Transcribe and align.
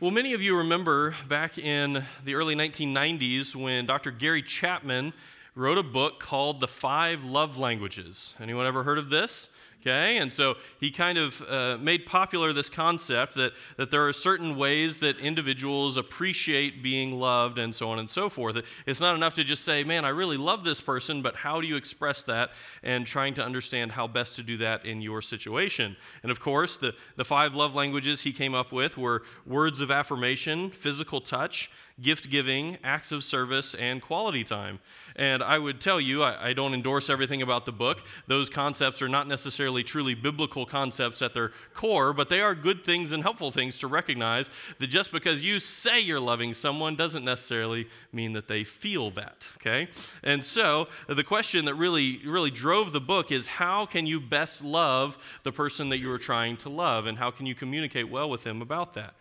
Well, 0.00 0.10
many 0.10 0.32
of 0.32 0.40
you 0.40 0.56
remember 0.56 1.14
back 1.28 1.58
in 1.58 2.06
the 2.24 2.34
early 2.34 2.54
1990s 2.54 3.54
when 3.54 3.84
Dr. 3.84 4.10
Gary 4.10 4.40
Chapman 4.40 5.12
wrote 5.54 5.76
a 5.76 5.82
book 5.82 6.20
called 6.20 6.60
The 6.60 6.68
Five 6.68 7.22
Love 7.22 7.58
Languages. 7.58 8.32
Anyone 8.40 8.66
ever 8.66 8.82
heard 8.82 8.96
of 8.96 9.10
this? 9.10 9.50
Okay, 9.80 10.18
and 10.18 10.30
so 10.30 10.56
he 10.78 10.90
kind 10.90 11.16
of 11.16 11.40
uh, 11.48 11.78
made 11.80 12.04
popular 12.04 12.52
this 12.52 12.68
concept 12.68 13.34
that, 13.36 13.52
that 13.78 13.90
there 13.90 14.06
are 14.06 14.12
certain 14.12 14.56
ways 14.56 14.98
that 14.98 15.18
individuals 15.18 15.96
appreciate 15.96 16.82
being 16.82 17.18
loved 17.18 17.58
and 17.58 17.74
so 17.74 17.88
on 17.88 17.98
and 17.98 18.10
so 18.10 18.28
forth. 18.28 18.62
It's 18.84 19.00
not 19.00 19.14
enough 19.14 19.36
to 19.36 19.44
just 19.44 19.64
say, 19.64 19.82
man, 19.82 20.04
I 20.04 20.10
really 20.10 20.36
love 20.36 20.64
this 20.64 20.82
person, 20.82 21.22
but 21.22 21.34
how 21.34 21.62
do 21.62 21.66
you 21.66 21.76
express 21.76 22.22
that? 22.24 22.50
And 22.82 23.06
trying 23.06 23.32
to 23.34 23.42
understand 23.42 23.92
how 23.92 24.06
best 24.06 24.36
to 24.36 24.42
do 24.42 24.58
that 24.58 24.84
in 24.84 25.00
your 25.00 25.22
situation. 25.22 25.96
And 26.22 26.30
of 26.30 26.40
course, 26.40 26.76
the, 26.76 26.94
the 27.16 27.24
five 27.24 27.54
love 27.54 27.74
languages 27.74 28.20
he 28.20 28.34
came 28.34 28.54
up 28.54 28.72
with 28.72 28.98
were 28.98 29.22
words 29.46 29.80
of 29.80 29.90
affirmation, 29.90 30.68
physical 30.68 31.22
touch, 31.22 31.70
gift 32.02 32.30
giving, 32.30 32.78
acts 32.82 33.12
of 33.12 33.24
service, 33.24 33.74
and 33.74 34.00
quality 34.00 34.44
time. 34.44 34.78
And 35.16 35.42
I 35.42 35.58
would 35.58 35.80
tell 35.80 36.00
you, 36.00 36.22
I, 36.22 36.48
I, 36.48 36.52
don't 36.52 36.72
endorse 36.72 37.10
everything 37.10 37.42
about 37.42 37.66
the 37.66 37.72
book. 37.72 37.98
Those 38.26 38.48
concepts 38.48 39.02
are 39.02 39.08
not 39.08 39.28
necessarily 39.28 39.69
truly 39.82 40.14
biblical 40.14 40.66
concepts 40.66 41.22
at 41.22 41.34
their 41.34 41.52
core, 41.74 42.12
but 42.12 42.28
they 42.28 42.40
are 42.40 42.54
good 42.54 42.84
things 42.84 43.12
and 43.12 43.22
helpful 43.22 43.50
things 43.50 43.76
to 43.78 43.86
recognize 43.86 44.50
that 44.78 44.88
just 44.88 45.12
because 45.12 45.44
you 45.44 45.58
say 45.60 46.00
you're 46.00 46.20
loving 46.20 46.54
someone 46.54 46.96
doesn't 46.96 47.24
necessarily 47.24 47.88
mean 48.12 48.32
that 48.32 48.48
they 48.48 48.64
feel 48.64 49.10
that, 49.12 49.48
okay? 49.56 49.88
And 50.22 50.44
so 50.44 50.88
the 51.08 51.24
question 51.24 51.64
that 51.66 51.74
really, 51.74 52.20
really 52.26 52.50
drove 52.50 52.92
the 52.92 53.00
book 53.00 53.30
is 53.30 53.46
how 53.46 53.86
can 53.86 54.06
you 54.06 54.20
best 54.20 54.62
love 54.62 55.16
the 55.44 55.52
person 55.52 55.88
that 55.90 55.98
you 55.98 56.10
are 56.12 56.18
trying 56.18 56.56
to 56.58 56.68
love, 56.68 57.06
and 57.06 57.18
how 57.18 57.30
can 57.30 57.46
you 57.46 57.54
communicate 57.54 58.10
well 58.10 58.28
with 58.28 58.44
them 58.44 58.60
about 58.60 58.94
that? 58.94 59.14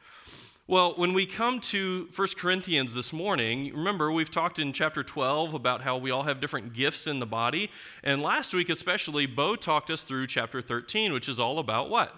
Well, 0.69 0.93
when 0.97 1.13
we 1.13 1.25
come 1.25 1.61
to 1.61 2.07
1 2.15 2.27
Corinthians 2.37 2.93
this 2.93 3.11
morning, 3.11 3.73
remember 3.73 4.11
we've 4.11 4.29
talked 4.29 4.59
in 4.59 4.71
chapter 4.71 5.01
12 5.01 5.55
about 5.55 5.81
how 5.81 5.97
we 5.97 6.11
all 6.11 6.21
have 6.21 6.39
different 6.39 6.73
gifts 6.73 7.07
in 7.07 7.17
the 7.17 7.25
body. 7.25 7.71
And 8.03 8.21
last 8.21 8.53
week, 8.53 8.69
especially, 8.69 9.25
Bo 9.25 9.55
talked 9.55 9.89
us 9.89 10.03
through 10.03 10.27
chapter 10.27 10.61
13, 10.61 11.11
which 11.11 11.27
is 11.27 11.39
all 11.39 11.57
about 11.57 11.89
what? 11.89 12.13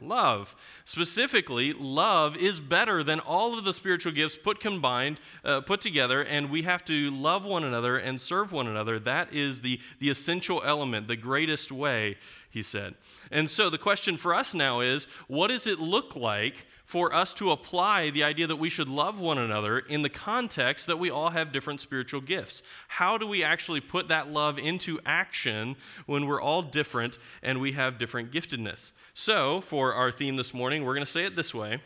Love. 0.00 0.56
Specifically, 0.86 1.74
love 1.74 2.34
is 2.38 2.60
better 2.60 3.02
than 3.02 3.20
all 3.20 3.58
of 3.58 3.66
the 3.66 3.74
spiritual 3.74 4.12
gifts 4.12 4.38
put 4.38 4.58
combined, 4.58 5.20
uh, 5.44 5.60
put 5.60 5.82
together, 5.82 6.24
and 6.24 6.48
we 6.48 6.62
have 6.62 6.82
to 6.86 7.10
love 7.10 7.44
one 7.44 7.62
another 7.62 7.98
and 7.98 8.22
serve 8.22 8.52
one 8.52 8.68
another. 8.68 8.98
That 8.98 9.34
is 9.34 9.60
the, 9.60 9.78
the 10.00 10.08
essential 10.08 10.62
element, 10.64 11.08
the 11.08 11.16
greatest 11.16 11.70
way, 11.70 12.16
he 12.48 12.62
said. 12.62 12.94
And 13.30 13.50
so 13.50 13.68
the 13.68 13.76
question 13.76 14.16
for 14.16 14.32
us 14.32 14.54
now 14.54 14.80
is 14.80 15.06
what 15.28 15.48
does 15.48 15.66
it 15.66 15.78
look 15.78 16.16
like? 16.16 16.64
For 16.84 17.14
us 17.14 17.32
to 17.34 17.50
apply 17.50 18.10
the 18.10 18.22
idea 18.24 18.46
that 18.46 18.56
we 18.56 18.68
should 18.68 18.88
love 18.88 19.18
one 19.18 19.38
another 19.38 19.78
in 19.78 20.02
the 20.02 20.08
context 20.08 20.86
that 20.86 20.98
we 20.98 21.10
all 21.10 21.30
have 21.30 21.52
different 21.52 21.80
spiritual 21.80 22.20
gifts. 22.20 22.62
How 22.88 23.16
do 23.16 23.26
we 23.26 23.42
actually 23.42 23.80
put 23.80 24.08
that 24.08 24.30
love 24.30 24.58
into 24.58 25.00
action 25.06 25.76
when 26.06 26.26
we're 26.26 26.42
all 26.42 26.62
different 26.62 27.18
and 27.42 27.60
we 27.60 27.72
have 27.72 27.98
different 27.98 28.30
giftedness? 28.30 28.92
So, 29.14 29.60
for 29.60 29.94
our 29.94 30.10
theme 30.10 30.36
this 30.36 30.52
morning, 30.52 30.84
we're 30.84 30.94
going 30.94 31.06
to 31.06 31.10
say 31.10 31.24
it 31.24 31.36
this 31.36 31.54
way 31.54 31.80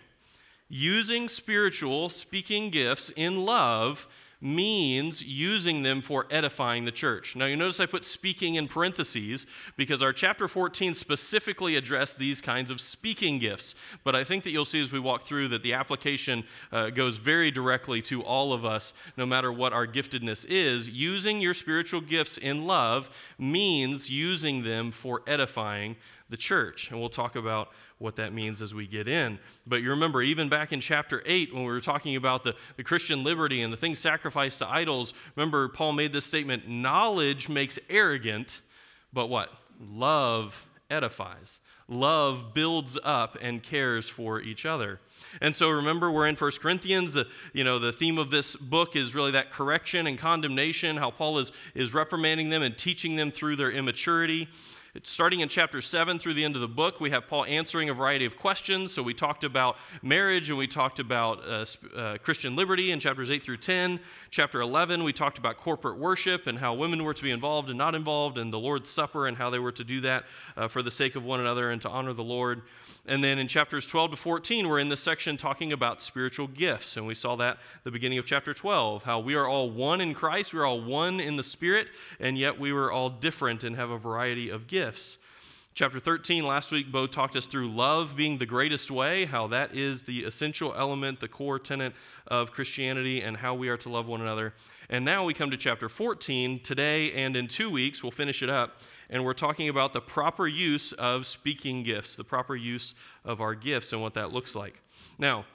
Using 0.69 1.29
spiritual 1.29 2.11
speaking 2.11 2.71
gifts 2.71 3.11
in 3.17 3.45
love 3.45 4.09
means 4.41 5.23
using 5.23 5.83
them 5.83 6.01
for 6.01 6.27
edifying 6.31 6.85
the 6.85 6.93
church. 6.93 7.35
Now, 7.35 7.47
you 7.47 7.57
notice 7.57 7.81
I 7.81 7.87
put 7.87 8.05
speaking 8.05 8.55
in 8.55 8.69
parentheses 8.69 9.47
because 9.77 10.01
our 10.01 10.13
chapter 10.13 10.47
14 10.47 10.95
specifically 10.95 11.77
addressed 11.77 12.19
these 12.19 12.41
kinds 12.41 12.71
of 12.71 12.81
speaking 12.81 13.39
gifts. 13.41 13.75
But 14.05 14.15
I 14.15 14.23
think 14.23 14.45
that 14.45 14.51
you'll 14.51 14.65
see 14.65 14.81
as 14.81 14.93
we 14.93 15.01
walk 15.01 15.25
through 15.25 15.49
that 15.49 15.63
the 15.63 15.75
application 15.75 16.45
uh, 16.71 16.91
goes 16.91 17.19
very 17.19 17.51
directly 17.51 18.01
to 18.03 18.23
all 18.23 18.53
of 18.53 18.65
us, 18.65 18.93
no 19.17 19.27
matter 19.27 19.53
what 19.53 19.73
our 19.73 19.87
giftedness 19.87 20.47
is. 20.49 20.89
Using 20.89 21.41
your 21.41 21.55
spiritual 21.55 22.01
gifts 22.01 22.37
in 22.37 22.67
love 22.67 23.11
means 23.39 24.09
using 24.09 24.63
them 24.63 24.93
for 24.93 25.23
edifying 25.27 25.97
the 26.29 26.37
church. 26.37 26.91
And 26.91 27.01
we'll 27.01 27.09
talk 27.09 27.37
about 27.37 27.71
what 27.99 28.17
that 28.17 28.33
means 28.33 28.63
as 28.63 28.75
we 28.75 28.87
get 28.87 29.09
in. 29.09 29.39
But 29.67 29.83
you 29.83 29.91
remember, 29.91 30.23
even 30.23 30.49
back 30.49 30.73
in 30.73 30.81
chapter 30.81 31.23
8, 31.27 31.53
when 31.53 31.65
we 31.65 31.71
were 31.71 31.81
talking 31.81 32.17
about 32.17 32.45
the, 32.45 32.55
the 32.77 32.85
Christian 32.85 33.25
liberty 33.25 33.63
and 33.63 33.73
the 33.73 33.77
things 33.77 33.99
sacrificed 33.99 34.61
to 34.61 34.69
idols, 34.69 35.15
remember, 35.35 35.69
Paul 35.69 35.93
made 35.93 36.13
this 36.13 36.25
statement 36.25 36.69
knowledge 36.69 37.49
makes 37.49 37.79
arrogant, 37.91 38.61
but 39.13 39.27
what? 39.27 39.51
Love 39.81 40.67
edifies. 40.91 41.61
Love 41.89 42.53
builds 42.55 42.99
up 43.03 43.39
and 43.41 43.63
cares 43.63 44.09
for 44.09 44.41
each 44.41 44.67
other. 44.67 45.01
And 45.41 45.57
so 45.57 45.71
remember 45.71 46.11
we're 46.11 46.27
in 46.27 46.37
1 46.37 46.53
Corinthians, 46.61 47.15
the, 47.15 47.27
you 47.53 47.65
know, 47.65 47.79
the 47.79 47.93
theme 47.93 48.19
of 48.19 48.31
this 48.31 48.55
book 48.57 48.95
is 48.95 49.15
really 49.15 49.31
that 49.33 49.51
correction 49.51 50.07
and 50.07 50.19
condemnation, 50.19 50.99
how 50.99 51.11
Paul 51.11 51.39
is, 51.39 51.51
is 51.75 51.95
reprimanding 51.95 52.51
them 52.51 52.63
and 52.63 52.77
teaching 52.77 53.17
them 53.17 53.31
through 53.31 53.57
their 53.57 53.71
immaturity. 53.71 54.49
Starting 55.05 55.41
in 55.41 55.49
chapter 55.49 55.81
7 55.81 56.19
through 56.19 56.35
the 56.35 56.45
end 56.45 56.55
of 56.55 56.61
the 56.61 56.69
book, 56.69 57.01
we 57.01 57.11
have 57.11 57.29
Paul 57.29 57.45
answering 57.45 57.91
a 57.91 57.95
variety 57.95 58.25
of 58.25 58.37
questions. 58.37 58.93
So 58.93 59.03
we 59.03 59.15
talked 59.15 59.45
about 59.45 59.77
marriage 60.03 60.49
and 60.49 60.59
we 60.59 60.67
talked 60.67 60.99
about 60.99 61.47
uh, 61.47 61.67
uh, 61.97 62.19
Christian 62.19 62.57
liberty 62.57 62.91
in 62.91 62.99
chapters 62.99 63.31
8 63.31 63.45
through 63.45 63.59
10. 63.59 64.01
Chapter 64.31 64.61
11, 64.61 65.05
we 65.05 65.13
talked 65.13 65.39
about 65.39 65.57
corporate 65.59 65.99
worship 65.99 66.47
and 66.47 66.59
how 66.59 66.75
women 66.75 67.05
were 67.05 67.15
to 67.15 67.23
be 67.23 67.31
involved 67.31 67.69
and 67.69 67.77
not 67.77 67.95
involved, 67.95 68.39
and 68.39 68.53
the 68.53 68.59
Lord's 68.59 68.91
Supper 68.91 69.27
and 69.27 69.37
how 69.37 69.51
they 69.51 69.59
were 69.59 69.73
to 69.73 69.85
do 69.85 70.01
that 70.01 70.25
uh, 70.57 70.69
for 70.69 70.83
the 70.83 70.91
sake 70.91 71.17
of 71.17 71.25
one 71.25 71.41
another 71.41 71.71
and 71.71 71.83
to 71.83 71.89
honor 71.89 72.13
the 72.13 72.25
Lord. 72.25 72.63
And 73.07 73.23
then 73.23 73.39
in 73.39 73.49
chapters 73.49 73.87
12 73.87 74.13
to 74.13 74.17
14, 74.17 74.69
we're 74.69 74.79
in 74.79 74.89
this 74.89 75.01
section 75.01 75.37
talking 75.37 75.73
about 75.73 76.03
spiritual 76.03 76.47
gifts. 76.47 76.97
And 76.97 77.07
we 77.07 77.15
saw 77.15 77.37
that 77.37 77.59
the 77.85 77.91
beginning 77.91 78.19
of 78.19 78.27
chapter 78.27 78.53
12, 78.53 79.05
how 79.05 79.21
we 79.21 79.35
are 79.35 79.47
all 79.47 79.71
one 79.71 80.01
in 80.01 80.15
Christ, 80.15 80.53
we 80.53 80.61
are 80.61 80.67
all 80.67 80.81
one 80.81 81.21
in 81.21 81.37
the 81.37 81.45
Spirit, 81.45 81.89
and 82.21 82.37
yet 82.37 82.59
we 82.59 82.73
were 82.73 82.93
all 82.93 83.11
different 83.11 83.65
and 83.65 83.77
have 83.77 83.91
a 83.91 83.99
variety 83.99 84.51
of 84.51 84.67
gifts. 84.67 84.88
Chapter 85.75 86.01
13, 86.01 86.45
last 86.45 86.73
week, 86.73 86.91
Bo 86.91 87.07
talked 87.07 87.37
us 87.37 87.47
through 87.47 87.69
love 87.69 88.17
being 88.17 88.39
the 88.39 88.47
greatest 88.47 88.91
way, 88.91 89.27
how 89.27 89.47
that 89.47 89.77
is 89.77 90.03
the 90.03 90.25
essential 90.25 90.75
element, 90.77 91.21
the 91.21 91.29
core 91.29 91.59
tenet 91.59 91.93
of 92.27 92.51
Christianity, 92.51 93.23
and 93.23 93.37
how 93.37 93.55
we 93.55 93.69
are 93.69 93.77
to 93.77 93.89
love 93.89 94.07
one 94.07 94.21
another. 94.21 94.55
And 94.91 95.05
now 95.05 95.25
we 95.25 95.35
come 95.35 95.51
to 95.51 95.57
chapter 95.57 95.89
14. 95.89 96.61
Today 96.61 97.13
and 97.13 97.37
in 97.37 97.47
two 97.47 97.71
weeks, 97.71 98.03
we'll 98.03 98.11
finish 98.11 98.43
it 98.43 98.51
up 98.51 98.79
and 99.11 99.25
we're 99.25 99.35
talking 99.35 99.69
about 99.69 99.93
the 99.93 100.01
proper 100.01 100.47
use 100.47 100.93
of 100.93 101.27
speaking 101.27 101.83
gifts, 101.83 102.17
the 102.17 102.25
proper 102.25 102.55
use 102.55 102.95
of 103.25 103.41
our 103.41 103.55
gifts, 103.55 103.93
and 103.93 104.03
what 104.03 104.15
that 104.15 104.33
looks 104.33 104.55
like. 104.55 104.83
Now, 105.19 105.47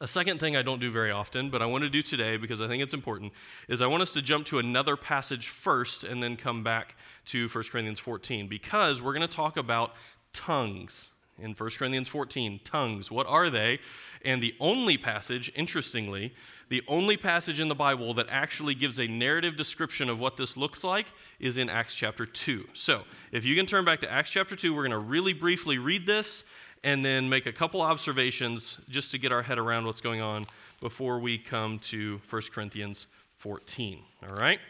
a 0.00 0.08
second 0.08 0.38
thing 0.38 0.56
I 0.56 0.62
don't 0.62 0.80
do 0.80 0.90
very 0.90 1.10
often, 1.10 1.50
but 1.50 1.62
I 1.62 1.66
want 1.66 1.84
to 1.84 1.90
do 1.90 2.02
today 2.02 2.36
because 2.36 2.60
I 2.60 2.68
think 2.68 2.82
it's 2.82 2.94
important, 2.94 3.32
is 3.68 3.80
I 3.80 3.86
want 3.86 4.02
us 4.02 4.12
to 4.12 4.22
jump 4.22 4.46
to 4.46 4.58
another 4.58 4.96
passage 4.96 5.48
first 5.48 6.04
and 6.04 6.22
then 6.22 6.36
come 6.36 6.62
back 6.62 6.96
to 7.26 7.48
1 7.48 7.64
Corinthians 7.70 8.00
14 8.00 8.46
because 8.46 9.00
we're 9.00 9.14
going 9.14 9.26
to 9.26 9.34
talk 9.34 9.56
about 9.56 9.94
tongues 10.32 11.10
in 11.38 11.52
1 11.52 11.70
Corinthians 11.78 12.08
14. 12.08 12.60
Tongues, 12.64 13.10
what 13.10 13.26
are 13.26 13.50
they? 13.50 13.78
And 14.24 14.42
the 14.42 14.54
only 14.60 14.96
passage, 14.96 15.52
interestingly, 15.54 16.34
the 16.68 16.82
only 16.88 17.16
passage 17.16 17.60
in 17.60 17.68
the 17.68 17.74
Bible 17.74 18.14
that 18.14 18.26
actually 18.28 18.74
gives 18.74 18.98
a 18.98 19.06
narrative 19.06 19.56
description 19.56 20.08
of 20.08 20.18
what 20.18 20.36
this 20.36 20.56
looks 20.56 20.82
like 20.82 21.06
is 21.38 21.58
in 21.58 21.70
Acts 21.70 21.94
chapter 21.94 22.26
2. 22.26 22.66
So, 22.72 23.02
if 23.32 23.44
you 23.44 23.54
can 23.54 23.66
turn 23.66 23.84
back 23.84 24.00
to 24.00 24.10
Acts 24.10 24.30
chapter 24.30 24.56
2, 24.56 24.74
we're 24.74 24.82
going 24.82 24.90
to 24.90 24.98
really 24.98 25.32
briefly 25.32 25.78
read 25.78 26.06
this 26.06 26.44
and 26.86 27.04
then 27.04 27.28
make 27.28 27.46
a 27.46 27.52
couple 27.52 27.82
observations 27.82 28.78
just 28.88 29.10
to 29.10 29.18
get 29.18 29.32
our 29.32 29.42
head 29.42 29.58
around 29.58 29.84
what's 29.86 30.00
going 30.00 30.20
on 30.20 30.46
before 30.80 31.18
we 31.18 31.36
come 31.36 31.80
to 31.80 32.20
1 32.30 32.42
Corinthians 32.52 33.08
14. 33.38 33.98
All 34.22 34.36
right? 34.36 34.60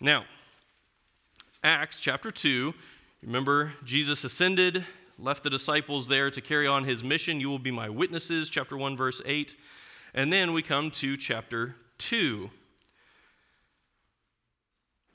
Now, 0.00 0.24
Acts 1.62 2.00
chapter 2.00 2.32
2, 2.32 2.74
remember 3.22 3.72
Jesus 3.84 4.24
ascended, 4.24 4.84
left 5.16 5.44
the 5.44 5.50
disciples 5.50 6.08
there 6.08 6.28
to 6.28 6.40
carry 6.40 6.66
on 6.66 6.82
his 6.82 7.04
mission. 7.04 7.40
You 7.40 7.50
will 7.50 7.60
be 7.60 7.70
my 7.70 7.88
witnesses, 7.88 8.50
chapter 8.50 8.76
1, 8.76 8.96
verse 8.96 9.22
8. 9.24 9.54
And 10.14 10.32
then 10.32 10.52
we 10.52 10.60
come 10.60 10.90
to 10.90 11.16
chapter 11.16 11.76
2. 11.98 12.50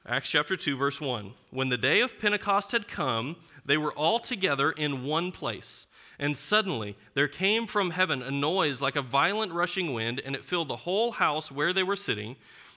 Acts 0.08 0.32
chapter 0.32 0.56
2, 0.56 0.78
verse 0.78 1.02
1. 1.02 1.34
When 1.50 1.68
the 1.68 1.78
day 1.78 2.00
of 2.00 2.18
Pentecost 2.18 2.72
had 2.72 2.88
come, 2.88 3.36
they 3.66 3.76
were 3.76 3.92
all 3.92 4.22
together 4.22 4.72
in 4.72 5.04
one 5.04 5.34
place. 5.34 5.86
And 6.20 6.38
suddenly 6.38 6.96
there 7.14 7.28
came 7.28 7.68
from 7.68 7.92
heaven 7.92 8.22
a 8.22 8.32
noise 8.32 8.82
like 8.82 8.96
a 8.96 9.02
violent 9.02 9.52
rushing 9.52 9.94
wind, 9.94 10.22
and 10.24 10.36
it 10.36 10.46
filled 10.46 10.68
the 10.68 10.78
whole 10.78 11.12
house 11.12 11.52
where 11.52 11.74
they 11.74 11.84
were 11.84 11.96
sitting. 11.96 12.36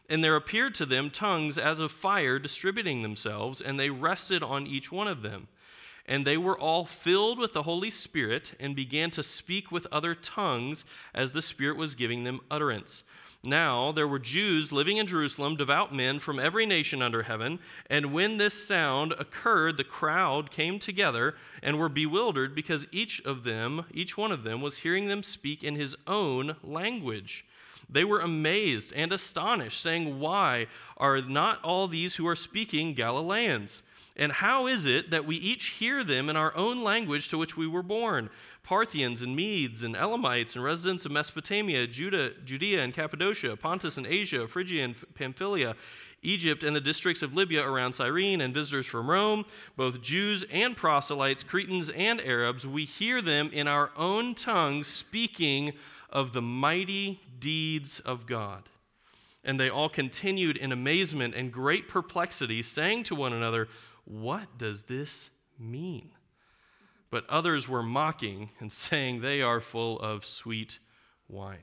And 0.08 0.22
there 0.22 0.36
appeared 0.36 0.74
to 0.76 0.86
them 0.86 1.10
tongues 1.10 1.58
as 1.58 1.80
of 1.80 1.90
fire 1.90 2.38
distributing 2.38 3.02
themselves, 3.02 3.60
and 3.60 3.78
they 3.78 3.90
rested 3.90 4.42
on 4.42 4.66
each 4.66 4.92
one 4.92 5.08
of 5.08 5.22
them. 5.22 5.48
And 6.08 6.24
they 6.24 6.36
were 6.36 6.58
all 6.58 6.84
filled 6.84 7.38
with 7.38 7.52
the 7.52 7.64
Holy 7.64 7.90
Spirit 7.90 8.52
and 8.60 8.76
began 8.76 9.10
to 9.12 9.24
speak 9.24 9.72
with 9.72 9.88
other 9.90 10.14
tongues 10.14 10.84
as 11.12 11.32
the 11.32 11.42
Spirit 11.42 11.76
was 11.76 11.96
giving 11.96 12.22
them 12.22 12.40
utterance. 12.48 13.02
Now 13.42 13.92
there 13.92 14.08
were 14.08 14.18
Jews 14.18 14.72
living 14.72 14.96
in 14.96 15.06
Jerusalem, 15.06 15.56
devout 15.56 15.94
men 15.94 16.18
from 16.18 16.38
every 16.38 16.66
nation 16.66 17.02
under 17.02 17.22
heaven. 17.22 17.58
And 17.88 18.12
when 18.12 18.36
this 18.38 18.66
sound 18.66 19.12
occurred, 19.12 19.76
the 19.76 19.84
crowd 19.84 20.50
came 20.50 20.78
together 20.78 21.34
and 21.62 21.78
were 21.78 21.88
bewildered 21.88 22.54
because 22.54 22.86
each 22.90 23.20
of 23.22 23.44
them, 23.44 23.84
each 23.92 24.16
one 24.16 24.32
of 24.32 24.42
them, 24.42 24.60
was 24.60 24.78
hearing 24.78 25.06
them 25.06 25.22
speak 25.22 25.62
in 25.62 25.76
his 25.76 25.96
own 26.06 26.56
language. 26.62 27.44
They 27.88 28.04
were 28.04 28.20
amazed 28.20 28.92
and 28.94 29.12
astonished, 29.12 29.80
saying, 29.80 30.18
Why 30.18 30.66
are 30.96 31.20
not 31.20 31.62
all 31.62 31.86
these 31.86 32.16
who 32.16 32.26
are 32.26 32.36
speaking 32.36 32.94
Galileans? 32.94 33.82
And 34.16 34.32
how 34.32 34.66
is 34.66 34.86
it 34.86 35.10
that 35.10 35.26
we 35.26 35.36
each 35.36 35.66
hear 35.66 36.02
them 36.02 36.30
in 36.30 36.36
our 36.36 36.56
own 36.56 36.82
language 36.82 37.28
to 37.28 37.38
which 37.38 37.56
we 37.56 37.66
were 37.66 37.82
born? 37.82 38.30
Parthians 38.66 39.22
and 39.22 39.36
Medes 39.36 39.84
and 39.84 39.94
Elamites 39.94 40.56
and 40.56 40.64
residents 40.64 41.04
of 41.04 41.12
Mesopotamia, 41.12 41.86
Judah, 41.86 42.32
Judea 42.44 42.82
and 42.82 42.92
Cappadocia, 42.92 43.56
Pontus 43.56 43.96
and 43.96 44.08
Asia, 44.08 44.48
Phrygia 44.48 44.82
and 44.82 45.14
Pamphylia, 45.14 45.76
Egypt 46.22 46.64
and 46.64 46.74
the 46.74 46.80
districts 46.80 47.22
of 47.22 47.36
Libya 47.36 47.64
around 47.64 47.92
Cyrene, 47.92 48.40
and 48.40 48.52
visitors 48.52 48.84
from 48.84 49.08
Rome, 49.08 49.44
both 49.76 50.02
Jews 50.02 50.44
and 50.50 50.76
proselytes, 50.76 51.44
Cretans 51.44 51.90
and 51.90 52.20
Arabs, 52.20 52.66
we 52.66 52.84
hear 52.84 53.22
them 53.22 53.50
in 53.52 53.68
our 53.68 53.92
own 53.96 54.34
tongues 54.34 54.88
speaking 54.88 55.72
of 56.10 56.32
the 56.32 56.42
mighty 56.42 57.20
deeds 57.38 58.00
of 58.00 58.26
God. 58.26 58.64
And 59.44 59.60
they 59.60 59.70
all 59.70 59.88
continued 59.88 60.56
in 60.56 60.72
amazement 60.72 61.36
and 61.36 61.52
great 61.52 61.88
perplexity, 61.88 62.64
saying 62.64 63.04
to 63.04 63.14
one 63.14 63.32
another, 63.32 63.68
what 64.04 64.58
does 64.58 64.84
this 64.84 65.30
mean? 65.56 66.10
But 67.10 67.24
others 67.28 67.68
were 67.68 67.82
mocking 67.82 68.50
and 68.58 68.72
saying 68.72 69.20
they 69.20 69.42
are 69.42 69.60
full 69.60 69.98
of 70.00 70.24
sweet 70.24 70.78
wine. 71.28 71.58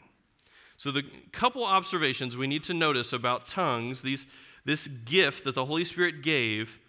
So, 0.78 0.92
the 0.92 1.04
couple 1.31 1.63
observations 1.63 2.36
we 2.36 2.48
need 2.48 2.63
to 2.63 2.74
notice 2.74 3.13
about 3.13 3.48
tongues, 3.48 4.01
these, 4.01 4.28
this 4.66 4.88
gift 4.88 5.45
that 5.45 5.56
the 5.56 5.66
Holy 5.66 5.86
Spirit 5.86 6.22
gave 6.22 6.80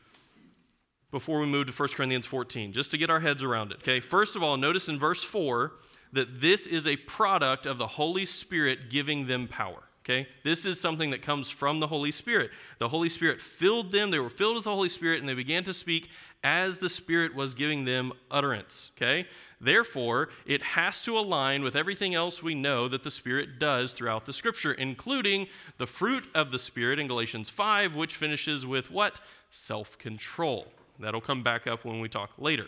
before 1.11 1.39
we 1.39 1.47
move 1.47 1.69
to 1.69 1.73
1 1.73 1.91
Corinthians 1.91 2.27
14, 2.27 2.73
just 2.73 2.91
to 2.91 2.99
get 2.99 3.09
our 3.09 3.21
heads 3.21 3.45
around 3.45 3.71
it. 3.71 3.79
Okay, 3.79 4.01
first 4.01 4.35
of 4.35 4.43
all, 4.43 4.57
notice 4.57 4.89
in 4.89 4.99
verse 4.99 5.23
4 5.23 5.73
that 6.13 6.41
this 6.41 6.67
is 6.67 6.89
a 6.89 6.97
product 6.97 7.67
of 7.67 7.79
the 7.79 7.87
Holy 7.87 8.27
Spirit 8.27 8.91
giving 8.91 9.29
them 9.29 9.47
power. 9.47 9.85
Okay? 10.05 10.29
This 10.43 10.67
is 10.67 10.79
something 10.79 11.11
that 11.11 11.23
comes 11.23 11.49
from 11.49 11.81
the 11.81 11.87
Holy 11.87 12.11
Spirit. 12.11 12.51
The 12.79 12.89
Holy 12.89 13.09
Spirit 13.09 13.41
filled 13.41 13.91
them, 13.91 14.11
they 14.11 14.19
were 14.19 14.31
filled 14.31 14.57
with 14.57 14.65
the 14.65 14.75
Holy 14.75 14.91
Spirit, 14.91 15.21
and 15.21 15.29
they 15.29 15.35
began 15.35 15.65
to 15.65 15.75
speak 15.75 16.11
as 16.43 16.79
the 16.79 16.91
Spirit 16.91 17.35
was 17.35 17.55
giving 17.55 17.87
them 17.87 18.13
utterance. 18.31 18.91
Okay? 18.97 19.27
Therefore, 19.61 20.29
it 20.45 20.63
has 20.63 21.01
to 21.03 21.19
align 21.19 21.63
with 21.63 21.75
everything 21.75 22.15
else 22.15 22.43
we 22.43 22.55
know 22.55 22.87
that 22.87 23.03
the 23.03 23.11
Spirit 23.11 23.59
does 23.59 23.93
throughout 23.93 24.27
the 24.27 24.33
Scripture, 24.35 24.73
including 24.73 25.47
the 25.79 25.87
fruit 25.87 26.25
of 26.35 26.51
the 26.51 26.59
Spirit 26.59 26.99
in 26.99 27.07
Galatians 27.07 27.49
5, 27.49 27.97
which 27.97 28.17
finishes 28.17 28.67
with 28.67 28.91
what? 28.91 29.21
Self 29.51 29.97
control. 29.97 30.71
That'll 31.01 31.23
come 31.23 31.43
back 31.43 31.67
up 31.67 31.85
when 31.85 32.01
we 32.01 32.11
talk 32.11 32.31
later. 32.37 32.67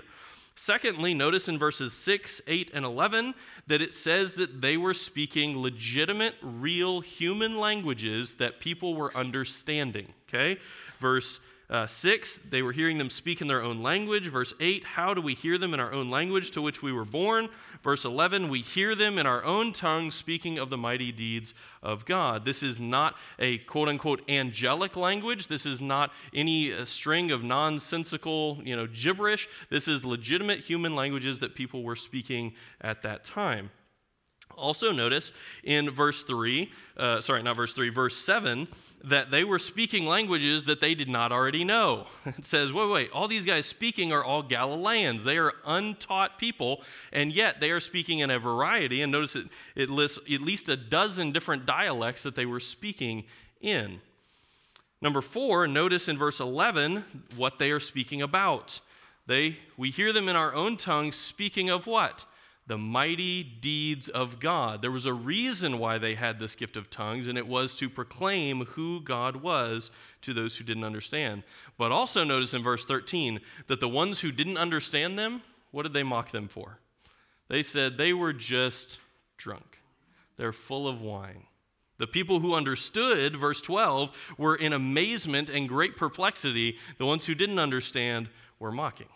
Secondly, 0.58 1.12
notice 1.12 1.48
in 1.48 1.58
verses 1.58 1.92
6, 1.92 2.40
8, 2.46 2.70
and 2.72 2.84
11 2.84 3.34
that 3.66 3.82
it 3.82 3.92
says 3.92 4.34
that 4.36 4.62
they 4.62 4.78
were 4.78 4.94
speaking 4.94 5.58
legitimate, 5.58 6.34
real 6.40 7.00
human 7.00 7.58
languages 7.58 8.36
that 8.36 8.58
people 8.58 8.94
were 8.94 9.14
understanding. 9.14 10.14
Okay? 10.28 10.58
Verse 10.98 11.40
uh, 11.68 11.86
6, 11.86 12.38
they 12.48 12.62
were 12.62 12.72
hearing 12.72 12.98
them 12.98 13.10
speak 13.10 13.40
in 13.40 13.48
their 13.48 13.62
own 13.62 13.82
language. 13.82 14.28
Verse 14.28 14.54
8, 14.60 14.84
how 14.84 15.14
do 15.14 15.20
we 15.20 15.34
hear 15.34 15.58
them 15.58 15.74
in 15.74 15.80
our 15.80 15.92
own 15.92 16.10
language 16.10 16.52
to 16.52 16.62
which 16.62 16.82
we 16.82 16.92
were 16.92 17.04
born? 17.04 17.48
Verse 17.82 18.04
11, 18.04 18.48
we 18.48 18.62
hear 18.62 18.94
them 18.94 19.18
in 19.18 19.26
our 19.26 19.42
own 19.44 19.72
tongue 19.72 20.10
speaking 20.10 20.58
of 20.58 20.70
the 20.70 20.76
mighty 20.76 21.10
deeds 21.10 21.54
of 21.82 22.04
God. 22.04 22.44
This 22.44 22.62
is 22.62 22.78
not 22.78 23.16
a 23.38 23.58
quote 23.58 23.88
unquote 23.88 24.28
angelic 24.28 24.96
language. 24.96 25.48
This 25.48 25.66
is 25.66 25.80
not 25.80 26.12
any 26.32 26.72
uh, 26.72 26.84
string 26.84 27.32
of 27.32 27.42
nonsensical, 27.42 28.60
you 28.64 28.76
know, 28.76 28.86
gibberish. 28.86 29.48
This 29.68 29.88
is 29.88 30.04
legitimate 30.04 30.60
human 30.60 30.94
languages 30.94 31.40
that 31.40 31.54
people 31.54 31.82
were 31.82 31.96
speaking 31.96 32.54
at 32.80 33.02
that 33.02 33.24
time. 33.24 33.70
Also, 34.56 34.92
notice 34.92 35.32
in 35.62 35.90
verse 35.90 36.22
3, 36.22 36.72
uh, 36.96 37.20
sorry, 37.20 37.42
not 37.42 37.56
verse 37.56 37.74
3, 37.74 37.90
verse 37.90 38.16
7, 38.16 38.66
that 39.04 39.30
they 39.30 39.44
were 39.44 39.58
speaking 39.58 40.06
languages 40.06 40.64
that 40.64 40.80
they 40.80 40.94
did 40.94 41.08
not 41.08 41.30
already 41.30 41.64
know. 41.64 42.06
It 42.26 42.44
says, 42.44 42.72
wait, 42.72 42.90
wait, 42.90 43.10
all 43.12 43.28
these 43.28 43.44
guys 43.44 43.66
speaking 43.66 44.12
are 44.12 44.24
all 44.24 44.42
Galileans. 44.42 45.24
They 45.24 45.38
are 45.38 45.52
untaught 45.64 46.38
people, 46.38 46.82
and 47.12 47.32
yet 47.32 47.60
they 47.60 47.70
are 47.70 47.80
speaking 47.80 48.20
in 48.20 48.30
a 48.30 48.38
variety. 48.38 49.02
And 49.02 49.12
notice 49.12 49.36
it, 49.36 49.46
it 49.74 49.90
lists 49.90 50.18
at 50.18 50.40
least 50.40 50.68
a 50.68 50.76
dozen 50.76 51.32
different 51.32 51.66
dialects 51.66 52.22
that 52.22 52.34
they 52.34 52.46
were 52.46 52.60
speaking 52.60 53.24
in. 53.60 54.00
Number 55.02 55.20
four, 55.20 55.66
notice 55.66 56.08
in 56.08 56.16
verse 56.16 56.40
11 56.40 57.04
what 57.36 57.58
they 57.58 57.70
are 57.70 57.80
speaking 57.80 58.22
about. 58.22 58.80
They, 59.26 59.58
we 59.76 59.90
hear 59.90 60.12
them 60.12 60.28
in 60.28 60.36
our 60.36 60.54
own 60.54 60.76
tongue 60.76 61.12
speaking 61.12 61.68
of 61.68 61.86
what? 61.86 62.24
The 62.66 62.78
mighty 62.78 63.44
deeds 63.44 64.08
of 64.08 64.40
God. 64.40 64.82
There 64.82 64.90
was 64.90 65.06
a 65.06 65.12
reason 65.12 65.78
why 65.78 65.98
they 65.98 66.14
had 66.14 66.38
this 66.38 66.56
gift 66.56 66.76
of 66.76 66.90
tongues, 66.90 67.28
and 67.28 67.38
it 67.38 67.46
was 67.46 67.74
to 67.76 67.88
proclaim 67.88 68.64
who 68.64 69.00
God 69.00 69.36
was 69.36 69.90
to 70.22 70.34
those 70.34 70.56
who 70.56 70.64
didn't 70.64 70.84
understand. 70.84 71.44
But 71.78 71.92
also 71.92 72.24
notice 72.24 72.54
in 72.54 72.62
verse 72.62 72.84
13 72.84 73.40
that 73.68 73.80
the 73.80 73.88
ones 73.88 74.20
who 74.20 74.32
didn't 74.32 74.56
understand 74.58 75.18
them, 75.18 75.42
what 75.70 75.84
did 75.84 75.92
they 75.92 76.02
mock 76.02 76.32
them 76.32 76.48
for? 76.48 76.80
They 77.48 77.62
said 77.62 77.96
they 77.96 78.12
were 78.12 78.32
just 78.32 78.98
drunk, 79.36 79.78
they're 80.36 80.52
full 80.52 80.88
of 80.88 81.00
wine. 81.00 81.44
The 81.98 82.06
people 82.06 82.40
who 82.40 82.54
understood, 82.54 83.36
verse 83.36 83.62
12, 83.62 84.14
were 84.36 84.56
in 84.56 84.74
amazement 84.74 85.48
and 85.48 85.66
great 85.66 85.96
perplexity. 85.96 86.76
The 86.98 87.06
ones 87.06 87.24
who 87.24 87.34
didn't 87.34 87.58
understand 87.58 88.28
were 88.58 88.70
mocking. 88.70 89.08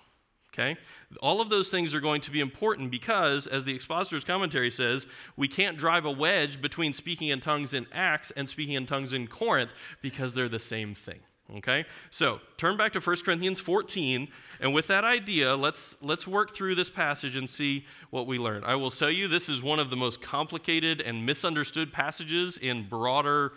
Okay? 0.52 0.76
All 1.20 1.41
of 1.41 1.49
those 1.49 1.69
things 1.69 1.94
are 1.94 2.00
going 2.00 2.20
to 2.23 2.31
be 2.31 2.41
important 2.41 2.91
because, 2.91 3.47
as 3.47 3.64
the 3.64 3.75
expositor's 3.75 4.25
commentary 4.25 4.70
says, 4.70 5.06
we 5.37 5.49
can't 5.49 5.76
drive 5.76 6.05
a 6.05 6.11
wedge 6.11 6.61
between 6.61 6.93
speaking 6.93 7.29
in 7.29 7.41
tongues 7.41 7.73
in 7.73 7.87
Acts 7.93 8.32
and 8.32 8.49
speaking 8.49 8.75
in 8.75 8.87
tongues 8.87 9.12
in 9.12 9.26
Corinth 9.26 9.70
because 10.02 10.35
they're 10.35 10.49
the 10.49 10.58
same 10.58 10.94
thing. 10.94 11.20
Okay? 11.58 11.85
So 12.11 12.41
turn 12.56 12.76
back 12.76 12.93
to 12.93 13.00
1 13.00 13.17
Corinthians 13.25 13.61
14, 13.61 14.29
and 14.61 14.75
with 14.75 14.87
that 14.88 15.05
idea, 15.05 15.56
let's 15.56 15.97
let's 16.00 16.26
work 16.26 16.55
through 16.55 16.75
this 16.76 16.91
passage 16.91 17.37
and 17.37 17.49
see 17.49 17.87
what 18.11 18.26
we 18.26 18.38
learn. 18.38 18.62
I 18.64 18.76
will 18.76 18.91
tell 18.91 19.11
you 19.11 19.29
this 19.29 19.49
is 19.49 19.62
one 19.62 19.79
of 19.79 19.91
the 19.91 19.97
most 19.97 20.23
complicated 20.23 21.00
and 21.00 21.26
misunderstood 21.26 21.93
passages 21.93 22.56
in 22.56 22.88
broader 22.88 23.52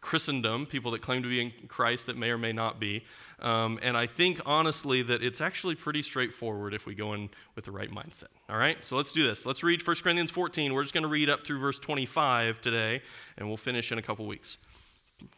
Christendom, 0.00 0.66
people 0.66 0.90
that 0.92 1.02
claim 1.02 1.22
to 1.22 1.28
be 1.28 1.40
in 1.40 1.52
Christ 1.68 2.06
that 2.06 2.16
may 2.16 2.30
or 2.30 2.38
may 2.38 2.52
not 2.52 2.80
be. 2.80 3.04
Um, 3.40 3.78
and 3.82 3.96
I 3.96 4.06
think 4.06 4.40
honestly 4.44 5.02
that 5.02 5.22
it's 5.22 5.40
actually 5.40 5.74
pretty 5.74 6.02
straightforward 6.02 6.74
if 6.74 6.84
we 6.84 6.94
go 6.94 7.14
in 7.14 7.30
with 7.54 7.64
the 7.64 7.70
right 7.70 7.90
mindset. 7.90 8.28
All 8.50 8.58
right, 8.58 8.82
so 8.84 8.96
let's 8.96 9.12
do 9.12 9.26
this. 9.26 9.46
Let's 9.46 9.62
read 9.62 9.86
1 9.86 9.96
Corinthians 10.02 10.30
14. 10.30 10.74
We're 10.74 10.82
just 10.82 10.92
going 10.92 11.02
to 11.02 11.08
read 11.08 11.30
up 11.30 11.46
through 11.46 11.58
verse 11.58 11.78
25 11.78 12.60
today, 12.60 13.02
and 13.38 13.48
we'll 13.48 13.56
finish 13.56 13.92
in 13.92 13.98
a 13.98 14.02
couple 14.02 14.26
weeks. 14.26 14.58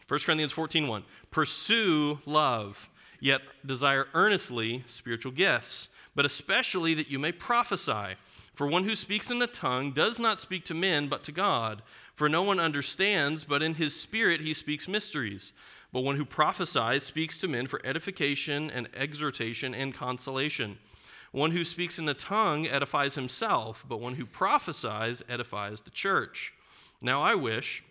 1 0.09 0.21
Corinthians 0.21 0.53
14 0.53 0.89
1. 0.89 1.05
Pursue 1.31 2.19
love, 2.27 2.91
yet 3.21 3.43
desire 3.65 4.09
earnestly 4.15 4.85
spiritual 4.89 5.33
gifts, 5.33 5.89
but 6.15 6.27
especially 6.27 6.95
that 6.95 7.11
you 7.11 7.19
may 7.19 7.33
prophesy. 7.33 8.17
For 8.55 8.67
one 8.67 8.85
who 8.85 8.95
speaks 8.95 9.31
in 9.31 9.39
the 9.39 9.47
tongue 9.47 9.93
does 9.93 10.19
not 10.19 10.41
speak 10.41 10.65
to 10.67 10.75
men, 10.75 11.09
but 11.09 11.23
to 11.25 11.33
God. 11.33 11.83
For 12.15 12.29
no 12.29 12.43
one 12.43 12.61
understands, 12.61 13.45
but 13.45 13.63
in 13.63 13.75
his 13.75 13.99
spirit 13.99 14.41
he 14.41 14.55
speaks 14.55 14.87
mysteries. 14.87 15.53
But 15.93 16.01
one 16.01 16.17
who 16.17 16.25
prophesies 16.25 17.03
speaks 17.03 17.39
to 17.39 17.49
men 17.49 17.67
for 17.67 17.81
edification 17.85 18.71
and 18.71 18.89
exhortation 18.95 19.75
and 19.75 19.95
consolation. 19.95 20.79
One 21.33 21.51
who 21.51 21.65
speaks 21.65 21.99
in 21.99 22.07
the 22.07 22.15
tongue 22.15 22.67
edifies 22.67 23.15
himself, 23.15 23.85
but 23.89 24.01
one 24.01 24.15
who 24.15 24.27
prophesies 24.27 25.23
edifies 25.29 25.81
the 25.83 25.91
church. 25.91 26.53
Now 27.01 27.23
I 27.23 27.35
wish 27.35 27.83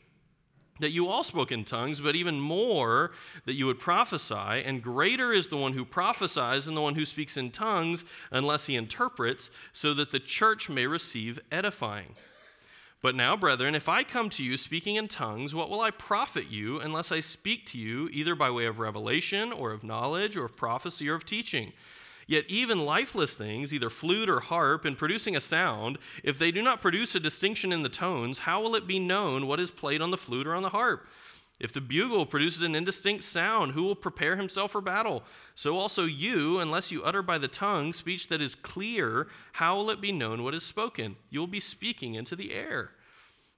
that 0.80 0.92
you 0.92 1.08
all 1.08 1.24
spoke 1.24 1.52
in 1.52 1.64
tongues, 1.64 2.02
but 2.02 2.16
even 2.16 2.40
more 2.40 3.12
that 3.46 3.54
you 3.54 3.68
would 3.68 3.80
prophesy, 3.80 4.36
and 4.36 4.82
greater 4.82 5.32
is 5.32 5.48
the 5.48 5.58
one 5.58 5.74
who 5.74 5.86
prophesies 5.86 6.66
than 6.66 6.76
the 6.76 6.82
one 6.82 6.96
who 6.96 7.06
speaks 7.06 7.38
in 7.38 7.52
tongues, 7.52 8.04
unless 8.32 8.66
he 8.66 8.76
interprets, 8.76 9.52
so 9.72 9.94
that 9.94 10.12
the 10.12 10.20
church 10.20 10.70
may 10.70 10.88
receive 10.88 11.40
edifying. 11.52 12.16
But 13.02 13.16
now, 13.16 13.36
brethren, 13.36 13.74
if 13.74 13.90
I 13.90 14.04
come 14.04 14.30
to 14.32 14.44
you 14.44 14.58
speaking 14.58 14.96
in 14.96 15.08
tongues, 15.08 15.56
what 15.56 15.72
will 15.72 15.82
I 15.82 15.90
profit 15.90 16.52
you 16.52 16.80
unless 16.80 17.12
I 17.12 17.20
speak 17.20 17.66
to 17.68 17.80
you 17.80 18.08
either 18.12 18.36
by 18.36 18.52
way 18.52 18.66
of 18.66 18.78
revelation 18.78 19.52
or 19.52 19.72
of 19.72 19.84
knowledge 19.84 20.38
or 20.38 20.46
of 20.46 20.56
prophecy 20.56 21.10
or 21.10 21.16
of 21.16 21.26
teaching? 21.26 21.74
Yet 22.28 22.46
even 22.48 22.86
lifeless 22.86 23.36
things, 23.36 23.74
either 23.74 23.90
flute 23.90 24.30
or 24.30 24.40
harp, 24.40 24.86
in 24.86 24.96
producing 24.96 25.36
a 25.36 25.42
sound, 25.42 25.98
if 26.24 26.38
they 26.38 26.52
do 26.52 26.62
not 26.62 26.80
produce 26.80 27.16
a 27.16 27.20
distinction 27.20 27.74
in 27.74 27.82
the 27.82 27.90
tones, 27.90 28.38
how 28.38 28.62
will 28.62 28.76
it 28.76 28.88
be 28.88 29.00
known 29.00 29.48
what 29.48 29.60
is 29.60 29.72
played 29.72 30.02
on 30.02 30.12
the 30.12 30.18
flute 30.18 30.46
or 30.46 30.54
on 30.54 30.64
the 30.64 30.70
harp? 30.70 31.08
If 31.62 31.74
the 31.74 31.80
bugle 31.80 32.26
produces 32.26 32.64
an 32.64 32.74
indistinct 32.74 33.24
sound, 33.24 33.74
who 33.74 33.84
will 33.84 33.96
prepare 33.96 34.36
himself 34.36 34.72
for 34.72 34.82
battle? 34.82 35.22
So 35.54 35.78
also 35.78 36.06
you, 36.06 36.58
unless 36.58 36.92
you 36.92 37.04
utter 37.04 37.22
by 37.22 37.38
the 37.38 37.48
tongue 37.48 37.94
speech 37.94 38.30
that 38.30 38.42
is 38.42 38.56
clear, 38.56 39.28
how 39.54 39.78
will 39.78 39.92
it 39.92 40.02
be 40.02 40.12
known 40.12 40.42
what 40.42 40.56
is 40.56 40.64
spoken? 40.64 41.18
You 41.30 41.40
will 41.40 41.46
be 41.46 41.60
speaking 41.60 42.16
into 42.16 42.36
the 42.36 42.56
air. 42.56 42.90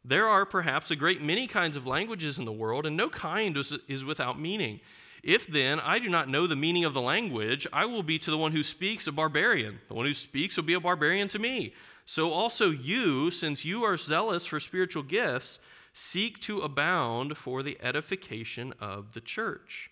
There 0.04 0.28
are 0.28 0.46
perhaps 0.46 0.92
a 0.92 0.98
great 0.98 1.22
many 1.22 1.48
kinds 1.48 1.78
of 1.78 1.88
languages 1.88 2.38
in 2.38 2.44
the 2.44 2.52
world, 2.52 2.86
and 2.86 2.98
no 2.98 3.08
kind 3.08 3.56
is, 3.88 4.04
without 4.04 4.38
meaning. 4.38 4.82
If 5.24 5.48
then 5.48 5.80
I 5.80 6.00
do 6.00 6.10
not 6.10 6.28
know 6.28 6.46
the 6.46 6.58
meaning 6.58 6.84
of 6.84 6.94
the 6.94 7.00
language, 7.00 7.66
I 7.72 7.86
will 7.86 8.04
be 8.04 8.20
to 8.20 8.32
the 8.32 8.38
one 8.38 8.52
who 8.52 8.64
speaks 8.64 9.08
a 9.08 9.14
barbarian. 9.14 9.80
The 9.88 9.94
one 9.94 10.06
who 10.06 10.14
speaks 10.14 10.58
will 10.58 10.66
be 10.66 10.74
a 10.74 10.82
barbarian 10.82 11.30
to 11.30 11.40
me. 11.40 11.74
So 12.04 12.32
also 12.32 12.70
you, 12.70 13.32
since 13.32 13.64
you 13.64 13.86
are 13.86 13.96
zealous 13.96 14.46
for 14.46 14.60
spiritual 14.60 15.04
gifts, 15.04 15.60
seek 15.94 16.40
to 16.42 16.60
abound 16.60 17.38
for 17.38 17.64
the 17.64 17.78
edification 17.82 18.74
of 18.80 19.14
the 19.14 19.22
church. 19.22 19.90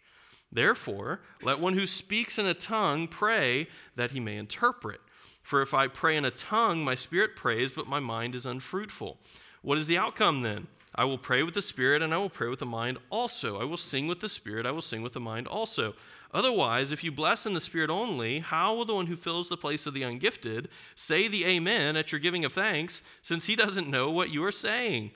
Therefore, 0.52 1.22
let 1.42 1.60
one 1.60 1.74
who 1.74 1.88
speaks 1.88 2.38
in 2.38 2.46
a 2.46 2.54
tongue 2.54 3.08
pray 3.08 3.68
that 3.96 4.12
he 4.12 4.20
may 4.20 4.38
interpret. 4.38 5.00
For 5.42 5.62
if 5.62 5.74
I 5.74 5.88
pray 5.88 6.18
in 6.18 6.26
a 6.26 6.32
tongue, 6.32 6.84
my 6.84 6.96
spirit 6.96 7.36
prays, 7.36 7.72
but 7.72 7.88
my 7.88 8.00
mind 8.00 8.36
is 8.36 8.46
unfruitful. 8.46 9.18
What 9.62 9.78
is 9.78 9.88
the 9.88 9.98
outcome 9.98 10.42
then? 10.42 10.68
I 10.94 11.06
will 11.06 11.18
pray 11.18 11.42
with 11.42 11.54
the 11.54 11.62
spirit, 11.62 12.02
and 12.02 12.14
I 12.14 12.18
will 12.18 12.30
pray 12.30 12.50
with 12.50 12.60
the 12.60 12.66
mind 12.66 12.98
also. 13.10 13.62
I 13.62 13.64
will 13.64 13.78
sing 13.78 14.08
with 14.08 14.20
the 14.20 14.28
spirit, 14.28 14.66
I 14.66 14.72
will 14.72 14.82
sing 14.82 15.02
with 15.02 15.14
the 15.14 15.22
mind 15.22 15.48
also. 15.48 15.94
Otherwise, 16.34 16.92
if 16.92 17.04
you 17.04 17.12
bless 17.12 17.46
in 17.46 17.54
the 17.54 17.62
Spirit 17.62 17.90
only, 17.90 18.40
how 18.40 18.74
will 18.74 18.86
the 18.86 18.96
one 18.96 19.08
who 19.08 19.18
fills 19.18 19.50
the 19.50 19.58
place 19.58 19.86
of 19.86 19.94
the 19.94 20.04
ungifted 20.04 20.68
say 20.96 21.28
the 21.28 21.46
Amen 21.46 21.98
at 21.98 22.12
your 22.12 22.20
giving 22.20 22.46
of 22.46 22.54
thanks, 22.54 23.02
since 23.22 23.48
he 23.48 23.56
doesn't 23.56 23.90
know 23.90 24.10
what 24.10 24.32
you 24.32 24.44
are 24.46 24.52
saying? 24.52 25.12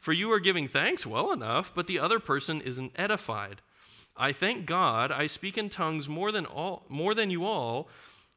For 0.00 0.12
you 0.12 0.32
are 0.32 0.40
giving 0.40 0.66
thanks 0.66 1.06
well 1.06 1.30
enough, 1.30 1.72
but 1.74 1.86
the 1.86 1.98
other 1.98 2.18
person 2.18 2.60
isn't 2.62 2.92
edified. 2.96 3.60
I 4.16 4.32
thank 4.32 4.66
God 4.66 5.12
I 5.12 5.26
speak 5.26 5.56
in 5.56 5.68
tongues 5.68 6.08
more 6.08 6.32
than 6.32 6.46
all 6.46 6.84
more 6.88 7.14
than 7.14 7.30
you 7.30 7.44
all. 7.44 7.88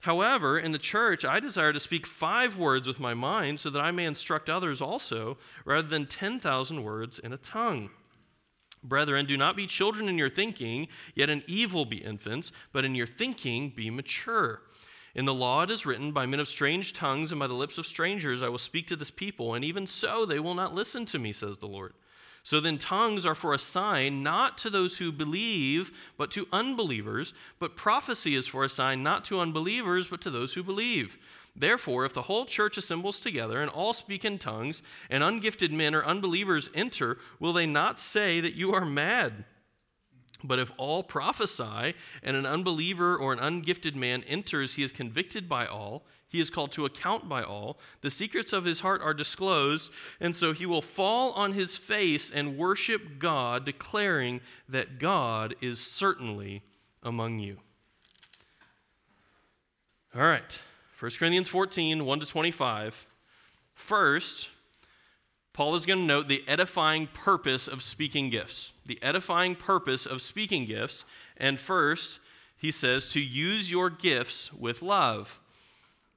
However, 0.02 0.60
in 0.60 0.74
the 0.74 0.78
church 0.78 1.24
I 1.24 1.40
desire 1.40 1.72
to 1.72 1.80
speak 1.80 2.06
5 2.06 2.58
words 2.58 2.88
with 2.88 3.00
my 3.00 3.14
mind 3.14 3.62
so 3.62 3.70
that 3.70 3.82
I 3.82 3.92
may 3.92 4.06
instruct 4.06 4.50
others 4.50 4.82
also, 4.82 5.38
rather 5.64 5.88
than 5.88 6.06
10,000 6.06 6.84
words 6.84 7.20
in 7.20 7.32
a 7.32 7.38
tongue. 7.38 7.90
Brethren, 8.84 9.26
do 9.26 9.38
not 9.38 9.56
be 9.56 9.66
children 9.66 10.10
in 10.10 10.18
your 10.18 10.30
thinking, 10.30 10.90
yet 11.16 11.30
in 11.30 11.42
evil 11.48 11.86
be 11.86 12.04
infants, 12.04 12.52
but 12.74 12.84
in 12.84 12.96
your 12.96 13.08
thinking 13.08 13.70
be 13.70 13.90
mature. 13.90 14.62
In 15.16 15.26
the 15.26 15.34
law 15.34 15.62
it 15.62 15.70
is 15.70 15.86
written, 15.86 16.12
By 16.12 16.26
men 16.26 16.40
of 16.40 16.48
strange 16.48 16.94
tongues 16.94 17.32
and 17.32 17.40
by 17.40 17.48
the 17.48 17.54
lips 17.54 17.78
of 17.78 17.86
strangers 17.86 18.42
I 18.42 18.50
will 18.50 18.58
speak 18.58 18.88
to 18.88 18.96
this 18.96 19.12
people, 19.12 19.54
and 19.54 19.64
even 19.64 19.86
so 19.86 20.26
they 20.26 20.40
will 20.40 20.56
not 20.56 20.74
listen 20.74 21.06
to 21.08 21.20
me, 21.20 21.34
says 21.34 21.58
the 21.58 21.68
Lord. 21.68 21.94
So 22.46 22.60
then, 22.60 22.78
tongues 22.78 23.26
are 23.26 23.36
for 23.36 23.54
a 23.54 23.60
sign 23.60 24.22
not 24.22 24.58
to 24.60 24.70
those 24.70 24.98
who 24.98 25.14
believe, 25.14 25.92
but 26.18 26.30
to 26.32 26.48
unbelievers. 26.52 27.34
But 27.58 27.78
prophecy 27.78 28.36
is 28.36 28.48
for 28.48 28.66
a 28.66 28.70
sign 28.70 29.02
not 29.02 29.24
to 29.26 29.40
unbelievers, 29.40 30.10
but 30.10 30.20
to 30.22 30.30
those 30.30 30.54
who 30.54 30.64
believe. 30.64 31.18
Therefore, 31.56 32.04
if 32.04 32.14
the 32.14 32.24
whole 32.24 32.46
church 32.46 32.78
assembles 32.78 33.22
together 33.22 33.62
and 33.62 33.72
all 33.72 33.94
speak 33.94 34.26
in 34.26 34.40
tongues, 34.40 34.82
and 35.10 35.24
ungifted 35.24 35.72
men 35.72 35.96
or 35.96 36.04
unbelievers 36.04 36.70
enter, 36.74 37.18
will 37.40 37.54
they 37.54 37.66
not 37.66 37.98
say 37.98 38.42
that 38.42 38.56
you 38.56 38.74
are 38.74 38.86
mad? 38.86 39.46
But 40.44 40.60
if 40.60 40.72
all 40.78 41.04
prophesy 41.04 41.94
and 42.22 42.36
an 42.36 42.46
unbeliever 42.46 43.16
or 43.16 43.34
an 43.34 43.40
ungifted 43.40 43.96
man 43.96 44.24
enters, 44.28 44.74
he 44.76 44.84
is 44.84 44.92
convicted 44.92 45.48
by 45.48 45.66
all, 45.66 46.04
he 46.28 46.42
is 46.42 46.50
called 46.50 46.72
to 46.72 46.86
account 46.86 47.30
by 47.30 47.44
all, 47.44 47.78
the 48.02 48.10
secrets 48.10 48.54
of 48.54 48.66
his 48.66 48.80
heart 48.80 49.02
are 49.02 49.14
disclosed, 49.14 49.92
and 50.20 50.36
so 50.36 50.52
he 50.52 50.66
will 50.66 50.82
fall 50.82 51.32
on 51.34 51.54
his 51.54 51.78
face 51.78 52.32
and 52.32 52.58
worship 52.58 53.20
God, 53.20 53.66
declaring 53.66 54.42
that 54.68 54.98
God 54.98 55.56
is 55.62 55.80
certainly 55.80 56.64
among 57.04 57.40
you. 57.40 57.58
All 60.16 60.24
right, 60.24 60.60
1 61.00 61.12
Corinthians 61.18 61.50
14, 61.50 62.04
1 62.04 62.20
to 62.20 62.26
25. 62.26 63.08
First, 63.76 64.50
Paul 65.54 65.76
is 65.76 65.86
going 65.86 66.00
to 66.00 66.06
note 66.06 66.28
the 66.28 66.44
edifying 66.48 67.08
purpose 67.08 67.68
of 67.68 67.84
speaking 67.84 68.32
gifts. 68.32 68.74
The 68.86 68.98
edifying 69.04 69.56
purpose 69.56 70.08
of 70.08 70.22
speaking 70.22 70.66
gifts. 70.66 71.06
And 71.38 71.60
first, 71.60 72.20
he 72.58 72.72
says 72.72 73.08
to 73.10 73.20
use 73.20 73.70
your 73.70 73.92
gifts 73.92 74.52
with 74.52 74.82
love. 74.82 75.40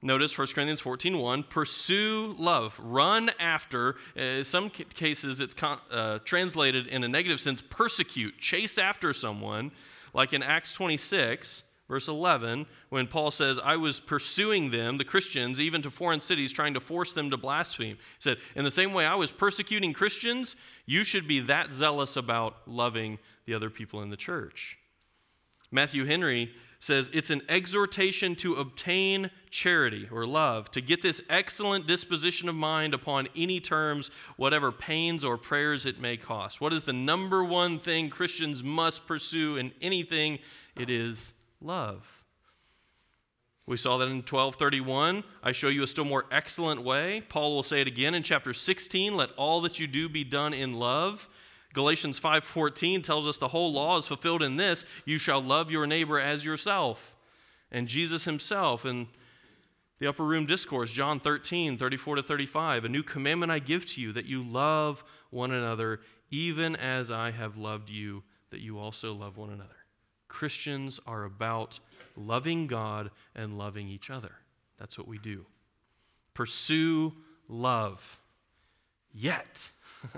Notice 0.01 0.37
1 0.37 0.47
Corinthians 0.53 0.81
14 0.81 1.17
1, 1.17 1.43
pursue 1.43 2.35
love, 2.37 2.79
run 2.79 3.31
after. 3.39 3.95
In 4.15 4.45
some 4.45 4.69
cases, 4.69 5.39
it's 5.39 5.55
con- 5.55 5.79
uh, 5.91 6.19
translated 6.19 6.87
in 6.87 7.03
a 7.03 7.07
negative 7.07 7.39
sense 7.39 7.63
persecute, 7.67 8.37
chase 8.37 8.77
after 8.77 9.11
someone, 9.11 9.71
like 10.13 10.33
in 10.33 10.43
Acts 10.43 10.73
26 10.73 11.63
verse 11.87 12.07
11, 12.07 12.65
when 12.89 13.07
Paul 13.07 13.31
says, 13.31 13.59
I 13.63 13.77
was 13.77 13.99
pursuing 13.99 14.71
them, 14.71 14.97
the 14.97 15.05
Christians, 15.05 15.59
even 15.59 15.81
to 15.83 15.91
foreign 15.91 16.21
cities, 16.21 16.51
trying 16.51 16.73
to 16.73 16.79
force 16.79 17.13
them 17.13 17.29
to 17.29 17.37
blaspheme. 17.37 17.95
He 17.95 18.01
said, 18.19 18.37
In 18.55 18.63
the 18.63 18.71
same 18.71 18.93
way 18.93 19.05
I 19.05 19.15
was 19.15 19.31
persecuting 19.31 19.93
Christians, 19.93 20.55
you 20.85 21.03
should 21.03 21.27
be 21.27 21.39
that 21.41 21.71
zealous 21.71 22.15
about 22.17 22.55
loving 22.65 23.19
the 23.45 23.53
other 23.53 23.69
people 23.69 24.01
in 24.01 24.09
the 24.09 24.17
church. 24.17 24.77
Matthew 25.71 26.05
Henry 26.05 26.51
says, 26.79 27.09
It's 27.13 27.29
an 27.29 27.41
exhortation 27.49 28.35
to 28.35 28.55
obtain 28.55 29.31
charity 29.49 30.07
or 30.11 30.25
love, 30.25 30.69
to 30.71 30.81
get 30.81 31.01
this 31.01 31.21
excellent 31.29 31.87
disposition 31.87 32.49
of 32.49 32.55
mind 32.55 32.93
upon 32.93 33.27
any 33.35 33.59
terms, 33.59 34.11
whatever 34.35 34.71
pains 34.71 35.23
or 35.23 35.37
prayers 35.37 35.85
it 35.85 35.99
may 35.99 36.17
cost. 36.17 36.61
What 36.61 36.73
is 36.73 36.83
the 36.83 36.93
number 36.93 37.43
one 37.43 37.79
thing 37.79 38.09
Christians 38.09 38.63
must 38.63 39.07
pursue 39.07 39.57
in 39.57 39.71
anything? 39.81 40.39
It 40.75 40.89
is 40.89 41.33
love. 41.61 42.23
We 43.65 43.75
saw 43.75 43.97
that 43.97 44.07
in 44.07 44.17
1231. 44.17 45.23
I 45.43 45.51
show 45.51 45.67
you 45.67 45.83
a 45.83 45.87
still 45.87 46.05
more 46.05 46.25
excellent 46.31 46.83
way. 46.83 47.21
Paul 47.27 47.53
will 47.53 47.63
say 47.63 47.81
it 47.81 47.87
again 47.87 48.15
in 48.15 48.23
chapter 48.23 48.53
16, 48.53 49.15
let 49.15 49.31
all 49.35 49.59
that 49.61 49.79
you 49.79 49.87
do 49.87 50.07
be 50.07 50.23
done 50.23 50.53
in 50.53 50.73
love. 50.73 51.27
Galatians 51.73 52.19
5:14 52.19 53.03
tells 53.03 53.27
us 53.27 53.37
the 53.37 53.49
whole 53.49 53.73
law 53.73 53.97
is 53.97 54.07
fulfilled 54.07 54.41
in 54.41 54.55
this, 54.55 54.85
you 55.05 55.17
shall 55.17 55.41
love 55.41 55.69
your 55.69 55.85
neighbor 55.85 56.17
as 56.19 56.45
yourself. 56.45 57.15
And 57.69 57.87
Jesus 57.89 58.23
himself 58.23 58.85
in 58.85 59.09
the 59.99 60.07
upper 60.07 60.23
room 60.23 60.45
discourse, 60.45 60.91
John 60.91 61.19
13, 61.19 61.77
34 61.77 62.15
to 62.15 62.23
35, 62.23 62.85
a 62.85 62.89
new 62.89 63.03
commandment 63.03 63.51
I 63.51 63.59
give 63.59 63.85
to 63.87 64.01
you 64.01 64.13
that 64.13 64.25
you 64.25 64.43
love 64.43 65.03
one 65.29 65.51
another 65.51 65.99
even 66.29 66.75
as 66.75 67.11
I 67.11 67.31
have 67.31 67.57
loved 67.57 67.89
you, 67.89 68.23
that 68.51 68.59
you 68.59 68.79
also 68.79 69.13
love 69.13 69.37
one 69.37 69.49
another. 69.49 69.76
Christians 70.37 70.99
are 71.07 71.23
about 71.23 71.79
loving 72.15 72.67
God 72.67 73.09
and 73.35 73.57
loving 73.57 73.87
each 73.87 74.11
other. 74.11 74.33
That's 74.77 74.95
what 74.95 75.07
we 75.07 75.17
do. 75.17 75.47
Pursue 76.35 77.13
love. 77.49 78.19
Yet, 79.11 79.71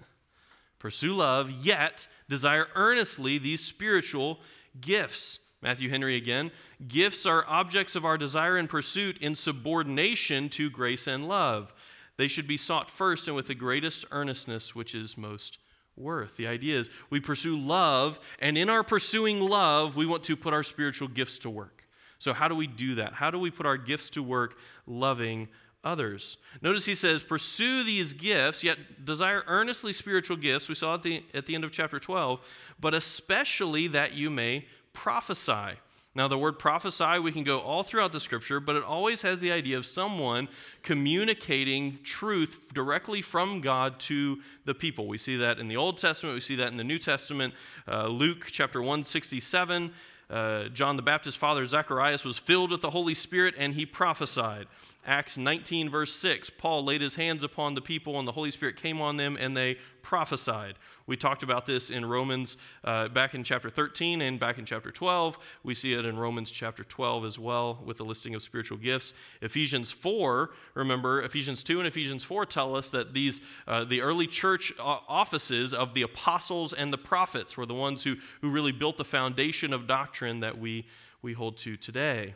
pursue 0.78 1.14
love, 1.14 1.50
yet 1.50 2.10
desire 2.28 2.68
earnestly 2.76 3.38
these 3.38 3.64
spiritual 3.64 4.42
gifts. 4.82 5.40
Matthew 5.62 5.90
Henry 5.90 6.18
again. 6.18 6.52
Gifts 6.86 7.26
are 7.26 7.46
objects 7.48 7.96
of 7.96 8.04
our 8.04 8.18
desire 8.18 8.58
and 8.58 8.70
pursuit 8.70 9.18
in 9.20 9.36
subordination 9.36 10.50
to 10.50 10.70
grace 10.70 11.08
and 11.08 11.30
love. 11.30 11.74
They 12.18 12.28
should 12.28 12.46
be 12.46 12.58
sought 12.58 12.90
first 12.90 13.30
and 13.30 13.38
with 13.38 13.48
the 13.48 13.56
greatest 13.56 14.04
earnestness, 14.12 14.76
which 14.76 14.94
is 14.94 15.18
most 15.18 15.60
worth. 16.00 16.38
The 16.38 16.48
idea 16.48 16.80
is 16.80 16.90
we 17.10 17.20
pursue 17.20 17.58
love, 17.58 18.20
and 18.40 18.58
in 18.58 18.70
our 18.70 18.84
pursuing 18.84 19.40
love, 19.40 19.96
we 19.96 20.06
want 20.06 20.24
to 20.26 20.36
put 20.36 20.54
our 20.54 20.64
spiritual 20.64 21.08
gifts 21.08 21.40
to 21.40 21.50
work. 21.50 21.84
So, 22.20 22.34
how 22.34 22.48
do 22.48 22.56
we 22.56 22.68
do 22.68 22.96
that? 22.96 23.14
How 23.14 23.32
do 23.32 23.40
we 23.40 23.52
put 23.52 23.66
our 23.66 23.78
gifts 23.78 24.10
to 24.12 24.24
work 24.24 24.58
loving 24.86 25.48
others? 25.84 26.38
Notice 26.62 26.86
he 26.86 26.96
says, 26.96 27.24
Pursue 27.24 27.84
these 27.84 28.14
gifts, 28.14 28.64
yet 28.64 29.06
desire 29.06 29.44
earnestly 29.48 29.94
spiritual 29.94 30.38
gifts. 30.38 30.68
We 30.68 30.76
saw 30.76 30.96
at 30.96 31.04
the, 31.04 31.24
at 31.34 31.46
the 31.46 31.56
end 31.56 31.64
of 31.64 31.72
chapter 31.72 32.00
12, 32.00 32.42
but 32.80 32.94
especially 32.94 33.88
that 33.88 34.14
you 34.14 34.30
may 34.30 34.66
prophesy. 34.94 35.78
Now, 36.16 36.28
the 36.28 36.40
word 36.40 36.58
prophesy, 36.58 37.20
we 37.20 37.32
can 37.32 37.44
go 37.44 37.60
all 37.60 37.84
throughout 37.84 38.12
the 38.12 38.20
scripture, 38.20 38.60
but 38.60 38.76
it 38.76 38.84
always 38.84 39.22
has 39.22 39.40
the 39.40 39.52
idea 39.52 39.78
of 39.78 39.86
someone 39.86 40.48
communicating 40.82 42.00
truth 42.04 42.60
directly 42.74 43.22
from 43.22 43.62
God 43.62 44.00
to 44.02 44.40
the 44.66 44.74
people. 44.74 45.08
We 45.08 45.20
see 45.20 45.38
that 45.38 45.60
in 45.60 45.68
the 45.68 45.78
Old 45.78 46.00
Testament, 46.00 46.34
we 46.34 46.42
see 46.42 46.56
that 46.56 46.72
in 46.72 46.78
the 46.78 46.84
New 46.84 46.98
Testament. 46.98 47.54
Uh, 47.88 48.08
Luke 48.08 48.48
chapter 48.50 48.80
167, 48.80 49.94
uh, 50.32 50.70
John 50.70 50.96
the 50.96 51.04
Baptist's 51.04 51.38
father, 51.38 51.64
Zacharias, 51.68 52.26
was 52.26 52.40
filled 52.40 52.72
with 52.72 52.82
the 52.82 52.90
Holy 52.90 53.14
Spirit 53.14 53.54
and 53.56 53.76
he 53.76 53.86
prophesied. 53.86 54.66
Acts 55.10 55.40
19, 55.40 55.90
verse 55.90 56.14
6, 56.14 56.52
Paul 56.52 56.86
laid 56.86 57.02
his 57.02 57.16
hands 57.16 57.44
upon 57.44 57.74
the 57.74 57.82
people 57.82 58.20
and 58.20 58.28
the 58.28 58.32
Holy 58.32 58.52
Spirit 58.52 58.76
came 58.76 59.02
on 59.02 59.18
them 59.18 59.40
and 59.42 59.58
they 59.58 59.78
prophesied. 60.04 60.76
We 61.08 61.18
talked 61.18 61.42
about 61.42 61.66
this 61.66 61.90
in 61.90 62.06
Romans 62.06 62.58
uh, 62.84 63.08
back 63.08 63.34
in 63.34 63.44
chapter 63.44 63.72
13 63.72 64.22
and 64.22 64.40
back 64.40 64.60
in 64.60 64.66
chapter 64.66 64.92
12. 64.92 65.40
We 65.64 65.74
see 65.74 65.94
it 65.94 66.06
in 66.06 66.20
Romans 66.20 66.52
chapter 66.52 66.84
12 66.84 67.26
as 67.26 67.40
well 67.40 67.82
with 67.84 67.98
the 67.98 68.06
listing 68.06 68.36
of 68.36 68.44
spiritual 68.44 68.78
gifts. 68.78 69.16
Ephesians 69.42 69.92
4, 69.92 70.52
remember, 70.76 71.24
Ephesians 71.24 71.64
2 71.64 71.80
and 71.80 71.88
Ephesians 71.88 72.24
4 72.24 72.46
tell 72.46 72.76
us 72.76 72.92
that 72.92 73.16
these, 73.16 73.42
uh, 73.68 73.86
the 73.86 74.02
early 74.02 74.28
church 74.28 74.72
offices 74.78 75.74
of 75.74 75.96
the 75.96 76.04
apostles 76.04 76.72
and 76.72 76.94
the 76.94 77.00
prophets 77.00 77.58
were 77.58 77.66
the 77.66 77.74
ones 77.74 78.04
who, 78.04 78.18
who 78.42 78.52
really 78.52 78.72
built 78.72 78.98
the 78.98 79.06
foundation 79.06 79.74
of 79.74 79.88
doctrine 79.88 80.42
that 80.42 80.60
we, 80.60 80.86
we 81.24 81.34
hold 81.34 81.58
to 81.58 81.78
today. 81.78 82.36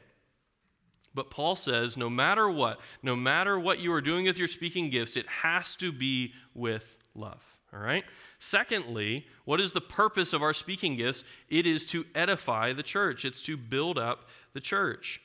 But 1.13 1.29
Paul 1.29 1.55
says 1.55 1.95
no 1.95 2.09
matter 2.09 2.49
what, 2.49 2.79
no 3.01 3.15
matter 3.15 3.59
what 3.59 3.79
you 3.79 3.93
are 3.93 4.01
doing 4.01 4.25
with 4.25 4.37
your 4.37 4.47
speaking 4.47 4.89
gifts, 4.89 5.15
it 5.15 5.27
has 5.27 5.75
to 5.77 5.91
be 5.91 6.33
with 6.53 6.97
love. 7.15 7.43
All 7.73 7.79
right? 7.79 8.03
Secondly, 8.39 9.27
what 9.45 9.61
is 9.61 9.71
the 9.71 9.81
purpose 9.81 10.33
of 10.33 10.43
our 10.43 10.53
speaking 10.53 10.95
gifts? 10.95 11.23
It 11.49 11.65
is 11.65 11.85
to 11.87 12.05
edify 12.13 12.73
the 12.73 12.83
church, 12.83 13.25
it's 13.25 13.41
to 13.43 13.57
build 13.57 13.97
up 13.97 14.27
the 14.53 14.59
church. 14.59 15.21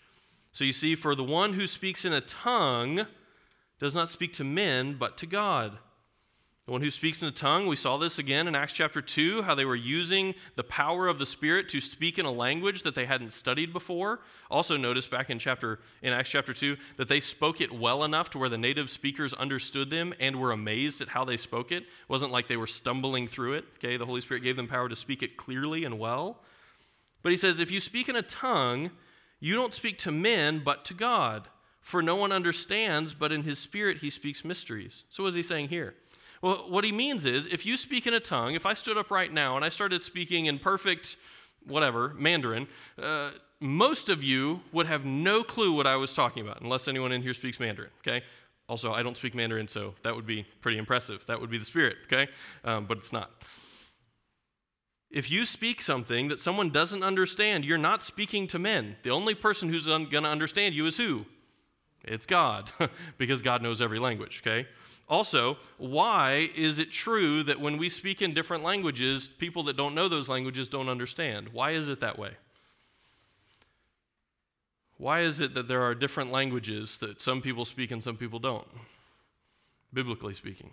So 0.53 0.65
you 0.65 0.73
see, 0.73 0.95
for 0.95 1.15
the 1.15 1.25
one 1.25 1.53
who 1.53 1.67
speaks 1.67 2.05
in 2.05 2.13
a 2.13 2.21
tongue 2.21 3.07
does 3.79 3.95
not 3.95 4.09
speak 4.09 4.33
to 4.35 4.45
men, 4.45 4.95
but 4.95 5.17
to 5.19 5.27
God. 5.27 5.79
The 6.69 6.73
one 6.73 6.83
who 6.83 6.91
speaks 6.91 7.23
in 7.23 7.29
a 7.29 7.33
tongue, 7.33 7.67
we 7.67 7.77
saw 7.77 7.97
this 7.97 8.19
again 8.19 8.47
in 8.47 8.55
Acts 8.55 8.75
chapter 8.75 9.01
2, 9.01 9.41
how 9.41 9.55
they 9.55 9.65
were 9.65 9.75
using 9.75 10.35
the 10.55 10.63
power 10.63 11.09
of 11.09 11.17
the 11.19 11.25
Spirit 11.25 11.71
to 11.71 11.81
speak 11.81 12.19
in 12.19 12.27
a 12.27 12.31
language 12.31 12.83
that 12.83 12.95
they 12.95 13.07
hadn't 13.07 13.33
studied 13.33 13.73
before. 13.73 14.21
Also 14.51 14.77
notice 14.77 15.09
back 15.09 15.31
in 15.31 15.39
chapter 15.39 15.79
in 16.03 16.13
Acts 16.13 16.29
chapter 16.29 16.53
2 16.53 16.77
that 16.99 17.09
they 17.09 17.21
spoke 17.21 17.63
it 17.63 17.73
well 17.73 18.05
enough 18.05 18.29
to 18.29 18.39
where 18.39 18.51
the 18.51 18.59
native 18.59 18.91
speakers 18.91 19.33
understood 19.33 19.89
them 19.89 20.13
and 20.21 20.37
were 20.37 20.53
amazed 20.53 21.01
at 21.01 21.09
how 21.09 21.25
they 21.25 21.39
spoke 21.39 21.73
it. 21.73 21.85
It 21.85 21.89
wasn't 22.07 22.33
like 22.33 22.49
they 22.49 22.59
were 22.59 22.67
stumbling 22.67 23.29
through 23.29 23.55
it. 23.55 23.65
Okay, 23.77 23.97
the 23.97 24.05
Holy 24.05 24.21
Spirit 24.21 24.43
gave 24.43 24.57
them 24.57 24.69
power 24.69 24.91
to 24.91 24.97
speak 24.97 25.23
it 25.23 25.39
clearly 25.39 25.85
and 25.85 25.99
well. 25.99 26.37
But 27.23 27.33
he 27.33 27.39
says, 27.39 27.61
if 27.61 27.71
you 27.71 27.81
speak 27.81 28.11
in 28.11 28.17
a 28.17 28.21
tongue, 28.21 28.91
you 29.41 29.55
don't 29.55 29.73
speak 29.73 29.97
to 30.01 30.13
men, 30.13 30.61
but 30.63 30.85
to 30.85 30.93
God. 30.93 31.49
For 31.81 32.03
no 32.03 32.17
one 32.17 32.31
understands, 32.31 33.15
but 33.15 33.33
in 33.33 33.45
his 33.45 33.59
spirit 33.59 33.97
he 34.03 34.11
speaks 34.11 34.45
mysteries. 34.45 35.07
So 35.09 35.23
what 35.23 35.31
is 35.31 35.35
he 35.35 35.43
saying 35.43 35.69
here? 35.69 35.95
Well, 36.43 36.65
what 36.69 36.85
he 36.85 36.93
means 36.93 37.25
is 37.25 37.47
if 37.47 37.67
you 37.67 37.77
speak 37.77 38.07
in 38.07 38.15
a 38.15 38.21
tongue, 38.21 38.55
if 38.55 38.65
I 38.67 38.75
stood 38.75 38.97
up 38.97 39.11
right 39.11 39.33
now 39.33 39.57
and 39.57 39.65
I 39.65 39.69
started 39.69 40.03
speaking 40.03 40.47
in 40.47 40.59
perfect, 40.59 41.17
whatever, 41.67 42.15
Mandarin, 42.15 42.69
uh, 43.01 43.31
most 43.61 44.09
of 44.09 44.23
you 44.23 44.61
would 44.73 44.87
have 44.87 45.05
no 45.05 45.43
clue 45.43 45.73
what 45.73 45.87
I 45.87 45.97
was 45.97 46.13
talking 46.13 46.45
about, 46.45 46.61
unless 46.61 46.87
anyone 46.87 47.13
in 47.13 47.23
here 47.23 47.35
speaks 47.35 47.59
Mandarin, 47.59 47.91
okay? 48.01 48.23
Also, 48.69 48.93
I 48.93 49.03
don't 49.03 49.17
speak 49.17 49.35
Mandarin, 49.35 49.67
so 49.67 49.95
that 50.03 50.15
would 50.15 50.27
be 50.27 50.45
pretty 50.61 50.79
impressive. 50.79 51.25
That 51.27 51.41
would 51.41 51.51
be 51.51 51.59
the 51.59 51.65
spirit, 51.65 51.97
okay? 52.07 52.31
Um, 52.65 52.85
but 52.87 52.99
it's 52.99 53.13
not. 53.13 53.31
If 55.11 55.31
you 55.31 55.47
speak 55.47 55.83
something 55.83 56.29
that 56.29 56.39
someone 56.39 56.69
doesn't 56.69 57.03
understand, 57.03 57.65
you're 57.65 57.79
not 57.79 58.03
speaking 58.03 58.47
to 58.49 58.59
men. 58.59 58.97
The 59.03 59.11
only 59.11 59.35
person 59.35 59.71
who's 59.71 59.89
un- 59.89 60.05
going 60.05 60.25
to 60.25 60.31
understand 60.31 60.75
you 60.75 60.87
is 60.87 60.99
who? 60.99 61.25
It's 62.09 62.27
God, 62.27 62.71
because 63.19 63.43
God 63.43 63.63
knows 63.63 63.81
every 63.81 63.99
language, 63.99 64.43
okay? 64.45 64.69
Also, 65.09 65.57
why 65.79 66.51
is 66.55 66.79
it 66.79 66.93
true 66.93 67.43
that 67.45 67.61
when 67.61 67.79
we 67.79 67.89
speak 67.89 68.21
in 68.21 68.35
different 68.35 68.63
languages, 68.63 69.31
people 69.39 69.63
that 69.65 69.77
don't 69.77 69.95
know 69.95 70.09
those 70.09 70.29
languages 70.29 70.69
don't 70.69 70.89
understand? 70.89 71.49
Why 71.51 71.71
is 71.71 71.89
it 71.89 72.01
that 72.01 72.19
way? 72.19 72.33
Why 74.99 75.21
is 75.21 75.41
it 75.41 75.55
that 75.55 75.69
there 75.69 75.83
are 75.83 75.95
different 75.95 76.33
languages 76.33 76.99
that 76.99 77.23
some 77.23 77.41
people 77.41 77.65
speak 77.65 77.91
and 77.91 78.03
some 78.03 78.17
people 78.17 78.39
don't? 78.41 78.67
Biblically 79.95 80.35
speaking. 80.35 80.73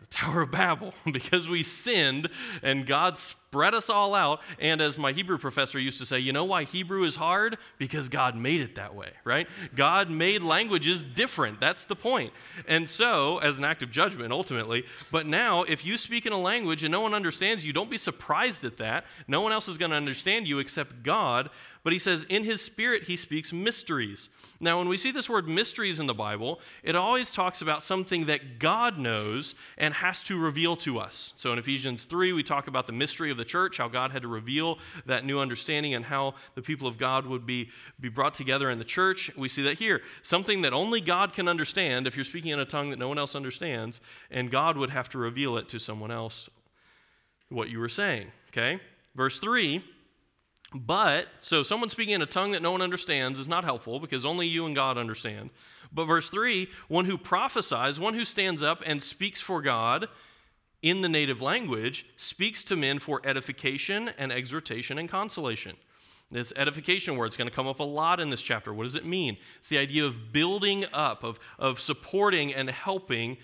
The 0.00 0.06
Tower 0.08 0.42
of 0.42 0.50
Babel 0.50 0.92
because 1.12 1.48
we 1.48 1.62
sinned 1.62 2.28
and 2.62 2.84
God 2.84 3.16
spread 3.54 3.72
us 3.72 3.88
all 3.88 4.16
out. 4.16 4.40
And 4.58 4.80
as 4.80 4.98
my 4.98 5.12
Hebrew 5.12 5.38
professor 5.38 5.78
used 5.78 5.98
to 5.98 6.06
say, 6.06 6.18
you 6.18 6.32
know 6.32 6.44
why 6.44 6.64
Hebrew 6.64 7.04
is 7.04 7.14
hard? 7.14 7.56
Because 7.78 8.08
God 8.08 8.34
made 8.34 8.60
it 8.60 8.74
that 8.74 8.96
way, 8.96 9.10
right? 9.22 9.46
God 9.76 10.10
made 10.10 10.42
languages 10.42 11.04
different. 11.04 11.60
That's 11.60 11.84
the 11.84 11.94
point. 11.94 12.32
And 12.66 12.88
so, 12.88 13.38
as 13.38 13.58
an 13.58 13.64
act 13.64 13.84
of 13.84 13.92
judgment, 13.92 14.32
ultimately, 14.32 14.82
but 15.12 15.28
now 15.28 15.62
if 15.62 15.84
you 15.84 15.96
speak 15.98 16.26
in 16.26 16.32
a 16.32 16.40
language 16.40 16.82
and 16.82 16.90
no 16.90 17.00
one 17.00 17.14
understands 17.14 17.64
you, 17.64 17.72
don't 17.72 17.88
be 17.88 17.96
surprised 17.96 18.64
at 18.64 18.78
that. 18.78 19.04
No 19.28 19.40
one 19.40 19.52
else 19.52 19.68
is 19.68 19.78
going 19.78 19.92
to 19.92 19.96
understand 19.96 20.48
you 20.48 20.58
except 20.58 21.04
God. 21.04 21.48
But 21.84 21.92
he 21.92 21.98
says, 21.98 22.24
in 22.30 22.44
his 22.44 22.62
spirit, 22.62 23.04
he 23.04 23.16
speaks 23.16 23.52
mysteries. 23.52 24.30
Now, 24.58 24.78
when 24.78 24.88
we 24.88 24.96
see 24.96 25.12
this 25.12 25.28
word 25.28 25.46
mysteries 25.46 26.00
in 26.00 26.06
the 26.06 26.14
Bible, 26.14 26.60
it 26.82 26.96
always 26.96 27.30
talks 27.30 27.60
about 27.60 27.82
something 27.82 28.24
that 28.24 28.58
God 28.58 28.98
knows 28.98 29.54
and 29.76 29.92
has 29.92 30.22
to 30.24 30.40
reveal 30.40 30.76
to 30.76 30.98
us. 30.98 31.34
So 31.36 31.52
in 31.52 31.58
Ephesians 31.58 32.04
3, 32.04 32.32
we 32.32 32.42
talk 32.42 32.68
about 32.68 32.86
the 32.86 32.94
mystery 32.94 33.30
of 33.30 33.36
the 33.36 33.43
church, 33.44 33.76
how 33.78 33.88
God 33.88 34.10
had 34.10 34.22
to 34.22 34.28
reveal 34.28 34.78
that 35.06 35.24
new 35.24 35.38
understanding 35.38 35.94
and 35.94 36.04
how 36.04 36.34
the 36.54 36.62
people 36.62 36.88
of 36.88 36.98
God 36.98 37.26
would 37.26 37.46
be, 37.46 37.70
be 38.00 38.08
brought 38.08 38.34
together 38.34 38.70
in 38.70 38.78
the 38.78 38.84
church. 38.84 39.30
We 39.36 39.48
see 39.48 39.62
that 39.62 39.78
here. 39.78 40.02
Something 40.22 40.62
that 40.62 40.72
only 40.72 41.00
God 41.00 41.32
can 41.32 41.48
understand 41.48 42.06
if 42.06 42.16
you're 42.16 42.24
speaking 42.24 42.50
in 42.50 42.60
a 42.60 42.64
tongue 42.64 42.90
that 42.90 42.98
no 42.98 43.08
one 43.08 43.18
else 43.18 43.34
understands, 43.34 44.00
and 44.30 44.50
God 44.50 44.76
would 44.76 44.90
have 44.90 45.08
to 45.10 45.18
reveal 45.18 45.56
it 45.56 45.68
to 45.70 45.78
someone 45.78 46.10
else 46.10 46.48
what 47.48 47.70
you 47.70 47.78
were 47.78 47.88
saying. 47.88 48.28
Okay? 48.50 48.80
Verse 49.14 49.38
3 49.38 49.82
but, 50.74 51.28
so 51.40 51.62
someone 51.62 51.88
speaking 51.88 52.14
in 52.14 52.22
a 52.22 52.26
tongue 52.26 52.50
that 52.50 52.62
no 52.62 52.72
one 52.72 52.82
understands 52.82 53.38
is 53.38 53.46
not 53.46 53.64
helpful 53.64 54.00
because 54.00 54.24
only 54.24 54.48
you 54.48 54.66
and 54.66 54.74
God 54.74 54.98
understand. 54.98 55.50
But 55.92 56.06
verse 56.06 56.28
3 56.28 56.68
one 56.88 57.04
who 57.04 57.16
prophesies, 57.16 58.00
one 58.00 58.14
who 58.14 58.24
stands 58.24 58.60
up 58.60 58.82
and 58.84 59.00
speaks 59.00 59.40
for 59.40 59.62
God 59.62 60.08
in 60.84 61.00
the 61.00 61.08
native 61.08 61.40
language, 61.40 62.04
speaks 62.18 62.62
to 62.62 62.76
men 62.76 62.98
for 62.98 63.22
edification 63.24 64.10
and 64.18 64.30
exhortation 64.30 64.98
and 64.98 65.08
consolation. 65.08 65.74
This 66.30 66.52
edification 66.56 67.16
word 67.16 67.30
is 67.30 67.38
going 67.38 67.48
to 67.48 67.54
come 67.54 67.66
up 67.66 67.80
a 67.80 67.84
lot 67.84 68.20
in 68.20 68.28
this 68.28 68.42
chapter. 68.42 68.72
What 68.72 68.84
does 68.84 68.94
it 68.94 69.06
mean? 69.06 69.38
It's 69.58 69.68
the 69.68 69.78
idea 69.78 70.04
of 70.04 70.30
building 70.30 70.84
up, 70.92 71.24
of, 71.24 71.40
of 71.58 71.80
supporting 71.80 72.52
and 72.52 72.68
helping 72.68 73.38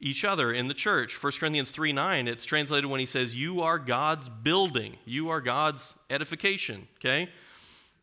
each 0.00 0.24
other 0.24 0.50
in 0.54 0.68
the 0.68 0.74
church. 0.74 1.22
1 1.22 1.32
Corinthians 1.38 1.70
3 1.70 1.92
9, 1.92 2.28
it's 2.28 2.46
translated 2.46 2.88
when 2.88 3.00
he 3.00 3.06
says, 3.06 3.36
You 3.36 3.60
are 3.60 3.78
God's 3.78 4.30
building, 4.30 4.96
you 5.04 5.28
are 5.28 5.42
God's 5.42 5.96
edification, 6.08 6.88
okay? 6.98 7.28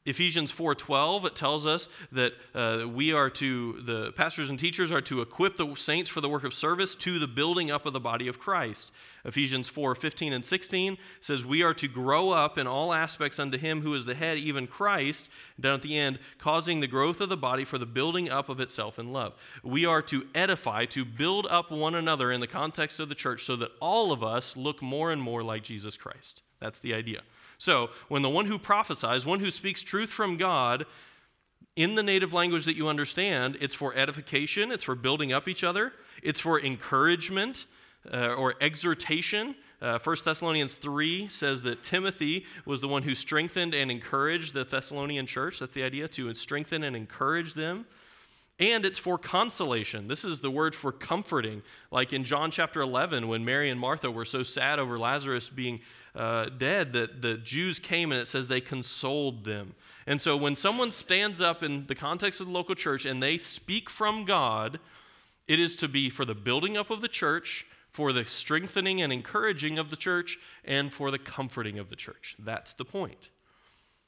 Ephesians 0.06 0.52
4:12 0.52 1.26
it 1.26 1.36
tells 1.36 1.66
us 1.66 1.88
that 2.12 2.34
uh, 2.54 2.86
we 2.88 3.14
are 3.14 3.30
to 3.30 3.82
the 3.86 4.12
pastors 4.14 4.50
and 4.50 4.60
teachers 4.60 4.92
are 4.92 5.02
to 5.02 5.22
equip 5.22 5.56
the 5.56 5.76
saints 5.76 6.10
for 6.10 6.20
the 6.20 6.28
work 6.28 6.44
of 6.44 6.54
service 6.54 6.94
to 6.94 7.20
the 7.20 7.28
building 7.28 7.72
up 7.72 7.86
of 7.86 7.94
the 7.94 8.02
body 8.02 8.28
of 8.28 8.38
Christ. 8.38 8.92
Ephesians 9.24 9.70
4:15 9.70 10.34
and 10.34 10.46
16 10.46 10.98
says 11.22 11.46
we 11.46 11.64
are 11.64 11.74
to 11.76 11.88
grow 11.88 12.32
up 12.32 12.58
in 12.58 12.68
all 12.68 12.94
aspects 12.94 13.40
unto 13.40 13.58
him 13.58 13.82
who 13.82 13.94
is 13.94 14.04
the 14.04 14.16
head 14.16 14.38
even 14.38 14.68
Christ 14.68 15.30
down 15.58 15.76
at 15.76 15.82
the 15.82 15.98
end 15.98 16.20
causing 16.38 16.82
the 16.82 16.88
growth 16.88 17.22
of 17.22 17.30
the 17.30 17.38
body 17.38 17.64
for 17.64 17.78
the 17.78 17.86
building 17.86 18.30
up 18.30 18.50
of 18.50 18.60
itself 18.60 19.00
in 19.00 19.14
love. 19.14 19.34
We 19.64 19.86
are 19.86 20.02
to 20.04 20.28
edify 20.36 20.86
to 20.88 21.06
build 21.06 21.48
up 21.50 21.72
one 21.72 21.96
another 21.96 22.30
in 22.30 22.42
the 22.42 22.48
context 22.48 23.00
of 23.00 23.08
the 23.08 23.16
church 23.16 23.46
so 23.46 23.56
that 23.56 23.72
all 23.80 24.12
of 24.12 24.22
us 24.22 24.58
look 24.58 24.82
more 24.82 25.14
and 25.14 25.22
more 25.22 25.44
like 25.44 25.64
Jesus 25.64 25.96
Christ. 25.96 26.42
That's 26.60 26.82
the 26.82 26.94
idea. 26.94 27.22
So, 27.64 27.92
when 28.10 28.24
the 28.24 28.30
one 28.30 28.48
who 28.48 28.60
prophesies, 28.60 29.26
one 29.26 29.40
who 29.40 29.50
speaks 29.50 29.84
truth 29.84 30.10
from 30.10 30.36
God, 30.36 30.86
in 31.78 31.96
the 31.96 32.04
native 32.04 32.34
language 32.34 32.66
that 32.66 32.76
you 32.76 32.90
understand, 32.90 33.58
it's 33.62 33.74
for 33.74 33.96
edification, 33.96 34.70
it's 34.70 34.84
for 34.84 34.96
building 34.96 35.32
up 35.32 35.48
each 35.48 35.64
other, 35.64 35.94
it's 36.22 36.42
for 36.42 36.60
encouragement 36.60 37.66
uh, 38.12 38.34
or 38.34 38.56
exhortation. 38.60 39.56
Uh, 39.82 39.98
1 39.98 40.18
Thessalonians 40.26 40.76
3 40.76 41.30
says 41.30 41.64
that 41.64 41.84
Timothy 41.84 42.46
was 42.66 42.82
the 42.82 42.90
one 42.90 43.04
who 43.04 43.16
strengthened 43.16 43.74
and 43.74 43.90
encouraged 43.90 44.54
the 44.54 44.66
Thessalonian 44.66 45.26
church. 45.26 45.60
That's 45.60 45.74
the 45.74 45.84
idea, 45.84 46.10
to 46.10 46.36
strengthen 46.36 46.84
and 46.84 46.98
encourage 46.98 47.54
them. 47.54 47.86
And 48.60 48.86
it's 48.86 49.00
for 49.00 49.18
consolation. 49.18 50.08
This 50.08 50.24
is 50.24 50.42
the 50.42 50.52
word 50.52 50.76
for 50.76 50.92
comforting. 50.92 51.64
Like 51.92 52.14
in 52.14 52.24
John 52.24 52.52
chapter 52.52 52.82
11, 52.82 53.28
when 53.28 53.44
Mary 53.44 53.70
and 53.70 53.80
Martha 53.80 54.12
were 54.12 54.26
so 54.26 54.44
sad 54.44 54.80
over 54.80 55.00
Lazarus 55.00 55.50
being 55.50 55.82
uh, 56.16 56.46
dead 56.46 56.94
that 56.94 57.22
the 57.24 57.36
Jews 57.38 57.80
came 57.80 58.12
and 58.12 58.22
it 58.22 58.28
says 58.28 58.48
they 58.48 58.62
consoled 58.62 59.44
them. 59.44 59.74
And 60.06 60.22
so 60.22 60.38
when 60.38 60.56
someone 60.56 60.92
stands 60.92 61.42
up 61.42 61.64
in 61.64 61.88
the 61.88 61.96
context 61.96 62.40
of 62.40 62.48
the 62.48 62.54
local 62.54 62.76
church 62.76 63.06
and 63.06 63.24
they 63.24 63.38
speak 63.38 63.90
from 63.90 64.24
God, 64.24 64.80
it 65.48 65.60
is 65.60 65.76
to 65.78 65.88
be 65.88 66.10
for 66.10 66.26
the 66.26 66.36
building 66.36 66.78
up 66.78 66.92
of 66.92 67.02
the 67.02 67.08
church, 67.08 67.66
for 67.90 68.14
the 68.14 68.26
strengthening 68.26 69.02
and 69.02 69.12
encouraging 69.12 69.80
of 69.80 69.90
the 69.90 69.96
church, 69.96 70.38
and 70.64 70.94
for 70.94 71.10
the 71.10 71.20
comforting 71.20 71.80
of 71.80 71.90
the 71.90 71.96
church. 71.96 72.36
That's 72.38 72.74
the 72.74 72.86
point. 72.86 73.30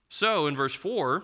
So 0.10 0.48
in 0.48 0.56
verse 0.56 0.74
4, 0.74 1.24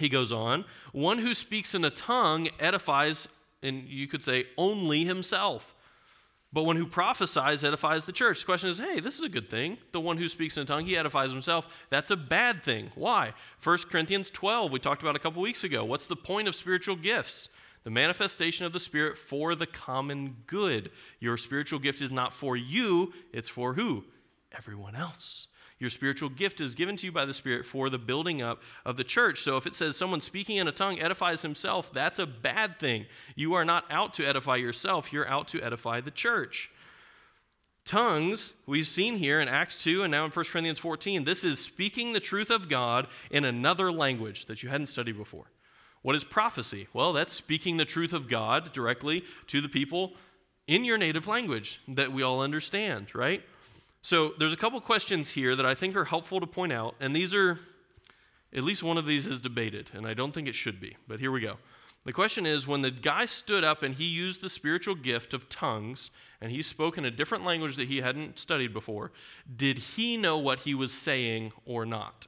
he 0.00 0.08
goes 0.08 0.32
on, 0.32 0.64
one 0.92 1.18
who 1.18 1.34
speaks 1.34 1.74
in 1.74 1.84
a 1.84 1.90
tongue 1.90 2.48
edifies, 2.58 3.28
and 3.62 3.84
you 3.84 4.08
could 4.08 4.22
say, 4.22 4.46
only 4.56 5.04
himself. 5.04 5.74
But 6.52 6.64
one 6.64 6.74
who 6.74 6.86
prophesies 6.86 7.62
edifies 7.62 8.06
the 8.06 8.12
church. 8.12 8.40
The 8.40 8.46
question 8.46 8.70
is 8.70 8.78
hey, 8.78 8.98
this 8.98 9.14
is 9.14 9.22
a 9.22 9.28
good 9.28 9.48
thing. 9.48 9.78
The 9.92 10.00
one 10.00 10.18
who 10.18 10.28
speaks 10.28 10.56
in 10.56 10.64
a 10.64 10.66
tongue, 10.66 10.84
he 10.84 10.96
edifies 10.96 11.30
himself. 11.30 11.66
That's 11.90 12.10
a 12.10 12.16
bad 12.16 12.64
thing. 12.64 12.90
Why? 12.96 13.34
1 13.62 13.78
Corinthians 13.88 14.30
12, 14.30 14.72
we 14.72 14.80
talked 14.80 15.02
about 15.02 15.14
a 15.14 15.20
couple 15.20 15.42
weeks 15.42 15.62
ago. 15.62 15.84
What's 15.84 16.08
the 16.08 16.16
point 16.16 16.48
of 16.48 16.56
spiritual 16.56 16.96
gifts? 16.96 17.48
The 17.84 17.90
manifestation 17.90 18.66
of 18.66 18.72
the 18.72 18.80
Spirit 18.80 19.16
for 19.16 19.54
the 19.54 19.66
common 19.66 20.38
good. 20.46 20.90
Your 21.20 21.38
spiritual 21.38 21.78
gift 21.78 22.00
is 22.00 22.12
not 22.12 22.34
for 22.34 22.56
you, 22.56 23.12
it's 23.32 23.48
for 23.48 23.74
who? 23.74 24.04
Everyone 24.52 24.96
else. 24.96 25.46
Your 25.80 25.90
spiritual 25.90 26.28
gift 26.28 26.60
is 26.60 26.74
given 26.74 26.96
to 26.98 27.06
you 27.06 27.12
by 27.12 27.24
the 27.24 27.32
Spirit 27.32 27.64
for 27.64 27.88
the 27.88 27.98
building 27.98 28.42
up 28.42 28.62
of 28.84 28.98
the 28.98 29.04
church. 29.04 29.40
So 29.40 29.56
if 29.56 29.66
it 29.66 29.74
says 29.74 29.96
someone 29.96 30.20
speaking 30.20 30.58
in 30.58 30.68
a 30.68 30.72
tongue 30.72 31.00
edifies 31.00 31.40
himself, 31.40 31.90
that's 31.92 32.18
a 32.18 32.26
bad 32.26 32.78
thing. 32.78 33.06
You 33.34 33.54
are 33.54 33.64
not 33.64 33.86
out 33.90 34.12
to 34.14 34.26
edify 34.26 34.56
yourself, 34.56 35.10
you're 35.10 35.26
out 35.26 35.48
to 35.48 35.62
edify 35.62 36.02
the 36.02 36.10
church. 36.10 36.70
Tongues, 37.86 38.52
we've 38.66 38.86
seen 38.86 39.16
here 39.16 39.40
in 39.40 39.48
Acts 39.48 39.82
2 39.82 40.02
and 40.02 40.10
now 40.10 40.26
in 40.26 40.30
1 40.30 40.44
Corinthians 40.44 40.78
14, 40.78 41.24
this 41.24 41.44
is 41.44 41.58
speaking 41.58 42.12
the 42.12 42.20
truth 42.20 42.50
of 42.50 42.68
God 42.68 43.06
in 43.30 43.46
another 43.46 43.90
language 43.90 44.44
that 44.46 44.62
you 44.62 44.68
hadn't 44.68 44.88
studied 44.88 45.16
before. 45.16 45.50
What 46.02 46.14
is 46.14 46.24
prophecy? 46.24 46.88
Well, 46.92 47.14
that's 47.14 47.32
speaking 47.32 47.78
the 47.78 47.86
truth 47.86 48.12
of 48.12 48.28
God 48.28 48.74
directly 48.74 49.24
to 49.46 49.62
the 49.62 49.68
people 49.68 50.12
in 50.66 50.84
your 50.84 50.98
native 50.98 51.26
language 51.26 51.80
that 51.88 52.12
we 52.12 52.22
all 52.22 52.42
understand, 52.42 53.14
right? 53.14 53.42
So 54.02 54.32
there's 54.38 54.52
a 54.52 54.56
couple 54.56 54.80
questions 54.80 55.30
here 55.30 55.54
that 55.54 55.66
I 55.66 55.74
think 55.74 55.94
are 55.94 56.06
helpful 56.06 56.40
to 56.40 56.46
point 56.46 56.72
out, 56.72 56.94
and 57.00 57.14
these 57.14 57.34
are, 57.34 57.58
at 58.54 58.64
least 58.64 58.82
one 58.82 58.96
of 58.96 59.06
these 59.06 59.26
is 59.26 59.40
debated, 59.40 59.90
and 59.92 60.06
I 60.06 60.14
don't 60.14 60.32
think 60.32 60.48
it 60.48 60.54
should 60.54 60.80
be, 60.80 60.96
but 61.06 61.20
here 61.20 61.30
we 61.30 61.40
go. 61.40 61.58
The 62.06 62.12
question 62.14 62.46
is 62.46 62.66
when 62.66 62.80
the 62.80 62.90
guy 62.90 63.26
stood 63.26 63.62
up 63.62 63.82
and 63.82 63.94
he 63.94 64.04
used 64.04 64.40
the 64.40 64.48
spiritual 64.48 64.94
gift 64.94 65.34
of 65.34 65.50
tongues 65.50 66.10
and 66.40 66.50
he 66.50 66.62
spoke 66.62 66.96
in 66.96 67.04
a 67.04 67.10
different 67.10 67.44
language 67.44 67.76
that 67.76 67.88
he 67.88 68.00
hadn't 68.00 68.38
studied 68.38 68.72
before, 68.72 69.12
did 69.54 69.76
he 69.78 70.16
know 70.16 70.38
what 70.38 70.60
he 70.60 70.74
was 70.74 70.94
saying 70.94 71.52
or 71.66 71.84
not? 71.84 72.26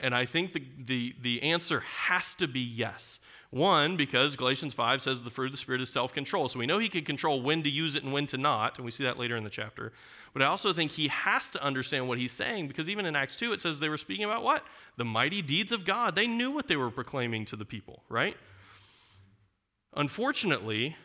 And 0.00 0.14
I 0.14 0.26
think 0.26 0.52
the, 0.52 0.62
the, 0.78 1.14
the 1.20 1.42
answer 1.42 1.80
has 1.80 2.34
to 2.36 2.48
be 2.48 2.60
yes. 2.60 3.20
One, 3.50 3.96
because 3.96 4.34
Galatians 4.34 4.74
5 4.74 5.00
says 5.00 5.22
the 5.22 5.30
fruit 5.30 5.46
of 5.46 5.52
the 5.52 5.58
Spirit 5.58 5.80
is 5.80 5.88
self 5.88 6.12
control. 6.12 6.48
So 6.48 6.58
we 6.58 6.66
know 6.66 6.78
he 6.78 6.88
could 6.88 7.06
control 7.06 7.40
when 7.40 7.62
to 7.62 7.70
use 7.70 7.94
it 7.94 8.02
and 8.02 8.12
when 8.12 8.26
to 8.26 8.36
not, 8.36 8.78
and 8.78 8.84
we 8.84 8.90
see 8.90 9.04
that 9.04 9.16
later 9.18 9.36
in 9.36 9.44
the 9.44 9.50
chapter. 9.50 9.92
But 10.32 10.42
I 10.42 10.46
also 10.46 10.72
think 10.72 10.90
he 10.90 11.06
has 11.06 11.52
to 11.52 11.62
understand 11.62 12.08
what 12.08 12.18
he's 12.18 12.32
saying 12.32 12.66
because 12.66 12.88
even 12.88 13.06
in 13.06 13.14
Acts 13.14 13.36
2, 13.36 13.52
it 13.52 13.60
says 13.60 13.78
they 13.78 13.88
were 13.88 13.96
speaking 13.96 14.24
about 14.24 14.42
what? 14.42 14.64
The 14.96 15.04
mighty 15.04 15.40
deeds 15.40 15.70
of 15.70 15.84
God. 15.84 16.16
They 16.16 16.26
knew 16.26 16.50
what 16.50 16.66
they 16.66 16.74
were 16.74 16.90
proclaiming 16.90 17.44
to 17.46 17.56
the 17.56 17.64
people, 17.64 18.02
right? 18.08 18.36
Unfortunately, 19.94 20.96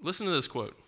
listen 0.00 0.26
to 0.26 0.32
this 0.32 0.46
quote. 0.46 0.78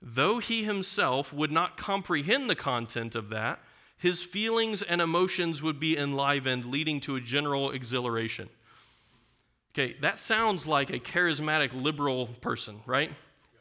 Though 0.00 0.38
he 0.38 0.64
himself 0.64 1.32
would 1.32 1.52
not 1.52 1.76
comprehend 1.76 2.48
the 2.48 2.54
content 2.54 3.14
of 3.14 3.28
that, 3.28 3.60
his 3.98 4.22
feelings 4.22 4.82
and 4.82 5.00
emotions 5.00 5.62
would 5.62 5.80
be 5.80 5.96
enlivened, 5.96 6.66
leading 6.66 7.00
to 7.00 7.16
a 7.16 7.20
general 7.20 7.70
exhilaration. 7.70 8.48
Okay, 9.74 9.94
that 10.00 10.18
sounds 10.18 10.66
like 10.66 10.90
a 10.90 10.98
charismatic 10.98 11.70
liberal 11.74 12.26
person, 12.26 12.80
right? 12.86 13.10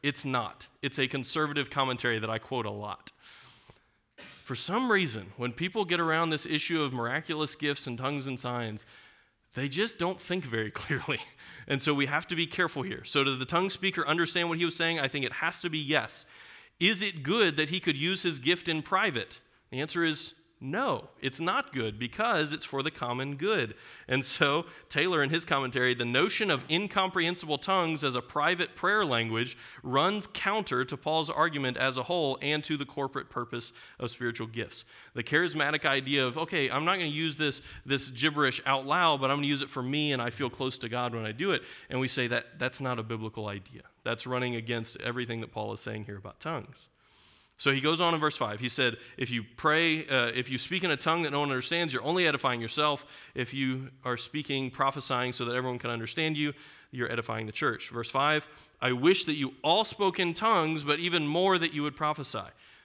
It's 0.02 0.24
not. 0.24 0.68
It's 0.82 1.00
a 1.00 1.08
conservative 1.08 1.70
commentary 1.70 2.20
that 2.20 2.30
I 2.30 2.38
quote 2.38 2.66
a 2.66 2.72
lot. 2.72 3.12
For 4.44 4.56
some 4.56 4.92
reason, 4.92 5.32
when 5.38 5.52
people 5.52 5.86
get 5.86 6.00
around 6.00 6.30
this 6.30 6.46
issue 6.46 6.82
of 6.82 6.94
miraculous 6.94 7.56
gifts 7.56 7.88
and 7.88 7.98
tongues 7.98 8.28
and 8.28 8.40
signs, 8.40 8.86
they 9.56 9.68
just 9.68 9.98
don't 9.98 10.22
think 10.22 10.46
very 10.46 10.70
clearly. 10.82 11.20
And 11.68 11.82
so 11.82 11.94
we 11.94 12.06
have 12.06 12.28
to 12.28 12.36
be 12.36 12.46
careful 12.46 12.84
here. 12.84 13.04
So, 13.04 13.24
did 13.24 13.40
the 13.40 13.46
tongue 13.46 13.70
speaker 13.70 14.08
understand 14.08 14.50
what 14.50 14.60
he 14.60 14.66
was 14.66 14.76
saying? 14.76 15.00
I 15.00 15.08
think 15.08 15.26
it 15.26 15.32
has 15.32 15.62
to 15.62 15.70
be 15.70 15.80
yes. 15.80 16.26
Is 16.80 17.02
it 17.02 17.24
good 17.24 17.58
that 17.58 17.70
he 17.70 17.80
could 17.80 17.98
use 17.98 18.22
his 18.22 18.38
gift 18.38 18.68
in 18.68 18.84
private? 18.84 19.40
The 19.76 19.82
answer 19.82 20.06
is 20.06 20.36
no, 20.62 21.10
it's 21.22 21.42
not 21.42 21.74
good 21.74 22.00
because 22.00 22.54
it's 22.54 22.64
for 22.64 22.82
the 22.82 22.90
common 22.90 23.36
good. 23.36 23.76
And 24.08 24.24
so, 24.24 24.68
Taylor, 24.88 25.22
in 25.22 25.30
his 25.30 25.44
commentary, 25.44 25.94
the 25.94 26.06
notion 26.06 26.50
of 26.50 26.64
incomprehensible 26.70 27.58
tongues 27.58 28.02
as 28.02 28.16
a 28.16 28.22
private 28.22 28.74
prayer 28.78 29.04
language 29.04 29.58
runs 29.84 30.28
counter 30.28 30.86
to 30.86 30.96
Paul's 30.96 31.30
argument 31.30 31.76
as 31.76 31.98
a 31.98 32.04
whole 32.04 32.38
and 32.42 32.64
to 32.64 32.78
the 32.78 32.86
corporate 32.86 33.30
purpose 33.30 33.74
of 34.00 34.12
spiritual 34.12 34.48
gifts. 34.48 34.86
The 35.14 35.24
charismatic 35.24 35.86
idea 35.86 36.26
of, 36.26 36.38
okay, 36.38 36.70
I'm 36.70 36.86
not 36.86 37.00
going 37.00 37.12
to 37.12 37.18
use 37.18 37.36
this, 37.36 37.62
this 37.86 38.10
gibberish 38.10 38.62
out 38.66 38.86
loud, 38.88 39.20
but 39.20 39.30
I'm 39.30 39.40
going 39.40 39.44
to 39.44 39.50
use 39.50 39.62
it 39.62 39.70
for 39.70 39.84
me 39.84 40.14
and 40.14 40.22
I 40.22 40.30
feel 40.30 40.50
close 40.50 40.78
to 40.78 40.88
God 40.88 41.14
when 41.14 41.26
I 41.26 41.34
do 41.34 41.52
it. 41.52 41.64
And 41.90 42.00
we 42.00 42.08
say 42.08 42.28
that 42.28 42.60
that's 42.60 42.80
not 42.80 42.98
a 42.98 43.04
biblical 43.04 43.50
idea. 43.50 43.82
That's 44.06 44.26
running 44.26 44.56
against 44.56 45.02
everything 45.02 45.42
that 45.42 45.52
Paul 45.52 45.74
is 45.74 45.82
saying 45.82 46.06
here 46.06 46.16
about 46.16 46.40
tongues. 46.40 46.88
So 47.58 47.72
he 47.72 47.80
goes 47.80 48.02
on 48.02 48.14
in 48.14 48.20
verse 48.20 48.36
5. 48.36 48.60
He 48.60 48.70
said, 48.70 48.98
If 49.18 49.32
you 49.32 49.44
pray, 49.56 50.06
uh, 50.08 50.28
if 50.28 50.50
you 50.50 50.58
speak 50.58 50.84
in 50.84 50.92
a 50.92 50.98
tongue 50.98 51.24
that 51.24 51.32
no 51.32 51.40
one 51.40 51.50
understands, 51.50 51.94
you're 51.94 52.04
only 52.04 52.28
edifying 52.28 52.60
yourself. 52.60 53.06
If 53.34 53.54
you 53.54 53.92
are 54.04 54.18
speaking, 54.18 54.70
prophesying 54.72 55.32
so 55.32 55.46
that 55.46 55.56
everyone 55.56 55.80
can 55.80 55.90
understand 55.90 56.36
you, 56.36 56.54
you're 56.92 57.12
edifying 57.12 57.46
the 57.46 57.52
church. 57.54 57.90
Verse 57.90 58.12
5 58.12 58.48
I 58.82 58.92
wish 58.92 59.26
that 59.26 59.36
you 59.36 59.54
all 59.64 59.86
spoke 59.86 60.20
in 60.20 60.34
tongues, 60.34 60.84
but 60.84 61.00
even 61.00 61.26
more 61.26 61.58
that 61.58 61.74
you 61.74 61.84
would 61.84 61.96
prophesy. 61.96 62.40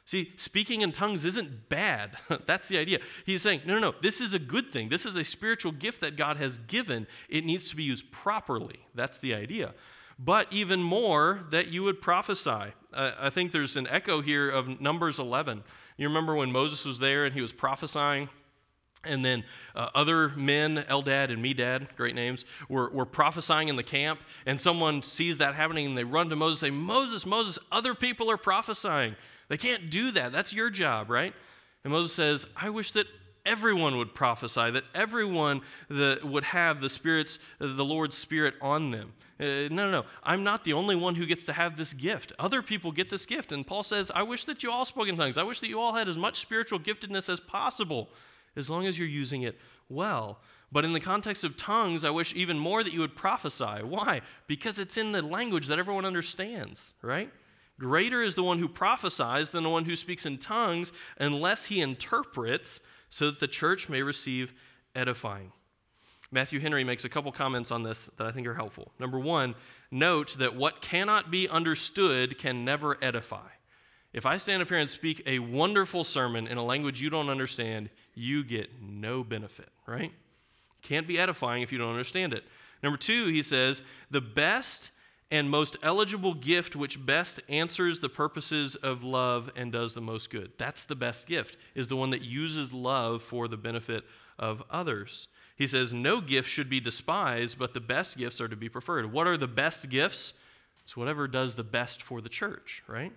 See, 0.05 0.33
speaking 0.37 0.81
in 0.81 0.93
tongues 0.93 1.25
isn't 1.25 1.69
bad. 1.69 2.17
That's 2.47 2.69
the 2.69 2.79
idea. 2.79 2.99
He's 3.27 3.43
saying, 3.43 3.61
no, 3.65 3.75
no, 3.75 3.81
no, 3.81 3.95
this 4.03 4.21
is 4.21 4.35
a 4.35 4.41
good 4.41 4.73
thing. 4.73 4.89
This 4.89 5.07
is 5.07 5.15
a 5.15 5.25
spiritual 5.25 5.73
gift 5.73 6.01
that 6.01 6.17
God 6.17 6.37
has 6.37 6.59
given. 6.59 7.07
It 7.29 7.45
needs 7.45 7.71
to 7.71 7.77
be 7.77 7.85
used 7.85 8.11
properly. 8.11 8.81
That's 8.95 9.19
the 9.19 9.35
idea 9.35 9.75
but 10.23 10.53
even 10.53 10.83
more 10.83 11.41
that 11.51 11.69
you 11.69 11.83
would 11.83 12.01
prophesy. 12.01 12.75
I 12.93 13.31
think 13.31 13.53
there's 13.53 13.77
an 13.77 13.87
echo 13.89 14.21
here 14.21 14.51
of 14.51 14.81
Numbers 14.81 15.19
11. 15.19 15.63
You 15.97 16.09
remember 16.09 16.35
when 16.35 16.51
Moses 16.51 16.85
was 16.85 16.99
there 16.99 17.25
and 17.25 17.35
he 17.35 17.41
was 17.41 17.53
prophesying? 17.53 18.29
And 19.05 19.25
then 19.25 19.45
uh, 19.75 19.89
other 19.95 20.29
men, 20.31 20.77
Eldad 20.77 21.31
and 21.31 21.43
Medad, 21.43 21.97
great 21.97 22.15
names, 22.15 22.45
were, 22.69 22.91
were 22.91 23.07
prophesying 23.07 23.69
in 23.69 23.77
the 23.77 23.83
camp. 23.83 24.21
And 24.45 24.61
someone 24.61 25.03
sees 25.03 25.39
that 25.39 25.55
happening 25.55 25.87
and 25.87 25.97
they 25.97 26.05
run 26.05 26.29
to 26.29 26.37
Moses 26.37 26.63
and 26.63 26.73
say, 26.73 26.79
Moses, 26.79 27.25
Moses, 27.25 27.59
other 27.73 27.95
people 27.95 28.31
are 28.31 28.37
prophesying. 28.37 29.17
They 29.49 29.57
can't 29.57 29.91
do 29.91 30.11
that. 30.13 30.33
That's 30.33 30.53
your 30.53 30.69
job, 30.69 31.09
right? 31.09 31.33
And 31.83 31.93
Moses 31.93 32.13
says, 32.13 32.47
I 32.55 32.69
wish 32.69 32.93
that 32.93 33.07
everyone 33.47 33.97
would 33.97 34.15
prophesy, 34.15 34.71
that 34.71 34.85
everyone 34.95 35.63
the, 35.89 36.21
would 36.23 36.45
have 36.45 36.81
the 36.81 36.91
Spirit's, 36.91 37.39
the 37.59 37.85
Lord's 37.85 38.19
Spirit 38.19 38.55
on 38.61 38.91
them. 38.91 39.13
Uh, 39.41 39.69
no, 39.71 39.91
no, 39.91 39.91
no. 39.91 40.05
I'm 40.23 40.45
not 40.45 40.65
the 40.65 40.75
only 40.75 40.95
one 40.95 41.15
who 41.15 41.25
gets 41.25 41.47
to 41.47 41.55
have 41.55 41.79
this 41.79 41.95
gift. 41.95 42.33
Other 42.39 42.61
people 42.61 42.93
get 42.93 43.09
this 43.09 43.25
gift. 43.25 43.53
And 43.53 43.67
Paul 43.67 43.83
says, 43.83 44.11
I 44.15 44.23
wish 44.23 44.45
that 44.45 44.63
you 44.63 44.71
all 44.71 44.85
spoke 44.85 45.09
in 45.09 45.17
tongues. 45.17 45.39
I 45.39 45.45
wish 45.45 45.61
that 45.61 45.69
you 45.69 45.81
all 45.81 45.95
had 45.95 46.09
as 46.09 46.19
much 46.19 46.41
spiritual 46.41 46.79
giftedness 46.79 47.33
as 47.33 47.41
possible, 47.41 48.11
as 48.55 48.69
long 48.69 48.87
as 48.87 48.99
you're 48.99 49.09
using 49.09 49.43
it 49.43 49.59
well. 49.89 50.41
But 50.71 50.85
in 50.85 50.93
the 50.93 51.01
context 51.01 51.43
of 51.43 51.57
tongues, 51.57 52.05
I 52.05 52.11
wish 52.11 52.35
even 52.35 52.59
more 52.59 52.85
that 52.85 52.93
you 52.93 53.01
would 53.01 53.17
prophesy. 53.17 53.83
Why? 53.83 54.21
Because 54.47 54.79
it's 54.79 54.99
in 54.99 55.13
the 55.13 55.23
language 55.23 55.69
that 55.69 55.79
everyone 55.79 56.05
understands, 56.05 56.93
right? 57.01 57.31
Greater 57.79 58.23
is 58.23 58.35
the 58.35 58.45
one 58.45 58.59
who 58.59 58.69
prophesies 58.69 59.51
than 59.51 59.65
the 59.65 59.71
one 59.71 59.87
who 59.87 59.97
speaks 59.97 60.27
in 60.27 60.37
tongues, 60.37 60.93
unless 61.19 61.65
he 61.65 61.81
interprets, 61.81 62.81
so 63.09 63.27
that 63.27 63.41
the 63.41 63.49
church 63.49 63.89
may 63.89 64.03
receive 64.03 64.53
edifying. 64.95 65.51
Matthew 66.33 66.61
Henry 66.61 66.85
makes 66.85 67.05
a 67.05 67.09
couple 67.09 67.33
comments 67.33 67.71
on 67.71 67.83
this 67.83 68.07
that 68.17 68.27
I 68.27 68.31
think 68.31 68.47
are 68.47 68.55
helpful. 68.55 68.93
Number 68.99 69.19
one, 69.19 69.55
note 69.91 70.37
that 70.39 70.55
what 70.55 70.81
cannot 70.81 71.31
be 71.31 71.49
understood 71.49 72.39
can 72.39 72.65
never 72.65 72.97
edify. 73.03 73.49
If 74.13 74.27
I 74.27 74.37
stand 74.39 74.63
up 74.63 74.69
here 74.69 74.79
and 74.79 74.91
speak 74.91 75.23
a 75.27 75.39
wonderful 75.39 76.05
sermon 76.05 76.47
in 76.47 76.57
a 76.57 76.65
language 76.65 77.01
you 77.01 77.11
don't 77.11 77.29
understand, 77.29 77.91
you 78.15 78.45
get 78.45 78.71
no 78.81 79.23
benefit, 79.23 79.69
right? 79.87 80.13
Can't 80.83 81.07
be 81.07 81.19
edifying 81.19 81.63
if 81.63 81.73
you 81.73 81.79
don't 81.79 81.91
understand 81.91 82.33
it. 82.33 82.45
Number 82.83 82.97
two, 82.97 83.27
he 83.27 83.43
says, 83.43 83.83
the 84.11 84.21
best 84.21 84.91
and 85.31 85.49
most 85.49 85.77
eligible 85.83 86.35
gift 86.35 86.75
which 86.75 87.05
best 87.05 87.41
answers 87.49 88.01
the 88.01 88.09
purposes 88.09 88.75
of 88.77 89.05
love 89.05 89.51
and 89.55 89.71
does 89.71 89.95
the 89.95 90.01
most 90.01 90.31
good. 90.31 90.53
That's 90.59 90.85
the 90.85 90.97
best 90.97 91.27
gift, 91.29 91.57
is 91.75 91.87
the 91.87 91.97
one 91.97 92.11
that 92.11 92.23
uses 92.23 92.73
love 92.73 93.23
for 93.23 93.47
the 93.47 93.57
benefit 93.57 94.05
of 94.39 94.63
others. 94.71 95.29
He 95.61 95.67
says, 95.67 95.93
No 95.93 96.23
gift 96.23 96.49
should 96.49 96.71
be 96.71 96.81
despised, 96.81 97.59
but 97.59 97.75
the 97.75 97.83
best 97.83 98.17
gifts 98.17 98.41
are 98.41 98.49
to 98.49 98.57
be 98.57 98.71
preferred. 98.71 99.13
What 99.13 99.27
are 99.27 99.37
the 99.37 99.47
best 99.47 99.91
gifts? 99.91 100.33
It's 100.83 100.97
whatever 100.97 101.29
does 101.29 101.55
the 101.55 101.63
best 101.63 102.03
for 102.03 102.23
the 102.23 102.31
church, 102.31 102.83
right? 102.87 103.13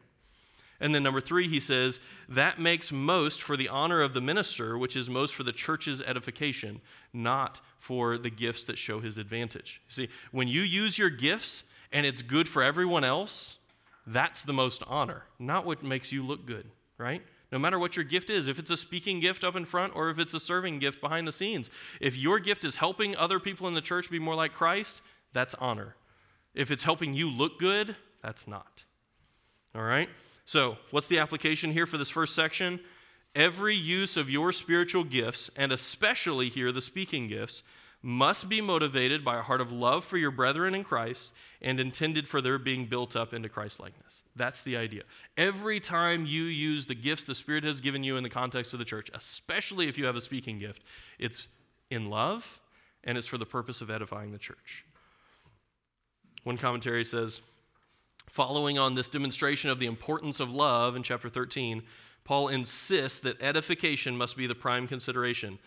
And 0.82 0.94
then 0.94 1.04
number 1.04 1.22
three, 1.22 1.48
he 1.48 1.62
says, 1.62 2.02
that 2.28 2.60
makes 2.60 2.92
most 2.92 3.42
for 3.42 3.56
the 3.56 3.70
honor 3.70 4.02
of 4.02 4.14
the 4.14 4.20
minister, 4.20 4.78
which 4.78 4.98
is 4.98 5.10
most 5.10 5.34
for 5.34 5.44
the 5.44 5.54
church's 5.54 6.02
edification, 6.02 6.82
not 7.14 7.62
for 7.80 8.18
the 8.18 8.30
gifts 8.30 8.66
that 8.66 8.78
show 8.78 9.00
his 9.00 9.18
advantage. 9.18 9.82
See, 9.88 10.10
when 10.34 10.50
you 10.50 10.64
use 10.64 10.98
your 10.98 11.10
gifts 11.10 11.64
and 11.94 12.06
it's 12.06 12.22
good 12.22 12.50
for 12.50 12.62
everyone 12.62 13.06
else, 13.06 13.58
that's 14.06 14.42
the 14.42 14.52
most 14.52 14.84
honor, 14.86 15.24
not 15.40 15.66
what 15.66 15.82
makes 15.82 16.12
you 16.12 16.26
look 16.26 16.46
good, 16.46 16.70
right? 16.98 17.22
No 17.54 17.60
matter 17.60 17.78
what 17.78 17.96
your 17.96 18.04
gift 18.04 18.32
is, 18.32 18.48
if 18.48 18.58
it's 18.58 18.72
a 18.72 18.76
speaking 18.76 19.20
gift 19.20 19.44
up 19.44 19.56
in 19.56 19.64
front 19.64 19.96
or 19.96 20.10
if 20.10 20.18
it's 20.18 20.34
a 20.34 20.40
serving 20.40 20.80
gift 20.80 21.00
behind 21.00 21.28
the 21.28 21.32
scenes. 21.32 21.70
If 22.02 22.18
your 22.18 22.40
gift 22.40 22.66
is 22.66 22.78
helping 22.78 23.16
other 23.16 23.40
people 23.40 23.68
in 23.68 23.76
the 23.76 23.82
church 23.82 24.10
be 24.10 24.18
more 24.18 24.34
like 24.34 24.54
Christ, 24.54 25.04
that's 25.34 25.54
honor. 25.56 25.96
If 26.56 26.72
it's 26.72 26.84
helping 26.84 27.14
you 27.14 27.30
look 27.30 27.60
good, 27.60 27.96
that's 28.24 28.48
not. 28.48 28.86
All 29.76 29.84
right? 29.84 30.10
So, 30.46 30.78
what's 30.90 31.06
the 31.06 31.20
application 31.20 31.72
here 31.72 31.86
for 31.86 32.00
this 32.00 32.10
first 32.10 32.34
section? 32.34 32.80
Every 33.36 33.76
use 33.76 34.18
of 34.18 34.32
your 34.32 34.52
spiritual 34.52 35.04
gifts, 35.04 35.52
and 35.56 35.72
especially 35.72 36.50
here 36.50 36.72
the 36.72 36.82
speaking 36.82 37.28
gifts, 37.28 37.62
must 38.06 38.50
be 38.50 38.60
motivated 38.60 39.24
by 39.24 39.40
a 39.40 39.42
heart 39.42 39.62
of 39.62 39.72
love 39.72 40.04
for 40.04 40.18
your 40.18 40.30
brethren 40.30 40.76
in 40.76 40.84
Christ 40.84 41.32
and 41.62 41.80
intended 41.80 42.28
for 42.28 42.42
their 42.42 42.60
being 42.60 42.86
built 42.86 43.16
up 43.16 43.34
into 43.34 43.48
Christ 43.48 43.80
likeness. 43.80 44.22
That's 44.36 44.62
the 44.62 44.76
idea. 44.76 45.04
Every 45.38 45.80
time 45.80 46.26
you 46.26 46.44
use 46.44 46.86
the 46.86 46.96
gifts 46.96 47.24
the 47.24 47.34
Spirit 47.34 47.64
has 47.64 47.80
given 47.80 48.04
you 48.04 48.18
in 48.18 48.24
the 48.24 48.30
context 48.30 48.74
of 48.74 48.80
the 48.80 48.86
church, 48.86 49.10
especially 49.14 49.88
if 49.88 49.98
you 49.98 50.06
have 50.06 50.18
a 50.18 50.22
speaking 50.22 50.60
gift, 50.60 50.84
it's 51.18 51.48
in 51.90 52.10
love 52.10 52.60
and 53.06 53.18
it's 53.18 53.28
for 53.28 53.38
the 53.38 53.46
purpose 53.46 53.80
of 53.80 53.90
edifying 53.90 54.34
the 54.34 54.38
church. 54.38 54.84
One 56.44 56.58
commentary 56.58 57.06
says, 57.06 57.42
following 58.28 58.78
on 58.78 58.96
this 58.96 59.10
demonstration 59.10 59.70
of 59.70 59.80
the 59.80 59.86
importance 59.86 60.42
of 60.42 60.52
love 60.52 60.98
in 60.98 61.04
chapter 61.04 61.30
13, 61.30 61.84
Paul 62.26 62.50
insists 62.50 63.20
that 63.22 63.42
edification 63.42 64.18
must 64.18 64.36
be 64.36 64.48
the 64.48 64.56
prime 64.56 64.88
consideration. 64.88 65.60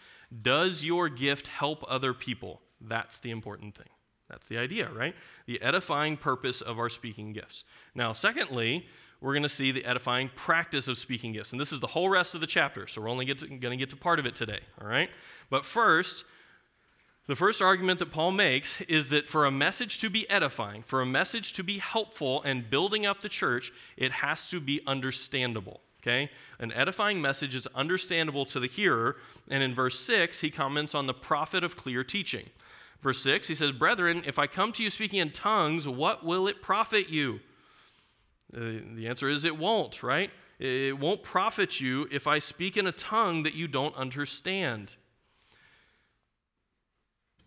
Does 0.43 0.85
your 0.85 1.09
gift 1.09 1.47
help 1.47 1.85
other 1.89 2.13
people? 2.13 2.61
That's 2.81 3.19
the 3.19 3.31
important 3.31 3.77
thing. 3.77 3.89
That's 4.29 4.49
the 4.49 4.59
idea, 4.59 4.91
right? 4.91 5.15
The 5.47 5.63
edifying 5.63 6.17
purpose 6.17 6.61
of 6.61 6.79
our 6.79 6.89
speaking 6.89 7.33
gifts. 7.33 7.65
Now, 7.95 8.13
secondly, 8.13 8.87
we're 9.21 9.33
going 9.33 9.45
to 9.45 9.49
see 9.49 9.71
the 9.71 9.85
edifying 9.85 10.31
practice 10.35 10.89
of 10.89 10.99
speaking 10.99 11.33
gifts. 11.33 11.53
And 11.53 11.61
this 11.61 11.73
is 11.73 11.81
the 11.81 11.87
whole 11.87 12.09
rest 12.09 12.35
of 12.35 12.41
the 12.41 12.47
chapter, 12.47 12.87
so 12.87 13.01
we're 13.01 13.09
only 13.09 13.25
going 13.25 13.61
to 13.61 13.77
get 13.77 13.91
to 13.91 13.97
part 13.97 14.19
of 14.19 14.27
it 14.27 14.35
today, 14.35 14.61
all 14.81 14.89
right? 14.89 15.09
But 15.49 15.65
first, 15.65 16.25
the 17.29 17.37
first 17.37 17.63
argument 17.63 17.99
that 18.01 18.13
Paul 18.13 18.33
makes 18.33 18.81
is 18.83 19.09
that 19.09 19.27
for 19.27 19.47
a 19.47 19.51
message 19.51 20.01
to 20.01 20.11
be 20.11 20.29
edifying, 20.29 20.83
for 20.83 21.01
a 21.01 21.07
message 21.07 21.55
to 21.55 21.65
be 21.65 21.79
helpful 21.79 22.43
and 22.43 22.69
building 22.69 23.07
up 23.07 23.21
the 23.21 23.29
church, 23.29 23.73
it 23.97 24.13
has 24.13 24.51
to 24.51 24.61
be 24.61 24.81
understandable. 24.87 25.81
Okay? 26.07 26.31
An 26.61 26.73
edifying 26.73 27.21
message 27.21 27.55
is 27.55 27.67
understandable 27.75 28.45
to 28.47 28.61
the 28.61 28.69
hearer. 28.69 29.17
And 29.49 29.63
in 29.63 29.75
verse 29.75 29.99
6, 29.99 30.41
he 30.41 30.51
comments 30.51 30.95
on 30.95 31.07
the 31.07 31.15
profit 31.15 31.65
of 31.65 31.77
clear 31.77 32.05
teaching. 32.05 32.49
Verse 33.01 33.21
6, 33.23 33.49
he 33.49 33.55
says, 33.55 33.73
Brethren, 33.73 34.23
if 34.25 34.39
I 34.39 34.47
come 34.47 34.73
to 34.73 34.83
you 34.83 34.91
speaking 34.91 35.19
in 35.19 35.31
tongues, 35.31 35.87
what 35.87 36.25
will 36.25 36.47
it 36.47 36.63
profit 36.63 37.11
you? 37.11 37.41
Uh, 38.57 38.81
the 38.95 39.07
answer 39.09 39.29
is 39.29 39.45
it 39.45 39.59
won't, 39.59 40.03
right? 40.03 40.31
It 40.59 40.99
won't 40.99 41.23
profit 41.23 41.81
you 41.81 42.09
if 42.11 42.27
I 42.27 42.39
speak 42.39 42.77
in 42.77 42.87
a 42.87 42.93
tongue 42.93 43.43
that 43.43 43.55
you 43.55 43.67
don't 43.67 43.95
understand. 43.97 44.93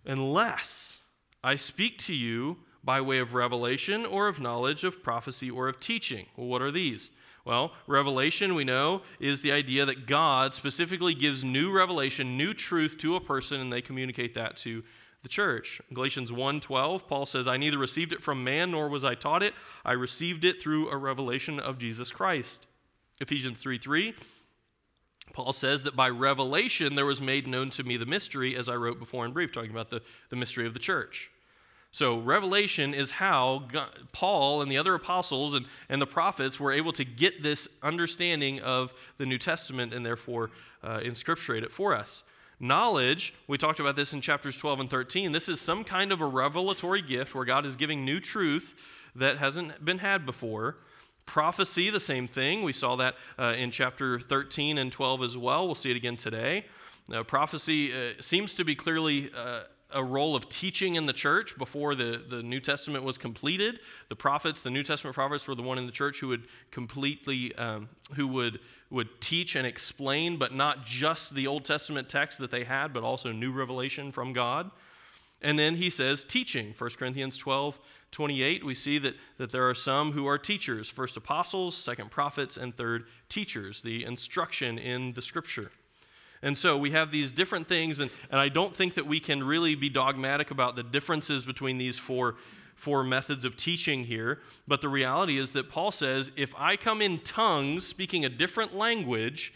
Unless 0.06 1.00
I 1.44 1.56
speak 1.56 1.98
to 2.00 2.14
you 2.14 2.58
by 2.84 3.02
way 3.02 3.20
of 3.20 3.34
revelation 3.34 4.06
or 4.06 4.28
of 4.28 4.40
knowledge 4.40 4.84
of 4.84 5.02
prophecy 5.02 5.50
or 5.50 5.68
of 5.68 5.80
teaching. 5.80 6.26
Well, 6.36 6.48
what 6.48 6.62
are 6.62 6.72
these? 6.72 7.12
Well, 7.46 7.74
revelation, 7.88 8.56
we 8.56 8.64
know, 8.64 9.02
is 9.20 9.42
the 9.42 9.52
idea 9.52 9.86
that 9.86 10.06
God 10.06 10.54
specifically 10.54 11.14
gives 11.14 11.44
new 11.44 11.72
revelation, 11.72 12.38
new 12.38 12.54
truth 12.54 12.98
to 13.00 13.16
a 13.16 13.22
person, 13.22 13.60
and 13.60 13.72
they 13.72 13.82
communicate 13.82 14.34
that 14.36 14.58
to 14.58 14.84
the 15.24 15.30
church. 15.30 15.82
Galatians 15.94 16.32
1:12, 16.32 17.08
Paul 17.08 17.26
says, 17.26 17.48
"I 17.48 17.58
neither 17.58 17.78
received 17.78 18.14
it 18.14 18.24
from 18.24 18.44
man 18.44 18.72
nor 18.72 18.88
was 18.88 19.04
I 19.04 19.16
taught 19.16 19.44
it. 19.44 19.54
I 19.84 19.94
received 19.94 20.46
it 20.46 20.62
through 20.62 20.90
a 20.90 20.98
revelation 20.98 21.60
of 21.60 21.78
Jesus 21.78 22.12
Christ." 22.12 22.68
Ephesians 23.20 23.60
3:3, 23.60 24.14
Paul 25.34 25.54
says 25.54 25.84
that 25.84 25.96
by 25.96 26.10
revelation 26.10 26.96
there 26.96 27.06
was 27.06 27.22
made 27.22 27.48
known 27.48 27.70
to 27.72 27.84
me 27.84 27.98
the 27.98 28.06
mystery, 28.06 28.56
as 28.56 28.70
I 28.70 28.76
wrote 28.76 29.00
before 29.00 29.26
in 29.26 29.34
brief, 29.34 29.52
talking 29.52 29.72
about 29.72 29.90
the, 29.90 30.02
the 30.30 30.36
mystery 30.36 30.66
of 30.66 30.74
the 30.74 30.80
church. 30.80 31.30
So, 31.92 32.20
revelation 32.20 32.94
is 32.94 33.10
how 33.10 33.64
God, 33.72 33.90
Paul 34.12 34.62
and 34.62 34.72
the 34.72 34.78
other 34.78 34.94
apostles 34.94 35.56
and, 35.56 35.66
and 35.90 36.00
the 36.00 36.06
prophets 36.06 36.60
were 36.60 36.72
able 36.72 36.94
to 36.94 37.04
get 37.04 37.42
this 37.42 37.68
understanding 37.82 38.60
of 38.62 38.94
the 39.18 39.26
New 39.26 39.40
Testament 39.40 39.94
and 39.94 40.06
therefore 40.06 40.52
uh, 40.84 41.00
inscripturate 41.00 41.64
it 41.64 41.72
for 41.72 41.96
us. 41.96 42.24
Knowledge, 42.60 43.34
we 43.48 43.58
talked 43.58 43.80
about 43.80 43.96
this 43.96 44.14
in 44.14 44.22
chapters 44.22 44.56
12 44.56 44.82
and 44.82 44.90
13. 44.90 45.32
This 45.32 45.50
is 45.50 45.60
some 45.60 45.84
kind 45.84 46.12
of 46.12 46.22
a 46.22 46.26
revelatory 46.26 47.02
gift 47.02 47.34
where 47.34 47.46
God 47.46 47.66
is 47.66 47.76
giving 47.76 48.06
new 48.06 48.20
truth 48.20 48.76
that 49.16 49.38
hasn't 49.38 49.84
been 49.84 50.00
had 50.00 50.28
before. 50.28 50.78
Prophecy, 51.26 51.90
the 51.90 52.00
same 52.00 52.28
thing. 52.28 52.62
We 52.64 52.74
saw 52.74 52.98
that 52.98 53.16
uh, 53.40 53.56
in 53.58 53.72
chapter 53.72 54.20
13 54.20 54.78
and 54.78 54.92
12 54.92 55.24
as 55.24 55.38
well. 55.38 55.66
We'll 55.66 55.76
see 55.76 55.90
it 55.90 55.98
again 55.98 56.18
today. 56.18 56.66
Uh, 57.12 57.24
prophecy 57.24 57.92
seems 58.20 58.54
to 58.56 58.64
be 58.64 58.76
clearly 58.76 59.32
uh, 59.36 59.62
a 59.92 60.04
role 60.04 60.36
of 60.36 60.50
teaching 60.50 60.96
in 60.96 61.06
the 61.06 61.14
church 61.14 61.58
before 61.58 61.96
the, 61.96 62.22
the 62.30 62.44
New 62.44 62.60
Testament 62.60 63.04
was 63.04 63.18
completed. 63.18 63.80
The 64.10 64.16
prophets, 64.16 64.62
the 64.62 64.70
New 64.70 64.84
Testament 64.84 65.16
prophets, 65.16 65.48
were 65.48 65.56
the 65.56 65.64
one 65.64 65.78
in 65.78 65.86
the 65.86 65.92
church 65.92 66.20
who 66.20 66.28
would 66.28 66.48
completely, 66.72 67.56
um, 67.56 67.90
who 68.16 68.28
would, 68.28 68.60
would 68.90 69.20
teach 69.20 69.56
and 69.56 69.66
explain, 69.66 70.38
but 70.38 70.54
not 70.54 70.86
just 70.86 71.34
the 71.34 71.48
Old 71.48 71.66
Testament 71.66 72.08
text 72.08 72.40
that 72.40 72.52
they 72.52 72.64
had, 72.64 72.94
but 72.94 73.04
also 73.04 73.32
new 73.32 73.52
revelation 73.52 74.12
from 74.12 74.34
God. 74.34 74.70
And 75.42 75.58
then 75.58 75.76
he 75.76 75.90
says 75.90 76.24
teaching. 76.24 76.74
1 76.78 76.90
Corinthians 76.92 77.38
12, 77.38 77.80
28, 78.12 78.66
we 78.66 78.76
see 78.76 79.00
that, 79.00 79.16
that 79.38 79.52
there 79.52 79.68
are 79.70 79.76
some 79.76 80.12
who 80.12 80.28
are 80.28 80.38
teachers 80.38 80.90
first 80.90 81.16
apostles, 81.18 81.76
second 81.76 82.12
prophets, 82.12 82.58
and 82.58 82.76
third 82.76 83.06
teachers, 83.30 83.82
the 83.82 84.04
instruction 84.04 84.78
in 84.78 85.14
the 85.14 85.22
scripture. 85.22 85.72
And 86.42 86.58
so 86.58 86.78
we 86.78 86.92
have 86.92 87.12
these 87.12 87.32
different 87.32 87.68
things, 87.68 88.00
and, 88.00 88.10
and 88.32 88.40
I 88.40 88.50
don't 88.50 88.76
think 88.76 88.96
that 88.96 89.06
we 89.06 89.20
can 89.20 89.44
really 89.44 89.76
be 89.76 89.90
dogmatic 89.90 90.52
about 90.52 90.76
the 90.76 90.84
differences 90.84 91.44
between 91.44 91.78
these 91.78 91.98
four, 91.98 92.36
four 92.76 93.04
methods 93.04 93.44
of 93.44 93.58
teaching 93.58 94.06
here. 94.06 94.40
But 94.68 94.82
the 94.82 94.90
reality 94.90 95.38
is 95.38 95.52
that 95.52 95.70
Paul 95.70 95.92
says 95.92 96.32
if 96.38 96.56
I 96.58 96.78
come 96.78 97.02
in 97.02 97.20
tongues, 97.20 97.86
speaking 97.86 98.24
a 98.24 98.30
different 98.30 98.74
language, 98.76 99.54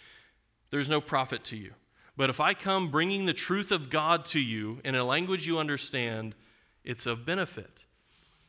there's 0.71 0.89
no 0.89 0.99
profit 0.99 1.43
to 1.45 1.55
you. 1.55 1.73
But 2.17 2.29
if 2.29 2.39
I 2.39 2.53
come 2.53 2.89
bringing 2.89 3.25
the 3.25 3.33
truth 3.33 3.71
of 3.71 3.89
God 3.89 4.25
to 4.27 4.39
you 4.39 4.81
in 4.83 4.93
a 4.93 5.03
language 5.03 5.47
you 5.47 5.57
understand, 5.57 6.35
it's 6.83 7.05
of 7.05 7.25
benefit. 7.25 7.85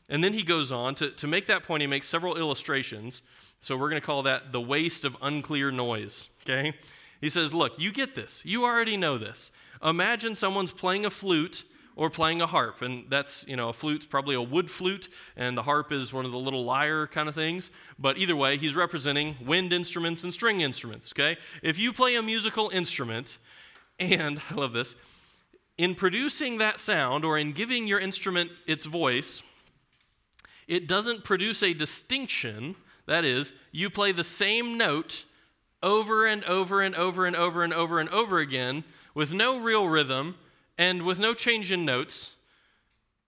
And 0.09 0.23
then 0.23 0.35
he 0.35 0.43
goes 0.43 0.71
on 0.71 0.95
to, 0.97 1.11
to 1.13 1.27
make 1.27 1.47
that 1.47 1.63
point, 1.63 1.81
he 1.81 1.87
makes 1.87 2.09
several 2.09 2.37
illustrations. 2.37 3.23
So 3.61 3.77
we're 3.77 3.89
going 3.89 4.03
to 4.03 4.07
call 4.07 4.25
that 4.25 4.53
the 4.53 4.61
waste 4.61 5.05
of 5.05 5.17
unclear 5.23 5.71
noise, 5.71 6.29
okay? 6.43 6.75
He 7.21 7.29
says, 7.29 7.55
Look, 7.55 7.79
you 7.79 7.93
get 7.93 8.15
this. 8.15 8.43
You 8.45 8.65
already 8.65 8.97
know 8.97 9.19
this. 9.19 9.51
Imagine 9.83 10.35
someone's 10.35 10.73
playing 10.73 11.05
a 11.05 11.11
flute 11.11 11.65
or 11.97 12.11
playing 12.11 12.41
a 12.41 12.47
harp. 12.47 12.83
And 12.83 13.05
that's, 13.09 13.45
you 13.47 13.57
know, 13.57 13.69
a 13.69 13.73
flute's 13.73 14.07
probably 14.07 14.35
a 14.35 14.43
wood 14.43 14.71
flute, 14.71 15.09
and 15.37 15.57
the 15.57 15.63
harp 15.63 15.93
is 15.93 16.13
one 16.13 16.25
of 16.25 16.33
the 16.33 16.39
little 16.39 16.65
lyre 16.65 17.07
kind 17.07 17.29
of 17.29 17.35
things. 17.35 17.71
But 17.99 18.19
either 18.19 18.37
way, 18.37 18.57
he's 18.57 18.75
representing 18.75 19.37
wind 19.45 19.73
instruments 19.73 20.25
and 20.25 20.33
string 20.33 20.61
instruments, 20.61 21.13
okay? 21.13 21.39
If 21.63 21.79
you 21.79 21.93
play 21.93 22.17
a 22.17 22.23
musical 22.23 22.69
instrument, 22.71 23.39
and 23.99 24.41
I 24.51 24.55
love 24.55 24.73
this, 24.73 24.95
in 25.77 25.95
producing 25.95 26.59
that 26.59 26.81
sound 26.81 27.25
or 27.25 27.39
in 27.39 27.53
giving 27.53 27.87
your 27.87 27.99
instrument 27.99 28.51
its 28.67 28.87
voice, 28.87 29.43
it 30.67 30.87
doesn't 30.87 31.25
produce 31.25 31.63
a 31.63 31.75
distinction. 31.75 32.77
That 33.07 33.25
is, 33.25 33.53
you 33.71 33.91
play 33.91 34.13
the 34.13 34.25
same 34.25 34.79
note 34.79 35.25
over 35.85 36.27
and 36.27 36.43
over 36.47 36.81
and 36.81 36.97
over 36.97 37.27
and 37.27 37.37
over 37.37 37.63
and 37.63 37.73
over 37.73 38.01
and 38.01 38.09
over 38.09 38.39
again 38.39 38.83
with 39.15 39.33
no 39.33 39.61
real 39.61 39.87
rhythm 39.87 40.35
and 40.79 41.03
with 41.03 41.21
no 41.21 41.35
change 41.35 41.71
in 41.71 41.85
notes, 41.85 42.33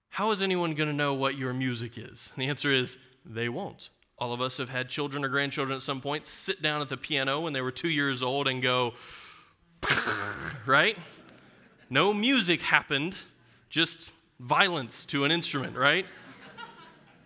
how 0.09 0.31
is 0.31 0.41
anyone 0.41 0.75
going 0.75 0.89
to 0.89 0.97
know 0.97 1.15
what 1.15 1.37
your 1.37 1.53
music 1.53 1.99
is? 1.99 2.33
And 2.35 2.43
the 2.43 2.49
answer 2.49 2.73
is 2.73 2.97
they 3.25 3.49
won't. 3.49 3.91
All 4.19 4.33
of 4.33 4.41
us 4.41 4.57
have 4.57 4.71
had 4.71 4.89
children 4.89 5.25
or 5.25 5.29
grandchildren 5.29 5.77
at 5.77 5.83
some 5.83 6.01
point 6.01 6.27
sit 6.27 6.63
down 6.63 6.81
at 6.81 6.89
the 6.89 6.97
piano 6.97 7.43
when 7.43 7.53
they 7.53 7.61
were 7.61 7.71
two 7.71 7.91
years 7.91 8.23
old 8.23 8.49
and 8.49 8.63
go, 8.63 8.95
right? 10.65 10.97
No 11.91 12.15
music 12.15 12.63
happened, 12.63 13.15
just 13.69 14.15
violence 14.41 15.05
to 15.07 15.25
an 15.25 15.31
instrument, 15.31 15.77
right? 15.77 16.07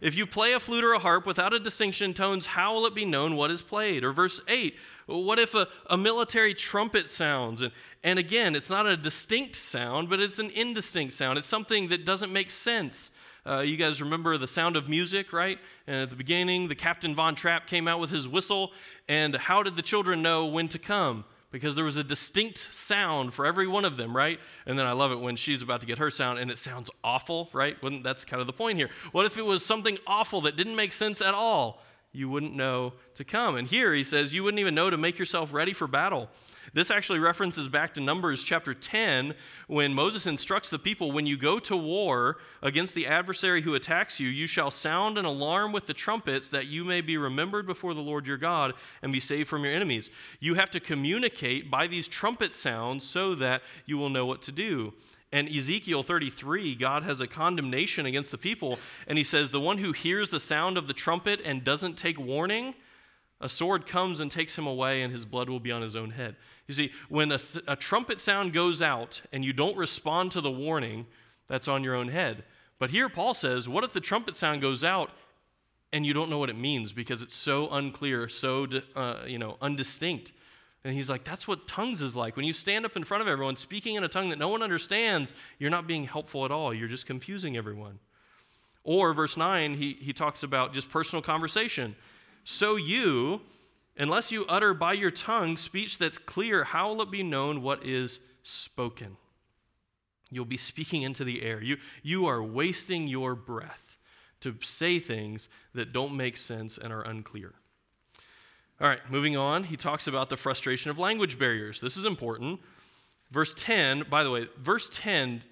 If 0.00 0.16
you 0.16 0.26
play 0.26 0.54
a 0.54 0.60
flute 0.60 0.82
or 0.82 0.94
a 0.94 0.98
harp 0.98 1.26
without 1.26 1.52
a 1.52 1.58
distinction 1.58 2.06
in 2.06 2.14
tones, 2.14 2.46
how 2.46 2.74
will 2.74 2.86
it 2.86 2.94
be 2.94 3.04
known 3.04 3.36
what 3.36 3.50
is 3.50 3.60
played? 3.60 4.02
Or 4.02 4.12
verse 4.12 4.40
8, 4.48 4.74
what 5.10 5.38
if 5.38 5.54
a, 5.54 5.68
a 5.88 5.96
military 5.96 6.54
trumpet 6.54 7.10
sounds? 7.10 7.62
And, 7.62 7.72
and 8.02 8.18
again, 8.18 8.54
it's 8.54 8.70
not 8.70 8.86
a 8.86 8.96
distinct 8.96 9.56
sound, 9.56 10.08
but 10.08 10.20
it's 10.20 10.38
an 10.38 10.50
indistinct 10.50 11.12
sound. 11.12 11.38
It's 11.38 11.48
something 11.48 11.88
that 11.88 12.04
doesn't 12.04 12.32
make 12.32 12.50
sense. 12.50 13.10
Uh, 13.46 13.60
you 13.60 13.76
guys 13.76 14.00
remember 14.00 14.36
the 14.36 14.46
sound 14.46 14.76
of 14.76 14.88
music, 14.88 15.32
right? 15.32 15.58
And 15.86 15.96
at 15.96 16.10
the 16.10 16.16
beginning, 16.16 16.68
the 16.68 16.74
Captain 16.74 17.14
Von 17.14 17.34
Trapp 17.34 17.66
came 17.66 17.88
out 17.88 18.00
with 18.00 18.10
his 18.10 18.28
whistle. 18.28 18.72
And 19.08 19.34
how 19.34 19.62
did 19.62 19.76
the 19.76 19.82
children 19.82 20.22
know 20.22 20.46
when 20.46 20.68
to 20.68 20.78
come? 20.78 21.24
Because 21.50 21.74
there 21.74 21.84
was 21.84 21.96
a 21.96 22.04
distinct 22.04 22.58
sound 22.72 23.34
for 23.34 23.44
every 23.44 23.66
one 23.66 23.84
of 23.84 23.96
them, 23.96 24.16
right? 24.16 24.38
And 24.66 24.78
then 24.78 24.86
I 24.86 24.92
love 24.92 25.10
it 25.10 25.18
when 25.18 25.34
she's 25.36 25.62
about 25.62 25.80
to 25.80 25.86
get 25.86 25.98
her 25.98 26.10
sound 26.10 26.38
and 26.38 26.50
it 26.50 26.58
sounds 26.58 26.90
awful, 27.02 27.48
right? 27.52 27.76
that's 28.04 28.24
kind 28.24 28.40
of 28.40 28.46
the 28.46 28.52
point 28.52 28.78
here. 28.78 28.90
What 29.10 29.26
if 29.26 29.36
it 29.36 29.44
was 29.44 29.64
something 29.64 29.98
awful 30.06 30.42
that 30.42 30.56
didn't 30.56 30.76
make 30.76 30.92
sense 30.92 31.20
at 31.20 31.34
all? 31.34 31.82
You 32.12 32.28
wouldn't 32.28 32.56
know 32.56 32.94
to 33.14 33.24
come. 33.24 33.56
And 33.56 33.68
here 33.68 33.94
he 33.94 34.02
says, 34.02 34.34
you 34.34 34.42
wouldn't 34.42 34.60
even 34.60 34.74
know 34.74 34.90
to 34.90 34.96
make 34.96 35.18
yourself 35.18 35.52
ready 35.52 35.72
for 35.72 35.86
battle. 35.86 36.28
This 36.72 36.90
actually 36.90 37.18
references 37.18 37.68
back 37.68 37.94
to 37.94 38.00
Numbers 38.00 38.42
chapter 38.42 38.74
10 38.74 39.34
when 39.66 39.94
Moses 39.94 40.26
instructs 40.26 40.68
the 40.68 40.78
people 40.78 41.12
when 41.12 41.26
you 41.26 41.36
go 41.36 41.58
to 41.60 41.76
war 41.76 42.38
against 42.62 42.94
the 42.94 43.06
adversary 43.06 43.62
who 43.62 43.74
attacks 43.74 44.20
you, 44.20 44.28
you 44.28 44.46
shall 44.46 44.70
sound 44.70 45.18
an 45.18 45.24
alarm 45.24 45.72
with 45.72 45.86
the 45.86 45.94
trumpets 45.94 46.48
that 46.50 46.66
you 46.66 46.84
may 46.84 47.00
be 47.00 47.16
remembered 47.16 47.66
before 47.66 47.94
the 47.94 48.02
Lord 48.02 48.26
your 48.26 48.36
God 48.36 48.74
and 49.02 49.12
be 49.12 49.20
saved 49.20 49.48
from 49.48 49.64
your 49.64 49.74
enemies. 49.74 50.10
You 50.38 50.54
have 50.54 50.70
to 50.72 50.80
communicate 50.80 51.70
by 51.70 51.86
these 51.86 52.08
trumpet 52.08 52.54
sounds 52.54 53.04
so 53.04 53.34
that 53.36 53.62
you 53.86 53.98
will 53.98 54.10
know 54.10 54.26
what 54.26 54.42
to 54.42 54.52
do. 54.52 54.94
And 55.32 55.48
Ezekiel 55.48 56.02
33, 56.02 56.74
God 56.74 57.04
has 57.04 57.20
a 57.20 57.26
condemnation 57.26 58.04
against 58.04 58.32
the 58.32 58.38
people, 58.38 58.78
and 59.06 59.16
he 59.16 59.22
says, 59.22 59.50
The 59.50 59.60
one 59.60 59.78
who 59.78 59.92
hears 59.92 60.30
the 60.30 60.40
sound 60.40 60.76
of 60.76 60.88
the 60.88 60.92
trumpet 60.92 61.40
and 61.44 61.62
doesn't 61.62 61.96
take 61.96 62.18
warning, 62.18 62.74
a 63.40 63.48
sword 63.48 63.86
comes 63.86 64.18
and 64.18 64.30
takes 64.30 64.58
him 64.58 64.66
away, 64.66 65.02
and 65.02 65.12
his 65.12 65.24
blood 65.24 65.48
will 65.48 65.60
be 65.60 65.70
on 65.70 65.82
his 65.82 65.94
own 65.94 66.10
head. 66.10 66.36
You 66.66 66.74
see, 66.74 66.92
when 67.08 67.30
a, 67.30 67.38
a 67.68 67.76
trumpet 67.76 68.20
sound 68.20 68.52
goes 68.52 68.82
out 68.82 69.22
and 69.32 69.44
you 69.44 69.52
don't 69.52 69.76
respond 69.76 70.32
to 70.32 70.40
the 70.40 70.50
warning, 70.50 71.06
that's 71.48 71.68
on 71.68 71.84
your 71.84 71.94
own 71.94 72.08
head. 72.08 72.44
But 72.78 72.90
here 72.90 73.08
Paul 73.08 73.34
says, 73.34 73.68
What 73.68 73.84
if 73.84 73.92
the 73.92 74.00
trumpet 74.00 74.36
sound 74.36 74.62
goes 74.62 74.82
out 74.82 75.10
and 75.92 76.04
you 76.04 76.12
don't 76.12 76.30
know 76.30 76.38
what 76.38 76.50
it 76.50 76.56
means 76.56 76.92
because 76.92 77.22
it's 77.22 77.34
so 77.34 77.68
unclear, 77.70 78.28
so 78.28 78.66
uh, 78.96 79.20
you 79.26 79.38
know, 79.38 79.58
undistinct? 79.62 80.32
And 80.84 80.94
he's 80.94 81.10
like, 81.10 81.24
that's 81.24 81.46
what 81.46 81.66
tongues 81.66 82.00
is 82.00 82.16
like. 82.16 82.36
When 82.36 82.46
you 82.46 82.54
stand 82.54 82.86
up 82.86 82.96
in 82.96 83.04
front 83.04 83.20
of 83.20 83.28
everyone 83.28 83.56
speaking 83.56 83.96
in 83.96 84.04
a 84.04 84.08
tongue 84.08 84.30
that 84.30 84.38
no 84.38 84.48
one 84.48 84.62
understands, 84.62 85.34
you're 85.58 85.70
not 85.70 85.86
being 85.86 86.04
helpful 86.04 86.44
at 86.44 86.50
all. 86.50 86.72
You're 86.72 86.88
just 86.88 87.06
confusing 87.06 87.56
everyone. 87.56 87.98
Or, 88.82 89.12
verse 89.12 89.36
9, 89.36 89.74
he, 89.74 89.92
he 89.94 90.14
talks 90.14 90.42
about 90.42 90.72
just 90.72 90.90
personal 90.90 91.22
conversation. 91.22 91.96
So 92.44 92.76
you, 92.76 93.42
unless 93.98 94.32
you 94.32 94.46
utter 94.46 94.72
by 94.72 94.94
your 94.94 95.10
tongue 95.10 95.58
speech 95.58 95.98
that's 95.98 96.16
clear, 96.16 96.64
how 96.64 96.88
will 96.88 97.02
it 97.02 97.10
be 97.10 97.22
known 97.22 97.60
what 97.60 97.84
is 97.84 98.18
spoken? 98.42 99.18
You'll 100.30 100.46
be 100.46 100.56
speaking 100.56 101.02
into 101.02 101.24
the 101.24 101.42
air. 101.42 101.62
You, 101.62 101.76
you 102.02 102.24
are 102.26 102.42
wasting 102.42 103.06
your 103.06 103.34
breath 103.34 103.98
to 104.40 104.56
say 104.62 104.98
things 104.98 105.50
that 105.74 105.92
don't 105.92 106.16
make 106.16 106.38
sense 106.38 106.78
and 106.78 106.90
are 106.90 107.02
unclear. 107.02 107.52
All 108.80 108.88
right, 108.88 109.00
moving 109.10 109.36
on, 109.36 109.64
he 109.64 109.76
talks 109.76 110.06
about 110.06 110.30
the 110.30 110.38
frustration 110.38 110.90
of 110.90 110.98
language 110.98 111.38
barriers. 111.38 111.80
This 111.80 111.98
is 111.98 112.06
important. 112.06 112.60
Verse 113.30 113.52
10, 113.52 114.04
by 114.08 114.24
the 114.24 114.30
way, 114.30 114.48
verse 114.58 114.88
10 114.90 115.42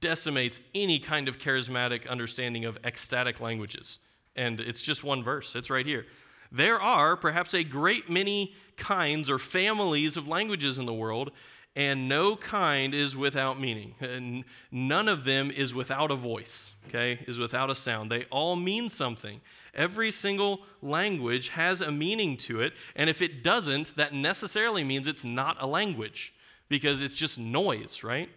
decimates 0.00 0.60
any 0.74 0.98
kind 0.98 1.28
of 1.28 1.38
charismatic 1.38 2.08
understanding 2.08 2.64
of 2.64 2.76
ecstatic 2.84 3.40
languages. 3.40 4.00
And 4.34 4.58
it's 4.60 4.82
just 4.82 5.04
one 5.04 5.22
verse, 5.22 5.54
it's 5.54 5.70
right 5.70 5.86
here. 5.86 6.06
There 6.50 6.80
are 6.80 7.16
perhaps 7.16 7.54
a 7.54 7.62
great 7.62 8.10
many 8.10 8.52
kinds 8.76 9.30
or 9.30 9.38
families 9.38 10.16
of 10.16 10.26
languages 10.26 10.76
in 10.76 10.84
the 10.84 10.92
world, 10.92 11.30
and 11.74 12.08
no 12.08 12.36
kind 12.36 12.94
is 12.94 13.16
without 13.16 13.58
meaning. 13.58 13.94
And 14.00 14.44
none 14.70 15.08
of 15.08 15.24
them 15.24 15.50
is 15.50 15.72
without 15.72 16.10
a 16.10 16.16
voice, 16.16 16.72
okay, 16.88 17.20
is 17.26 17.38
without 17.38 17.70
a 17.70 17.74
sound. 17.74 18.10
They 18.10 18.24
all 18.30 18.56
mean 18.56 18.88
something. 18.88 19.40
Every 19.74 20.10
single 20.10 20.60
language 20.82 21.48
has 21.48 21.80
a 21.80 21.90
meaning 21.90 22.36
to 22.38 22.60
it, 22.60 22.74
and 22.94 23.08
if 23.08 23.22
it 23.22 23.42
doesn't, 23.42 23.96
that 23.96 24.12
necessarily 24.12 24.84
means 24.84 25.06
it's 25.06 25.24
not 25.24 25.56
a 25.60 25.66
language 25.66 26.34
because 26.68 27.00
it's 27.00 27.14
just 27.14 27.38
noise, 27.38 28.04
right? 28.04 28.28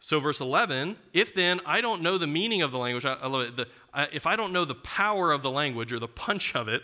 So, 0.00 0.20
verse 0.20 0.40
11, 0.40 0.96
if 1.12 1.34
then 1.34 1.60
I 1.66 1.80
don't 1.80 2.02
know 2.02 2.16
the 2.18 2.26
meaning 2.26 2.62
of 2.62 2.72
the 2.72 2.78
language, 2.78 3.04
I, 3.04 3.14
I 3.14 3.26
love 3.28 3.48
it, 3.48 3.56
the, 3.56 3.66
I, 3.92 4.08
if 4.12 4.26
I 4.26 4.36
don't 4.36 4.52
know 4.52 4.64
the 4.64 4.74
power 4.74 5.32
of 5.32 5.42
the 5.42 5.50
language 5.50 5.92
or 5.92 5.98
the 5.98 6.08
punch 6.08 6.54
of 6.54 6.68
it, 6.68 6.82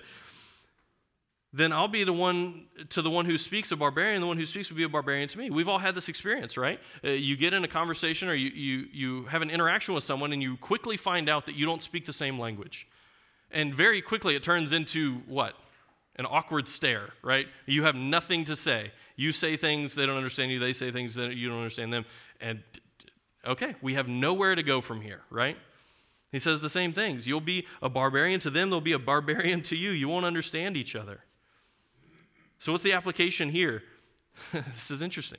then 1.53 1.73
I'll 1.73 1.89
be 1.89 2.05
the 2.05 2.13
one 2.13 2.67
to 2.91 3.03
the 3.03 3.11
one 3.11 3.25
who 3.25 3.39
speaks 3.39 3.73
a 3.73 3.77
barbarian, 3.77 4.21
the 4.21 4.27
one 4.27 4.37
who 4.37 4.45
speaks 4.45 4.69
will 4.69 4.77
be 4.77 4.83
a 4.83 4.89
barbarian 4.89 5.29
to 5.29 5.39
me. 5.39 5.49
We've 5.49 5.69
all 5.69 5.79
had 5.79 5.95
this 5.95 6.09
experience, 6.09 6.57
right? 6.57 6.79
Uh, 7.05 7.11
you 7.11 7.37
get 7.37 7.55
in 7.55 7.65
a 7.65 7.69
conversation 7.69 8.29
or 8.29 8.35
you, 8.35 8.51
you, 8.51 8.87
you 8.93 9.25
have 9.27 9.43
an 9.43 9.51
interaction 9.51 9.95
with 9.95 10.05
someone 10.05 10.33
and 10.33 10.43
you 10.43 10.57
quickly 10.57 10.97
find 10.97 11.29
out 11.29 11.47
that 11.47 11.55
you 11.55 11.65
don't 11.65 11.83
speak 11.83 12.05
the 12.05 12.13
same 12.13 12.39
language. 12.39 12.87
And 13.51 13.75
very 13.75 14.03
quickly 14.03 14.37
it 14.37 14.43
turns 14.43 14.73
into 14.73 15.23
what? 15.27 15.55
An 16.17 16.27
awkward 16.27 16.67
stare, 16.69 17.11
right? 17.23 17.47
You 17.65 17.85
have 17.85 17.95
nothing 17.95 18.45
to 18.47 18.57
say. 18.57 18.91
You 19.17 19.33
say 19.33 19.57
things, 19.57 19.95
they 19.95 20.05
don't 20.05 20.17
understand 20.17 20.51
you, 20.51 20.59
they 20.59 20.73
say 20.73 20.91
things 20.91 21.15
that 21.15 21.35
you 21.37 21.49
don't 21.49 21.59
understand 21.59 21.93
them. 21.93 22.05
And 22.41 22.63
okay, 23.47 23.77
we 23.81 23.95
have 23.95 24.09
nowhere 24.09 24.55
to 24.55 24.63
go 24.63 24.81
from 24.81 25.01
here, 25.01 25.23
right? 25.31 25.57
He 26.33 26.39
says 26.39 26.61
the 26.61 26.69
same 26.69 26.93
things. 26.93 27.27
You'll 27.27 27.41
be 27.41 27.67
a 27.81 27.89
barbarian 27.89 28.41
to 28.41 28.51
them, 28.51 28.69
they'll 28.69 28.81
be 28.81 28.93
a 28.93 28.99
barbarian 28.99 29.63
to 29.63 29.77
you. 29.77 29.91
You 29.91 30.09
won't 30.09 30.27
understand 30.27 30.77
each 30.77 30.97
other. 30.97 31.21
So, 32.59 32.73
what's 32.73 32.85
the 32.85 32.93
application 32.93 33.49
here? 33.51 33.83
this 34.53 34.91
is 34.91 35.03
interesting. 35.03 35.39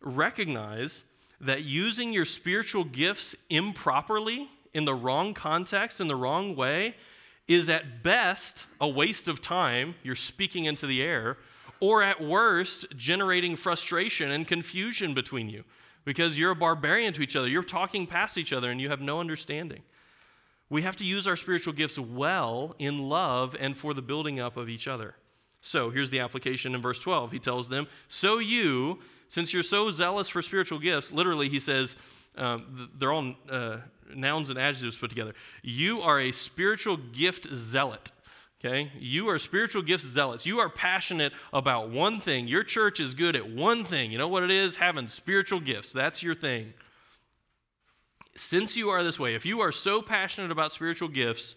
Recognize 0.00 1.04
that 1.40 1.64
using 1.64 2.12
your 2.12 2.24
spiritual 2.24 2.84
gifts 2.84 3.34
improperly, 3.50 4.48
in 4.72 4.84
the 4.84 4.94
wrong 4.94 5.34
context, 5.34 6.00
in 6.00 6.08
the 6.08 6.16
wrong 6.16 6.54
way, 6.54 6.94
is 7.48 7.68
at 7.68 8.02
best 8.02 8.66
a 8.80 8.88
waste 8.88 9.28
of 9.28 9.40
time, 9.40 9.94
you're 10.02 10.14
speaking 10.14 10.64
into 10.64 10.86
the 10.86 11.02
air, 11.02 11.36
or 11.80 12.02
at 12.02 12.20
worst, 12.20 12.86
generating 12.96 13.56
frustration 13.56 14.30
and 14.30 14.48
confusion 14.48 15.14
between 15.14 15.48
you 15.48 15.64
because 16.04 16.38
you're 16.38 16.52
a 16.52 16.56
barbarian 16.56 17.12
to 17.12 17.22
each 17.22 17.36
other. 17.36 17.48
You're 17.48 17.62
talking 17.62 18.06
past 18.06 18.38
each 18.38 18.52
other 18.52 18.70
and 18.70 18.80
you 18.80 18.88
have 18.88 19.00
no 19.00 19.20
understanding. 19.20 19.82
We 20.70 20.82
have 20.82 20.96
to 20.96 21.04
use 21.04 21.26
our 21.28 21.36
spiritual 21.36 21.74
gifts 21.74 21.98
well 21.98 22.74
in 22.78 23.08
love 23.08 23.54
and 23.58 23.76
for 23.76 23.94
the 23.94 24.02
building 24.02 24.40
up 24.40 24.56
of 24.56 24.68
each 24.68 24.88
other. 24.88 25.14
So 25.66 25.90
here's 25.90 26.10
the 26.10 26.20
application 26.20 26.76
in 26.76 26.80
verse 26.80 27.00
12. 27.00 27.32
He 27.32 27.40
tells 27.40 27.68
them, 27.68 27.88
So 28.06 28.38
you, 28.38 29.00
since 29.28 29.52
you're 29.52 29.64
so 29.64 29.90
zealous 29.90 30.28
for 30.28 30.40
spiritual 30.40 30.78
gifts, 30.78 31.10
literally, 31.10 31.48
he 31.48 31.58
says, 31.58 31.96
um, 32.36 32.88
they're 32.96 33.12
all 33.12 33.34
uh, 33.50 33.78
nouns 34.14 34.48
and 34.48 34.60
adjectives 34.60 34.96
put 34.96 35.10
together. 35.10 35.34
You 35.62 36.02
are 36.02 36.20
a 36.20 36.30
spiritual 36.30 36.96
gift 36.96 37.52
zealot. 37.52 38.12
Okay? 38.60 38.92
You 38.96 39.28
are 39.28 39.38
spiritual 39.38 39.82
gifts 39.82 40.06
zealots. 40.06 40.46
You 40.46 40.60
are 40.60 40.68
passionate 40.68 41.32
about 41.52 41.90
one 41.90 42.20
thing. 42.20 42.46
Your 42.46 42.62
church 42.62 43.00
is 43.00 43.14
good 43.14 43.34
at 43.34 43.50
one 43.50 43.82
thing. 43.82 44.12
You 44.12 44.18
know 44.18 44.28
what 44.28 44.44
it 44.44 44.52
is? 44.52 44.76
Having 44.76 45.08
spiritual 45.08 45.58
gifts. 45.58 45.90
That's 45.90 46.22
your 46.22 46.36
thing. 46.36 46.74
Since 48.36 48.76
you 48.76 48.90
are 48.90 49.02
this 49.02 49.18
way, 49.18 49.34
if 49.34 49.44
you 49.44 49.62
are 49.62 49.72
so 49.72 50.00
passionate 50.00 50.52
about 50.52 50.70
spiritual 50.70 51.08
gifts, 51.08 51.56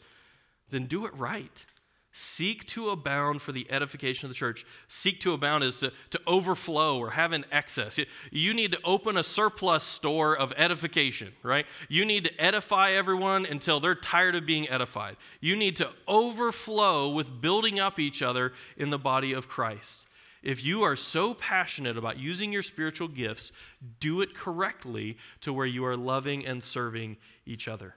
then 0.72 0.86
do 0.86 1.06
it 1.06 1.14
right. 1.16 1.66
Seek 2.12 2.66
to 2.68 2.90
abound 2.90 3.42
for 3.42 3.52
the 3.52 3.68
edification 3.70 4.26
of 4.26 4.30
the 4.30 4.36
church. 4.36 4.66
Seek 4.88 5.20
to 5.22 5.34
abound 5.34 5.64
is 5.64 5.78
to, 5.80 5.94
to 6.10 6.20
overflow 6.26 6.98
or 6.98 7.12
have 7.12 7.34
an 7.34 7.46
excess. 7.52 8.00
You 8.32 8.54
need 8.56 8.72
to 8.72 8.80
open 8.84 9.16
a 9.16 9.24
surplus 9.24 9.84
store 9.84 10.36
of 10.36 10.52
edification, 10.58 11.34
right? 11.44 11.68
You 11.88 12.06
need 12.06 12.26
to 12.26 12.44
edify 12.44 12.92
everyone 12.92 13.46
until 13.46 13.80
they're 13.80 13.94
tired 13.94 14.36
of 14.36 14.48
being 14.48 14.68
edified. 14.70 15.18
You 15.40 15.56
need 15.56 15.76
to 15.78 15.92
overflow 16.08 17.10
with 17.10 17.42
building 17.42 17.80
up 17.80 18.00
each 18.00 18.24
other 18.24 18.54
in 18.76 18.90
the 18.90 18.98
body 18.98 19.34
of 19.34 19.48
Christ. 19.48 20.08
If 20.42 20.64
you 20.64 20.84
are 20.84 20.96
so 20.96 21.36
passionate 21.36 21.98
about 21.98 22.18
using 22.18 22.52
your 22.52 22.64
spiritual 22.64 23.10
gifts, 23.10 23.52
do 24.00 24.22
it 24.22 24.34
correctly 24.34 25.18
to 25.42 25.54
where 25.54 25.66
you 25.66 25.86
are 25.86 25.98
loving 25.98 26.46
and 26.46 26.64
serving 26.64 27.18
each 27.46 27.68
other. 27.68 27.96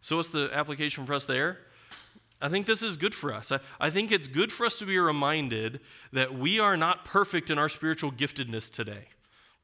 So, 0.00 0.16
what's 0.16 0.28
the 0.28 0.50
application 0.52 1.06
for 1.06 1.14
us 1.14 1.24
there? 1.24 1.58
I 2.40 2.48
think 2.48 2.66
this 2.66 2.82
is 2.82 2.96
good 2.96 3.14
for 3.14 3.32
us. 3.32 3.50
I, 3.50 3.60
I, 3.80 3.90
think 3.90 4.12
it's 4.12 4.28
good 4.28 4.52
for 4.52 4.66
us 4.66 4.78
to 4.78 4.86
be 4.86 4.98
reminded 4.98 5.80
that 6.12 6.38
we 6.38 6.60
are 6.60 6.76
not 6.76 7.04
perfect 7.04 7.50
in 7.50 7.58
our 7.58 7.68
spiritual 7.68 8.12
giftedness 8.12 8.70
today. 8.70 9.08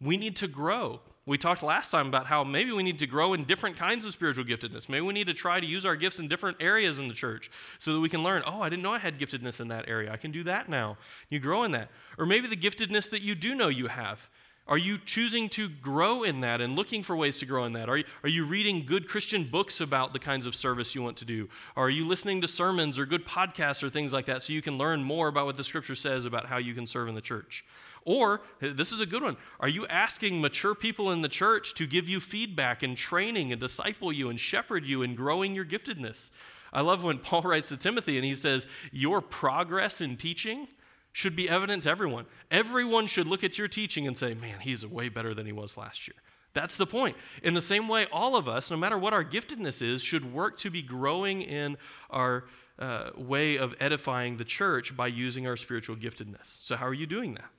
We 0.00 0.16
need 0.16 0.36
to 0.36 0.48
grow. 0.48 1.00
We 1.24 1.38
talked 1.38 1.62
last 1.62 1.90
time 1.90 2.08
about 2.08 2.26
how 2.26 2.42
maybe 2.42 2.72
we 2.72 2.82
need 2.82 2.98
to 2.98 3.06
grow 3.06 3.34
in 3.34 3.44
different 3.44 3.76
kinds 3.76 4.04
of 4.04 4.12
spiritual 4.12 4.44
giftedness. 4.44 4.88
Maybe 4.88 5.02
we 5.02 5.12
need 5.12 5.28
to 5.28 5.34
try 5.34 5.60
to 5.60 5.66
use 5.66 5.86
our 5.86 5.94
gifts 5.94 6.18
in 6.18 6.26
different 6.26 6.56
areas 6.60 6.98
in 6.98 7.06
the 7.06 7.14
church 7.14 7.48
so 7.78 7.92
that 7.92 8.00
we 8.00 8.08
can 8.08 8.24
learn, 8.24 8.42
oh, 8.44 8.60
I 8.60 8.68
didn't 8.68 8.82
know 8.82 8.92
I 8.92 8.98
had 8.98 9.20
giftedness 9.20 9.60
in 9.60 9.68
that 9.68 9.88
area. 9.88 10.10
I 10.10 10.16
can 10.16 10.32
do 10.32 10.42
that 10.44 10.68
now. 10.68 10.96
You 11.28 11.38
grow 11.38 11.62
in 11.62 11.72
that. 11.72 11.90
Or 12.18 12.26
maybe 12.26 12.48
the 12.48 12.56
giftedness 12.56 13.10
that 13.10 13.22
you 13.22 13.36
do 13.36 13.54
know 13.54 13.68
you 13.68 13.86
have. 13.86 14.28
Are 14.68 14.78
you 14.78 14.98
choosing 14.98 15.48
to 15.50 15.68
grow 15.68 16.22
in 16.22 16.40
that 16.42 16.60
and 16.60 16.76
looking 16.76 17.02
for 17.02 17.16
ways 17.16 17.36
to 17.38 17.46
grow 17.46 17.64
in 17.64 17.72
that? 17.72 17.88
Are 17.88 17.96
you, 17.96 18.04
are 18.22 18.28
you 18.28 18.46
reading 18.46 18.86
good 18.86 19.08
Christian 19.08 19.42
books 19.44 19.80
about 19.80 20.12
the 20.12 20.20
kinds 20.20 20.46
of 20.46 20.54
service 20.54 20.94
you 20.94 21.02
want 21.02 21.16
to 21.16 21.24
do? 21.24 21.48
Are 21.76 21.90
you 21.90 22.06
listening 22.06 22.40
to 22.42 22.48
sermons 22.48 22.96
or 22.96 23.04
good 23.04 23.26
podcasts 23.26 23.82
or 23.82 23.90
things 23.90 24.12
like 24.12 24.26
that 24.26 24.44
so 24.44 24.52
you 24.52 24.62
can 24.62 24.78
learn 24.78 25.02
more 25.02 25.26
about 25.26 25.46
what 25.46 25.56
the 25.56 25.64
scripture 25.64 25.96
says 25.96 26.26
about 26.26 26.46
how 26.46 26.58
you 26.58 26.74
can 26.74 26.86
serve 26.86 27.08
in 27.08 27.16
the 27.16 27.20
church? 27.20 27.64
Or, 28.04 28.42
eh, 28.60 28.72
this 28.72 28.92
is 28.92 29.00
a 29.00 29.06
good 29.06 29.22
one, 29.22 29.36
are 29.58 29.68
you 29.68 29.86
asking 29.88 30.40
mature 30.40 30.76
people 30.76 31.10
in 31.10 31.22
the 31.22 31.28
church 31.28 31.74
to 31.74 31.86
give 31.86 32.08
you 32.08 32.20
feedback 32.20 32.84
and 32.84 32.96
training 32.96 33.50
and 33.50 33.60
disciple 33.60 34.12
you 34.12 34.30
and 34.30 34.38
shepherd 34.38 34.84
you 34.84 35.02
in 35.02 35.16
growing 35.16 35.56
your 35.56 35.64
giftedness? 35.64 36.30
I 36.72 36.82
love 36.82 37.02
when 37.02 37.18
Paul 37.18 37.42
writes 37.42 37.68
to 37.70 37.76
Timothy 37.76 38.16
and 38.16 38.24
he 38.24 38.36
says, 38.36 38.66
Your 38.92 39.20
progress 39.20 40.00
in 40.00 40.16
teaching 40.16 40.68
should 41.12 41.36
be 41.36 41.48
evident 41.48 41.84
to 41.84 41.90
everyone. 41.90 42.26
Everyone 42.50 43.06
should 43.06 43.26
look 43.26 43.44
at 43.44 43.58
your 43.58 43.68
teaching 43.68 44.06
and 44.06 44.16
say, 44.16 44.34
man, 44.34 44.60
he's 44.60 44.86
way 44.86 45.08
better 45.08 45.34
than 45.34 45.46
he 45.46 45.52
was 45.52 45.76
last 45.76 46.08
year. 46.08 46.16
That's 46.54 46.76
the 46.76 46.86
point. 46.86 47.16
In 47.42 47.54
the 47.54 47.62
same 47.62 47.88
way, 47.88 48.06
all 48.12 48.36
of 48.36 48.48
us, 48.48 48.70
no 48.70 48.76
matter 48.76 48.98
what 48.98 49.12
our 49.12 49.24
giftedness 49.24 49.80
is, 49.80 50.02
should 50.02 50.32
work 50.32 50.58
to 50.58 50.70
be 50.70 50.82
growing 50.82 51.42
in 51.42 51.76
our 52.10 52.44
uh, 52.78 53.10
way 53.16 53.56
of 53.56 53.74
edifying 53.80 54.36
the 54.36 54.44
church 54.44 54.96
by 54.96 55.06
using 55.06 55.46
our 55.46 55.56
spiritual 55.56 55.96
giftedness. 55.96 56.62
So, 56.62 56.76
how 56.76 56.86
are 56.86 56.94
you 56.94 57.06
doing 57.06 57.34
that? 57.34 57.50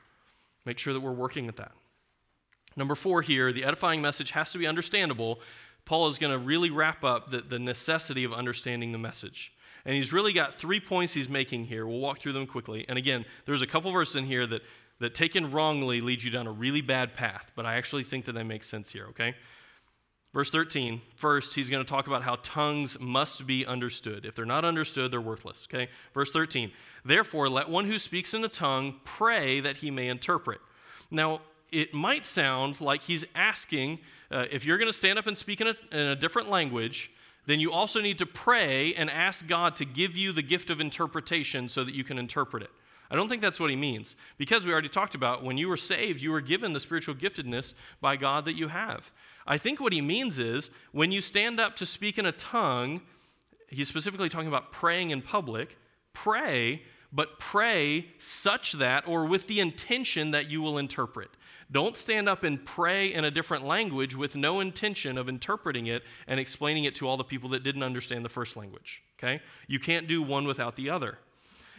Make 0.66 0.78
sure 0.78 0.94
that 0.94 1.00
we're 1.00 1.12
working 1.12 1.48
at 1.48 1.58
that. 1.58 1.72
Number 2.76 2.96
four 2.96 3.22
here, 3.22 3.52
the 3.52 3.64
edifying 3.64 4.02
message 4.02 4.32
has 4.32 4.52
to 4.52 4.58
be 4.58 4.68
understandable. 4.68 5.40
Paul 5.86 6.08
is 6.08 6.18
going 6.18 6.32
to 6.32 6.40
really 6.40 6.70
wrap 6.70 7.04
up 7.04 7.30
the, 7.30 7.42
the 7.42 7.60
necessity 7.60 8.24
of 8.24 8.34
understanding 8.34 8.92
the 8.92 8.98
message. 8.98 9.54
And 9.86 9.96
he's 9.96 10.14
really 10.14 10.34
got 10.34 10.54
three 10.54 10.80
points 10.80 11.14
he's 11.14 11.30
making 11.30 11.66
here. 11.66 11.86
We'll 11.86 12.00
walk 12.00 12.20
through 12.20 12.34
them 12.34 12.48
quickly. 12.48 12.86
And 12.88 12.98
again, 12.98 13.26
there's 13.46 13.62
a 13.62 13.68
couple 13.68 13.92
verses 13.92 14.16
in 14.16 14.26
here 14.26 14.48
that, 14.48 14.62
that 15.00 15.14
taken 15.14 15.52
wrongly 15.52 16.00
lead 16.00 16.24
you 16.24 16.32
down 16.32 16.48
a 16.48 16.52
really 16.52 16.82
bad 16.82 17.16
path, 17.16 17.52
but 17.56 17.66
I 17.66 17.76
actually 17.76 18.04
think 18.04 18.26
that 18.26 18.34
they 18.34 18.44
make 18.44 18.64
sense 18.64 18.92
here, 18.92 19.08
okay? 19.08 19.36
Verse 20.34 20.50
13, 20.50 21.02
first, 21.16 21.54
he's 21.54 21.70
going 21.70 21.84
to 21.84 21.90
talk 21.90 22.08
about 22.08 22.24
how 22.24 22.38
tongues 22.42 23.00
must 23.00 23.46
be 23.46 23.66
understood. 23.66 24.26
If 24.26 24.36
they're 24.36 24.46
not 24.46 24.66
understood, 24.66 25.12
they're 25.12 25.22
worthless, 25.22 25.68
okay? 25.72 25.90
Verse 26.14 26.32
13, 26.32 26.72
therefore, 27.06 27.50
let 27.50 27.70
one 27.70 27.86
who 27.86 28.00
speaks 28.00 28.34
in 28.34 28.44
a 28.44 28.50
tongue 28.50 29.00
pray 29.04 29.60
that 29.60 29.78
he 29.78 29.92
may 29.92 30.08
interpret. 30.08 30.60
Now, 31.12 31.42
it 31.72 31.94
might 31.94 32.24
sound 32.24 32.80
like 32.82 33.02
he's 33.02 33.26
asking 33.36 34.00
uh, 34.32 34.46
if 34.52 34.66
you're 34.66 34.78
going 34.78 34.90
to 34.90 34.94
stand 34.94 35.20
up 35.20 35.28
and 35.28 35.38
speak 35.38 35.62
in 35.62 35.68
a, 35.68 35.76
in 35.92 36.08
a 36.08 36.16
different 36.16 36.50
language, 36.50 37.12
then 37.46 37.60
you 37.60 37.72
also 37.72 38.02
need 38.02 38.20
to 38.20 38.26
pray 38.26 38.94
and 38.94 39.10
ask 39.10 39.48
God 39.48 39.76
to 39.78 39.86
give 39.86 40.16
you 40.16 40.32
the 40.32 40.42
gift 40.42 40.70
of 40.70 40.80
interpretation 40.80 41.68
so 41.68 41.84
that 41.84 41.94
you 41.94 42.04
can 42.04 42.18
interpret 42.18 42.64
it. 42.64 42.70
I 43.12 43.16
don't 43.16 43.30
think 43.30 43.42
that's 43.42 43.60
what 43.60 43.70
he 43.70 43.76
means. 43.76 44.16
Because 44.38 44.66
we 44.66 44.72
already 44.72 44.90
talked 44.90 45.14
about 45.14 45.44
when 45.44 45.58
you 45.58 45.70
were 45.70 45.78
saved, 45.78 46.22
you 46.22 46.32
were 46.32 46.42
given 46.42 46.74
the 46.74 46.80
spiritual 46.80 47.16
giftedness 47.16 47.74
by 48.02 48.16
God 48.16 48.46
that 48.46 48.54
you 48.54 48.70
have. 48.70 49.12
I 49.46 49.58
think 49.58 49.80
what 49.80 49.94
he 49.94 50.02
means 50.02 50.40
is 50.40 50.72
when 50.94 51.12
you 51.12 51.22
stand 51.22 51.60
up 51.60 51.76
to 51.76 51.86
speak 51.86 52.18
in 52.18 52.26
a 52.26 52.32
tongue, 52.32 53.02
he's 53.68 53.90
specifically 53.90 54.30
talking 54.30 54.48
about 54.48 54.72
praying 54.72 55.12
in 55.12 55.22
public, 55.22 55.78
pray, 56.14 56.82
but 57.12 57.40
pray 57.40 58.08
such 58.18 58.74
that, 58.74 59.08
or 59.08 59.26
with 59.26 59.48
the 59.48 59.60
intention 59.60 60.32
that 60.32 60.50
you 60.50 60.62
will 60.62 60.78
interpret. 60.78 61.30
Don't 61.72 61.98
stand 61.98 62.30
up 62.30 62.44
and 62.44 62.64
pray 62.64 63.14
in 63.14 63.26
a 63.26 63.32
different 63.32 63.66
language 63.66 64.16
with 64.16 64.36
no 64.36 64.60
intention 64.60 65.18
of 65.18 65.30
interpreting 65.30 65.88
it 65.88 66.04
and 66.28 66.40
explaining 66.40 66.84
it 66.84 66.96
to 66.96 67.08
all 67.08 67.18
the 67.18 67.24
people 67.24 67.50
that 67.50 67.64
didn't 67.64 67.84
understand 67.84 68.24
the 68.24 68.30
first 68.30 68.56
language. 68.56 69.04
Okay? 69.18 69.42
You 69.68 69.80
can't 69.80 70.08
do 70.08 70.22
one 70.22 70.46
without 70.46 70.76
the 70.76 70.90
other. 70.90 71.18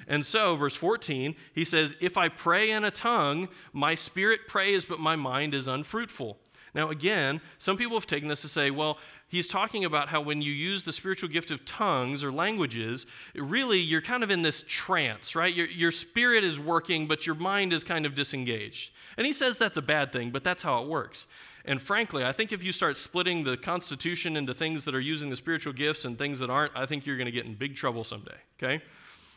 And 0.06 0.26
so, 0.26 0.56
verse 0.56 0.76
14, 0.76 1.34
he 1.54 1.64
says, 1.64 1.94
If 2.00 2.16
I 2.16 2.28
pray 2.28 2.70
in 2.70 2.84
a 2.84 2.90
tongue, 2.90 3.48
my 3.72 3.94
spirit 3.94 4.48
prays, 4.48 4.84
but 4.84 4.98
my 4.98 5.16
mind 5.16 5.54
is 5.54 5.66
unfruitful. 5.66 6.38
Now, 6.74 6.90
again, 6.90 7.40
some 7.58 7.76
people 7.76 7.96
have 7.96 8.06
taken 8.06 8.28
this 8.28 8.42
to 8.42 8.48
say, 8.48 8.70
well, 8.72 8.98
he's 9.28 9.46
talking 9.46 9.84
about 9.84 10.08
how 10.08 10.20
when 10.20 10.42
you 10.42 10.52
use 10.52 10.82
the 10.82 10.92
spiritual 10.92 11.28
gift 11.28 11.50
of 11.50 11.64
tongues 11.64 12.22
or 12.22 12.32
languages, 12.32 13.06
really 13.34 13.78
you're 13.78 14.02
kind 14.02 14.22
of 14.22 14.30
in 14.30 14.42
this 14.42 14.64
trance, 14.66 15.34
right? 15.34 15.54
Your, 15.54 15.66
your 15.66 15.90
spirit 15.90 16.44
is 16.44 16.58
working, 16.60 17.06
but 17.06 17.26
your 17.26 17.34
mind 17.34 17.72
is 17.72 17.84
kind 17.84 18.06
of 18.06 18.14
disengaged. 18.14 18.92
And 19.16 19.26
he 19.26 19.32
says 19.32 19.58
that's 19.58 19.76
a 19.76 19.82
bad 19.82 20.12
thing, 20.12 20.30
but 20.30 20.44
that's 20.44 20.62
how 20.62 20.82
it 20.82 20.88
works. 20.88 21.26
And 21.64 21.80
frankly, 21.80 22.24
I 22.24 22.32
think 22.32 22.52
if 22.52 22.62
you 22.62 22.72
start 22.72 22.98
splitting 22.98 23.44
the 23.44 23.56
Constitution 23.56 24.36
into 24.36 24.52
things 24.52 24.84
that 24.84 24.94
are 24.94 25.00
using 25.00 25.30
the 25.30 25.36
spiritual 25.36 25.72
gifts 25.72 26.04
and 26.04 26.18
things 26.18 26.38
that 26.40 26.50
aren't, 26.50 26.76
I 26.76 26.84
think 26.84 27.06
you're 27.06 27.16
going 27.16 27.26
to 27.26 27.32
get 27.32 27.46
in 27.46 27.54
big 27.54 27.74
trouble 27.74 28.04
someday, 28.04 28.36
okay? 28.62 28.82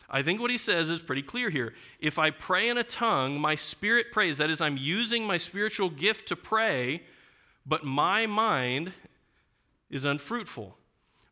I 0.09 0.21
think 0.21 0.39
what 0.39 0.51
he 0.51 0.57
says 0.57 0.89
is 0.89 0.99
pretty 0.99 1.21
clear 1.21 1.49
here. 1.49 1.73
If 1.99 2.19
I 2.19 2.31
pray 2.31 2.69
in 2.69 2.77
a 2.77 2.83
tongue, 2.83 3.39
my 3.39 3.55
spirit 3.55 4.11
prays. 4.11 4.38
That 4.38 4.49
is, 4.49 4.61
I'm 4.61 4.77
using 4.77 5.25
my 5.25 5.38
spiritual 5.38 5.89
gift 5.89 6.27
to 6.29 6.35
pray, 6.35 7.03
but 7.65 7.83
my 7.83 8.25
mind 8.25 8.93
is 9.89 10.05
unfruitful. 10.05 10.77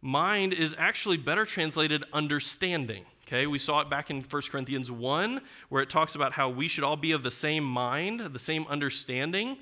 Mind 0.01 0.53
is 0.53 0.75
actually 0.77 1.17
better 1.17 1.45
translated 1.45 2.03
understanding. 2.13 3.05
Okay, 3.27 3.47
we 3.47 3.57
saw 3.57 3.79
it 3.81 3.89
back 3.89 4.11
in 4.11 4.21
1 4.21 4.41
Corinthians 4.51 4.91
1, 4.91 5.41
where 5.69 5.81
it 5.81 5.89
talks 5.89 6.13
about 6.13 6.33
how 6.33 6.47
we 6.47 6.67
should 6.67 6.83
all 6.83 6.95
be 6.95 7.11
of 7.11 7.23
the 7.23 7.31
same 7.31 7.63
mind, 7.63 8.19
the 8.19 8.39
same 8.39 8.67
understanding. 8.69 9.57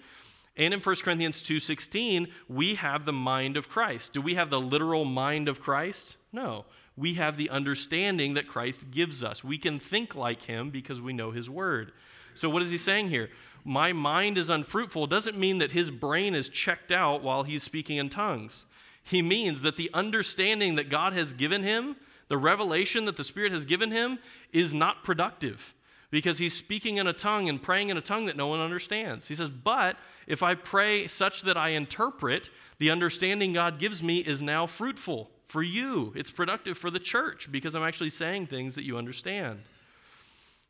And 0.57 0.73
in 0.73 0.81
1 0.81 0.95
Corinthians 1.01 1.41
2:16, 1.41 2.27
we 2.49 2.75
have 2.75 3.05
the 3.05 3.13
mind 3.13 3.55
of 3.55 3.69
Christ. 3.69 4.11
Do 4.11 4.21
we 4.21 4.35
have 4.35 4.49
the 4.49 4.59
literal 4.59 5.05
mind 5.05 5.47
of 5.47 5.61
Christ? 5.61 6.17
No. 6.33 6.65
We 6.95 7.15
have 7.15 7.37
the 7.37 7.49
understanding 7.49 8.33
that 8.35 8.47
Christ 8.47 8.91
gives 8.91 9.23
us. 9.23 9.43
We 9.43 9.57
can 9.57 9.79
think 9.79 10.13
like 10.13 10.43
him 10.43 10.69
because 10.69 11.01
we 11.01 11.13
know 11.13 11.31
his 11.31 11.49
word. 11.49 11.93
So 12.35 12.49
what 12.49 12.61
is 12.61 12.69
he 12.69 12.77
saying 12.77 13.09
here? 13.09 13.29
My 13.63 13.93
mind 13.93 14.37
is 14.37 14.49
unfruitful 14.49 15.07
doesn't 15.07 15.37
mean 15.37 15.59
that 15.59 15.71
his 15.71 15.89
brain 15.89 16.35
is 16.35 16.49
checked 16.49 16.91
out 16.91 17.23
while 17.23 17.43
he's 17.43 17.63
speaking 17.63 17.97
in 17.97 18.09
tongues. 18.09 18.65
He 19.03 19.21
means 19.21 19.61
that 19.61 19.77
the 19.77 19.89
understanding 19.93 20.75
that 20.75 20.89
God 20.89 21.13
has 21.13 21.33
given 21.33 21.63
him 21.63 21.95
the 22.33 22.37
revelation 22.37 23.05
that 23.05 23.15
the 23.15 23.23
Spirit 23.23 23.51
has 23.51 23.65
given 23.65 23.91
him 23.91 24.17
is 24.51 24.73
not 24.73 25.03
productive 25.03 25.75
because 26.09 26.37
he's 26.37 26.55
speaking 26.55 26.97
in 26.97 27.05
a 27.05 27.13
tongue 27.13 27.49
and 27.49 27.61
praying 27.61 27.89
in 27.89 27.97
a 27.97 28.01
tongue 28.01 28.25
that 28.27 28.37
no 28.37 28.47
one 28.47 28.59
understands. 28.59 29.27
He 29.27 29.35
says, 29.35 29.49
But 29.49 29.97
if 30.25 30.41
I 30.41 30.55
pray 30.55 31.07
such 31.07 31.43
that 31.43 31.57
I 31.57 31.69
interpret, 31.69 32.49
the 32.79 32.89
understanding 32.89 33.53
God 33.53 33.77
gives 33.79 34.01
me 34.01 34.17
is 34.19 34.41
now 34.41 34.65
fruitful 34.65 35.29
for 35.45 35.61
you. 35.61 36.11
It's 36.15 36.31
productive 36.31 36.77
for 36.77 36.89
the 36.89 36.99
church 36.99 37.51
because 37.51 37.75
I'm 37.75 37.83
actually 37.83 38.09
saying 38.09 38.47
things 38.47 38.75
that 38.75 38.83
you 38.83 38.97
understand. 38.97 39.61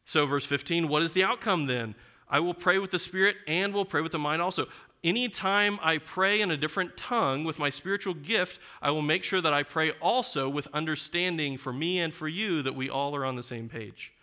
So, 0.06 0.26
verse 0.26 0.46
15, 0.46 0.90
what 0.90 1.02
is 1.02 1.14
the 1.14 1.24
outcome 1.24 1.66
then? 1.66 1.96
I 2.30 2.42
will 2.42 2.54
pray 2.54 2.78
with 2.78 2.92
the 2.92 3.00
Spirit 3.00 3.38
and 3.48 3.74
will 3.74 3.86
pray 3.86 4.02
with 4.02 4.12
the 4.12 4.20
mind 4.20 4.42
also 4.42 4.68
anytime 5.04 5.80
I 5.82 5.98
pray 5.98 6.42
in 6.42 6.52
a 6.52 6.58
different 6.58 6.96
tongue 6.98 7.44
with 7.44 7.60
my 7.60 7.70
spiritual 7.70 8.14
gift, 8.14 8.60
I 8.82 8.92
will 8.92 9.02
make 9.02 9.24
sure 9.24 9.42
that 9.42 9.54
I 9.54 9.64
pray 9.64 9.92
also 10.02 10.50
with 10.50 10.68
understanding 10.74 11.58
for 11.58 11.74
me 11.74 12.00
and 12.00 12.14
for 12.14 12.28
you 12.28 12.62
that 12.62 12.76
we 12.76 12.90
all 12.90 13.16
are 13.16 13.26
on 13.26 13.36
the 13.36 13.44
same 13.44 13.70
page. 13.70 14.14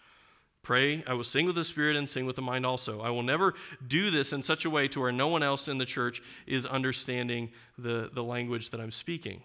Pray, 0.63 1.03
I 1.07 1.15
will 1.15 1.25
sing 1.25 1.47
with 1.47 1.55
the 1.55 1.65
Spirit 1.65 1.97
and 1.97 2.09
sing 2.09 2.27
with 2.27 2.37
the 2.37 2.43
mind 2.43 2.67
also. 2.67 3.01
I 3.01 3.11
will 3.11 3.23
never 3.23 3.55
do 3.87 4.11
this 4.11 4.33
in 4.33 4.43
such 4.43 4.65
a 4.65 4.71
way 4.71 4.89
to 4.89 5.01
where 5.01 5.13
no 5.13 5.29
one 5.29 5.43
else 5.43 5.69
in 5.69 5.79
the 5.79 5.87
church 5.87 6.23
is 6.47 6.67
understanding 6.67 7.51
the, 7.79 8.11
the 8.13 8.23
language 8.23 8.71
that 8.71 8.81
I'm 8.81 8.93
speaking. 8.93 9.43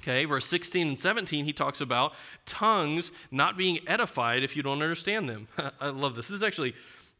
Okay, 0.00 0.24
verse 0.24 0.46
16 0.46 0.88
and 0.88 0.98
17, 0.98 1.44
he 1.44 1.52
talks 1.52 1.80
about 1.80 2.12
tongues 2.44 3.12
not 3.30 3.56
being 3.56 3.78
edified 3.86 4.42
if 4.42 4.56
you 4.56 4.62
don't 4.62 4.82
understand 4.82 5.28
them. 5.28 5.48
I 5.80 5.88
love 5.88 6.14
this. 6.14 6.28
This 6.28 6.36
is 6.36 6.42
actually 6.42 6.74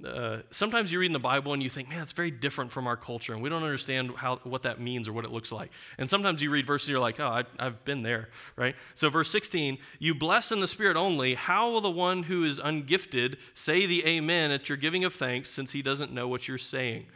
uh, 0.04 0.38
sometimes 0.50 0.92
you 0.92 1.00
read 1.00 1.06
in 1.06 1.12
the 1.14 1.18
Bible 1.18 1.54
and 1.54 1.62
you 1.62 1.70
think, 1.70 1.88
man, 1.88 2.02
it's 2.02 2.12
very 2.12 2.30
different 2.30 2.70
from 2.70 2.86
our 2.86 2.96
culture, 2.96 3.32
and 3.32 3.42
we 3.42 3.48
don't 3.48 3.62
understand 3.62 4.12
how, 4.16 4.36
what 4.44 4.62
that 4.64 4.78
means 4.78 5.08
or 5.08 5.14
what 5.14 5.24
it 5.24 5.30
looks 5.30 5.50
like. 5.50 5.70
And 5.96 6.08
sometimes 6.08 6.42
you 6.42 6.50
read 6.50 6.66
verses, 6.66 6.90
you're 6.90 7.00
like, 7.00 7.18
oh, 7.18 7.26
I, 7.26 7.44
I've 7.58 7.82
been 7.86 8.02
there, 8.02 8.28
right? 8.56 8.76
So, 8.94 9.08
verse 9.08 9.30
16, 9.30 9.78
you 9.98 10.14
bless 10.14 10.52
in 10.52 10.60
the 10.60 10.68
Spirit 10.68 10.96
only. 10.96 11.34
How 11.34 11.70
will 11.70 11.80
the 11.80 11.90
one 11.90 12.24
who 12.24 12.44
is 12.44 12.60
ungifted 12.60 13.36
say 13.54 13.86
the 13.86 14.06
amen 14.06 14.50
at 14.50 14.68
your 14.68 14.76
giving 14.76 15.04
of 15.04 15.14
thanks 15.14 15.48
since 15.48 15.72
he 15.72 15.80
doesn't 15.80 16.12
know 16.12 16.28
what 16.28 16.46
you're 16.46 16.58
saying? 16.58 17.06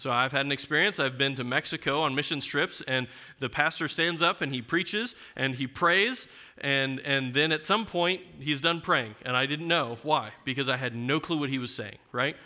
So 0.00 0.10
I've 0.10 0.32
had 0.32 0.46
an 0.46 0.52
experience. 0.52 0.98
I've 0.98 1.18
been 1.18 1.34
to 1.36 1.44
Mexico 1.44 2.00
on 2.00 2.14
mission 2.14 2.40
trips, 2.40 2.80
and 2.88 3.06
the 3.38 3.50
pastor 3.50 3.86
stands 3.86 4.22
up 4.22 4.40
and 4.40 4.50
he 4.50 4.62
preaches 4.62 5.14
and 5.36 5.54
he 5.54 5.66
prays, 5.66 6.26
and, 6.60 7.00
and 7.00 7.34
then 7.34 7.52
at 7.52 7.64
some 7.64 7.86
point 7.86 8.20
he's 8.38 8.60
done 8.60 8.80
praying. 8.80 9.14
And 9.24 9.36
I 9.36 9.46
didn't 9.46 9.68
know 9.68 9.98
why, 10.02 10.30
because 10.44 10.68
I 10.68 10.76
had 10.76 10.94
no 10.94 11.20
clue 11.20 11.38
what 11.38 11.50
he 11.50 11.58
was 11.58 11.74
saying, 11.74 11.98
right? 12.12 12.36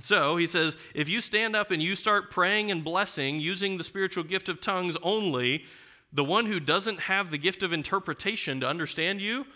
So 0.00 0.36
he 0.36 0.46
says, 0.46 0.76
if 0.94 1.08
you 1.08 1.20
stand 1.20 1.54
up 1.54 1.70
and 1.70 1.82
you 1.82 1.94
start 1.94 2.30
praying 2.30 2.70
and 2.70 2.82
blessing 2.82 3.38
using 3.38 3.78
the 3.78 3.84
spiritual 3.84 4.24
gift 4.24 4.48
of 4.48 4.60
tongues 4.60 4.96
only, 5.02 5.64
the 6.12 6.24
one 6.24 6.46
who 6.46 6.60
doesn't 6.60 7.00
have 7.00 7.30
the 7.30 7.38
gift 7.38 7.62
of 7.62 7.72
interpretation 7.72 8.60
to 8.60 8.68
understand 8.68 9.20
you, 9.20 9.46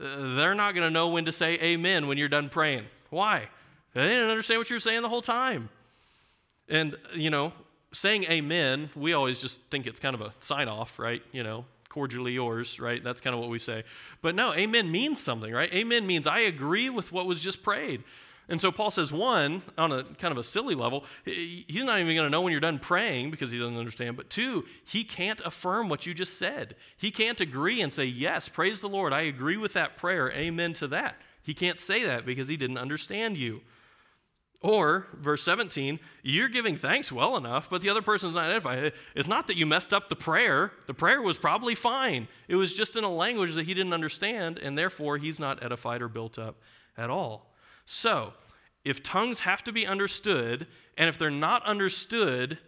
uh, 0.00 0.34
they're 0.36 0.54
not 0.54 0.74
going 0.74 0.86
to 0.86 0.90
know 0.90 1.08
when 1.08 1.24
to 1.24 1.32
say 1.32 1.54
amen 1.60 2.06
when 2.06 2.18
you're 2.18 2.28
done 2.28 2.48
praying. 2.48 2.84
Why? 3.10 3.48
They 3.94 4.06
didn't 4.06 4.30
understand 4.30 4.60
what 4.60 4.70
you 4.70 4.76
were 4.76 4.80
saying 4.80 5.02
the 5.02 5.08
whole 5.08 5.22
time. 5.22 5.68
And, 6.68 6.96
you 7.14 7.30
know, 7.30 7.52
saying 7.92 8.24
amen, 8.24 8.90
we 8.94 9.12
always 9.12 9.40
just 9.40 9.60
think 9.70 9.86
it's 9.86 9.98
kind 9.98 10.14
of 10.14 10.20
a 10.20 10.32
sign 10.40 10.68
off, 10.68 10.98
right? 10.98 11.22
You 11.32 11.42
know, 11.42 11.64
cordially 11.90 12.32
yours, 12.32 12.80
right? 12.80 13.04
That's 13.04 13.20
kind 13.20 13.34
of 13.34 13.40
what 13.40 13.50
we 13.50 13.58
say. 13.58 13.84
But 14.22 14.34
no, 14.34 14.54
amen 14.54 14.90
means 14.90 15.20
something, 15.20 15.52
right? 15.52 15.70
Amen 15.74 16.06
means 16.06 16.26
I 16.26 16.40
agree 16.40 16.88
with 16.88 17.12
what 17.12 17.26
was 17.26 17.42
just 17.42 17.62
prayed. 17.62 18.02
And 18.48 18.60
so 18.60 18.72
Paul 18.72 18.90
says, 18.90 19.12
one, 19.12 19.62
on 19.78 19.92
a 19.92 20.02
kind 20.02 20.32
of 20.32 20.38
a 20.38 20.42
silly 20.42 20.74
level, 20.74 21.04
he's 21.24 21.84
not 21.84 22.00
even 22.00 22.16
going 22.16 22.26
to 22.26 22.30
know 22.30 22.40
when 22.40 22.50
you're 22.50 22.60
done 22.60 22.80
praying 22.80 23.30
because 23.30 23.52
he 23.52 23.58
doesn't 23.58 23.76
understand. 23.76 24.16
But 24.16 24.28
two, 24.28 24.64
he 24.84 25.04
can't 25.04 25.40
affirm 25.44 25.88
what 25.88 26.04
you 26.04 26.14
just 26.14 26.36
said. 26.36 26.74
He 26.96 27.12
can't 27.12 27.40
agree 27.40 27.80
and 27.80 27.92
say, 27.92 28.06
yes, 28.06 28.48
praise 28.48 28.80
the 28.80 28.88
Lord. 28.88 29.12
I 29.12 29.22
agree 29.22 29.56
with 29.56 29.74
that 29.74 29.96
prayer. 29.96 30.32
Amen 30.32 30.72
to 30.74 30.88
that. 30.88 31.14
He 31.42 31.54
can't 31.54 31.78
say 31.78 32.04
that 32.04 32.26
because 32.26 32.48
he 32.48 32.56
didn't 32.56 32.78
understand 32.78 33.38
you. 33.38 33.60
Or, 34.62 35.06
verse 35.14 35.42
17, 35.42 35.98
you're 36.22 36.50
giving 36.50 36.76
thanks 36.76 37.10
well 37.10 37.38
enough, 37.38 37.70
but 37.70 37.80
the 37.80 37.88
other 37.88 38.02
person's 38.02 38.34
not 38.34 38.50
edified. 38.50 38.92
It's 39.14 39.28
not 39.28 39.46
that 39.46 39.56
you 39.56 39.64
messed 39.64 39.94
up 39.94 40.10
the 40.10 40.16
prayer. 40.16 40.72
The 40.86 40.92
prayer 40.92 41.22
was 41.22 41.38
probably 41.38 41.74
fine. 41.74 42.28
It 42.46 42.56
was 42.56 42.74
just 42.74 42.94
in 42.94 43.02
a 43.02 43.10
language 43.10 43.54
that 43.54 43.64
he 43.64 43.72
didn't 43.72 43.94
understand, 43.94 44.58
and 44.58 44.76
therefore 44.76 45.16
he's 45.16 45.40
not 45.40 45.62
edified 45.62 46.02
or 46.02 46.08
built 46.08 46.38
up 46.38 46.56
at 46.98 47.08
all. 47.08 47.54
So, 47.86 48.34
if 48.84 49.02
tongues 49.02 49.40
have 49.40 49.64
to 49.64 49.72
be 49.72 49.86
understood, 49.86 50.66
and 50.98 51.08
if 51.08 51.16
they're 51.16 51.30
not 51.30 51.64
understood, 51.64 52.58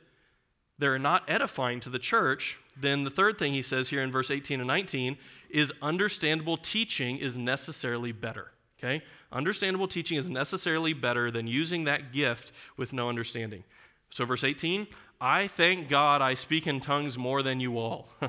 they're 0.78 0.98
not 0.98 1.28
edifying 1.28 1.80
to 1.80 1.90
the 1.90 1.98
church, 1.98 2.58
then 2.74 3.04
the 3.04 3.10
third 3.10 3.38
thing 3.38 3.52
he 3.52 3.62
says 3.62 3.90
here 3.90 4.00
in 4.00 4.10
verse 4.10 4.30
18 4.30 4.60
and 4.60 4.66
19 4.66 5.18
is 5.50 5.72
understandable 5.82 6.56
teaching 6.56 7.18
is 7.18 7.36
necessarily 7.36 8.12
better. 8.12 8.52
Okay? 8.82 9.02
Understandable 9.30 9.86
teaching 9.86 10.18
is 10.18 10.28
necessarily 10.28 10.92
better 10.92 11.30
than 11.30 11.46
using 11.46 11.84
that 11.84 12.12
gift 12.12 12.52
with 12.76 12.92
no 12.92 13.08
understanding. 13.08 13.62
So, 14.10 14.24
verse 14.24 14.44
18, 14.44 14.88
I 15.20 15.46
thank 15.46 15.88
God 15.88 16.20
I 16.20 16.34
speak 16.34 16.66
in 16.66 16.80
tongues 16.80 17.16
more 17.16 17.42
than 17.42 17.60
you 17.60 17.78
all. 17.78 18.08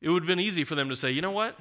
it 0.00 0.08
would 0.08 0.22
have 0.22 0.26
been 0.26 0.40
easy 0.40 0.64
for 0.64 0.74
them 0.74 0.88
to 0.88 0.96
say, 0.96 1.10
you 1.10 1.20
know 1.20 1.30
what? 1.30 1.58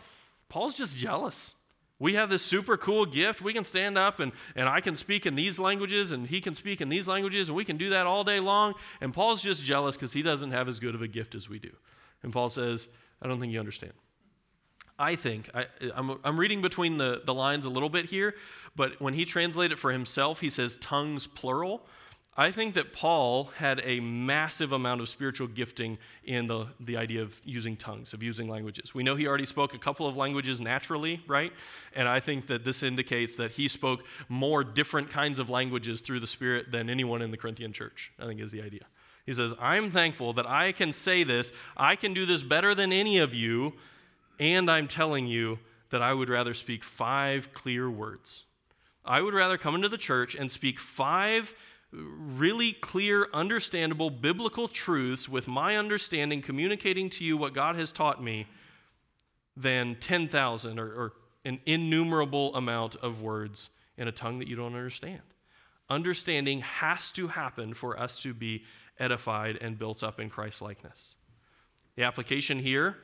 Paul's 0.48 0.74
just 0.74 0.96
jealous. 0.96 1.54
We 2.00 2.16
have 2.16 2.30
this 2.30 2.42
super 2.42 2.78
cool 2.78 3.06
gift. 3.06 3.42
We 3.42 3.54
can 3.54 3.64
stand 3.64 3.98
up 3.98 4.20
and, 4.20 4.32
and 4.56 4.68
I 4.68 4.82
can 4.82 4.96
speak 4.96 5.26
in 5.26 5.36
these 5.36 5.60
languages 5.60 6.12
and 6.12 6.28
he 6.28 6.42
can 6.42 6.54
speak 6.54 6.82
in 6.82 6.90
these 6.90 7.08
languages 7.08 7.48
and 7.48 7.56
we 7.56 7.64
can 7.64 7.78
do 7.78 7.90
that 7.92 8.06
all 8.06 8.24
day 8.24 8.40
long. 8.40 8.74
And 9.00 9.14
Paul's 9.14 9.42
just 9.42 9.64
jealous 9.64 9.96
because 9.96 10.12
he 10.12 10.22
doesn't 10.22 10.52
have 10.52 10.68
as 10.68 10.80
good 10.80 10.94
of 10.96 11.02
a 11.02 11.08
gift 11.08 11.36
as 11.36 11.48
we 11.48 11.58
do. 11.58 11.72
And 12.22 12.34
Paul 12.34 12.50
says, 12.50 12.90
I 13.22 13.28
don't 13.28 13.40
think 13.40 13.54
you 13.54 13.60
understand. 13.60 13.94
I 14.98 15.16
think, 15.16 15.50
I, 15.54 15.66
am 15.96 16.20
I'm 16.24 16.40
reading 16.40 16.62
between 16.62 16.98
the, 16.98 17.22
the 17.26 17.34
lines 17.34 17.66
a 17.66 17.70
little 17.70 17.90
bit 17.90 18.06
here, 18.06 18.36
but 18.76 19.00
when 19.02 19.14
he 19.14 19.26
translated 19.26 19.74
it 19.74 19.80
for 19.80 19.92
himself, 19.92 20.40
he 20.40 20.50
says 20.50 20.78
tongues 20.78 21.28
plural. 21.28 21.86
I 22.38 22.52
think 22.52 22.74
that 22.74 22.92
Paul 22.92 23.46
had 23.56 23.82
a 23.86 24.02
massive 24.02 24.74
amount 24.74 25.00
of 25.00 25.08
spiritual 25.08 25.48
gifting 25.48 25.98
in 26.26 26.48
the, 26.48 26.68
the 26.82 26.98
idea 26.98 27.22
of 27.22 27.34
using 27.46 27.78
tongues, 27.78 28.14
of 28.14 28.22
using 28.22 28.50
languages. 28.50 28.94
We 28.94 29.04
know 29.04 29.16
he 29.16 29.26
already 29.26 29.46
spoke 29.46 29.74
a 29.74 29.78
couple 29.78 30.06
of 30.06 30.18
languages 30.18 30.60
naturally, 30.60 31.22
right? 31.28 31.54
And 31.94 32.10
I 32.10 32.20
think 32.20 32.48
that 32.48 32.66
this 32.66 32.84
indicates 32.84 33.36
that 33.38 33.52
he 33.52 33.70
spoke 33.70 34.04
more 34.28 34.66
different 34.66 35.10
kinds 35.10 35.40
of 35.40 35.50
languages 35.50 36.02
through 36.02 36.20
the 36.20 36.28
Spirit 36.28 36.74
than 36.74 36.90
anyone 36.90 37.22
in 37.22 37.32
the 37.32 37.38
Corinthian 37.38 37.72
church, 37.72 38.12
I 38.20 38.26
think 38.26 38.42
is 38.42 38.52
the 38.52 38.62
idea. 38.62 38.86
He 39.26 39.32
says, 39.32 39.54
I'm 39.58 39.90
thankful 39.90 40.34
that 40.34 40.46
I 40.46 40.74
can 40.74 40.92
say 40.92 41.24
this, 41.24 41.54
I 41.78 41.96
can 41.96 42.14
do 42.14 42.26
this 42.26 42.44
better 42.44 42.76
than 42.76 42.92
any 42.92 43.20
of 43.20 43.34
you, 43.34 43.74
and 44.40 44.70
I'm 44.70 44.88
telling 44.88 45.28
you 45.28 45.60
that 45.90 46.02
I 46.02 46.14
would 46.14 46.30
rather 46.30 46.54
speak 46.54 46.84
five 46.84 47.54
clear 47.54 47.90
words. 47.90 48.44
I 49.04 49.22
would 49.22 49.34
rather 49.34 49.58
come 49.58 49.76
into 49.76 49.90
the 49.90 49.98
church 49.98 50.36
and 50.36 50.52
speak 50.52 50.80
five 50.80 51.54
really 51.92 52.74
clear, 52.74 53.28
understandable 53.34 54.10
biblical 54.10 54.68
truths 54.68 55.30
with 55.30 55.48
my 55.48 55.78
understanding, 55.78 56.42
communicating 56.42 57.10
to 57.10 57.24
you 57.24 57.38
what 57.38 57.54
God 57.54 57.76
has 57.76 57.92
taught 57.92 58.22
me, 58.22 58.48
than 59.56 59.96
10,000 59.96 60.80
or, 60.80 60.86
or 60.86 61.14
an 61.46 61.60
innumerable 61.66 62.54
amount 62.56 62.96
of 62.98 63.22
words 63.22 63.70
in 63.98 64.08
a 64.08 64.12
tongue 64.12 64.40
that 64.40 64.48
you 64.48 64.56
don't 64.56 64.76
understand. 64.76 65.22
Understanding 65.90 66.62
has 66.62 67.12
to 67.12 67.28
happen 67.28 67.74
for 67.74 67.98
us 67.98 68.22
to 68.24 68.34
be 68.34 68.64
edified 69.00 69.58
and 69.62 69.80
built 69.80 70.04
up 70.04 70.20
in 70.20 70.30
Christ 70.30 70.62
likeness. 70.62 71.16
The 71.96 72.04
application 72.04 72.60
here 72.60 72.98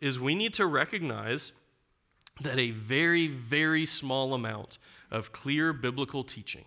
is 0.00 0.18
we 0.18 0.34
need 0.34 0.54
to 0.54 0.66
recognize 0.66 1.52
that 2.40 2.58
a 2.58 2.70
very, 2.70 3.28
very 3.28 3.86
small 3.86 4.34
amount 4.34 4.78
of 5.10 5.32
clear 5.32 5.72
biblical 5.72 6.24
teaching 6.24 6.64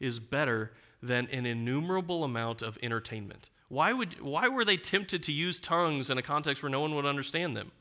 is 0.00 0.18
better 0.18 0.72
than 1.02 1.26
an 1.28 1.46
innumerable 1.46 2.24
amount 2.24 2.62
of 2.62 2.78
entertainment. 2.82 3.50
Why, 3.68 3.92
would, 3.92 4.20
why 4.20 4.48
were 4.48 4.64
they 4.64 4.76
tempted 4.76 5.22
to 5.24 5.32
use 5.32 5.60
tongues 5.60 6.08
in 6.08 6.18
a 6.18 6.22
context 6.22 6.62
where 6.62 6.70
no 6.70 6.80
one 6.80 6.94
would 6.94 7.06
understand 7.06 7.56
them? 7.56 7.72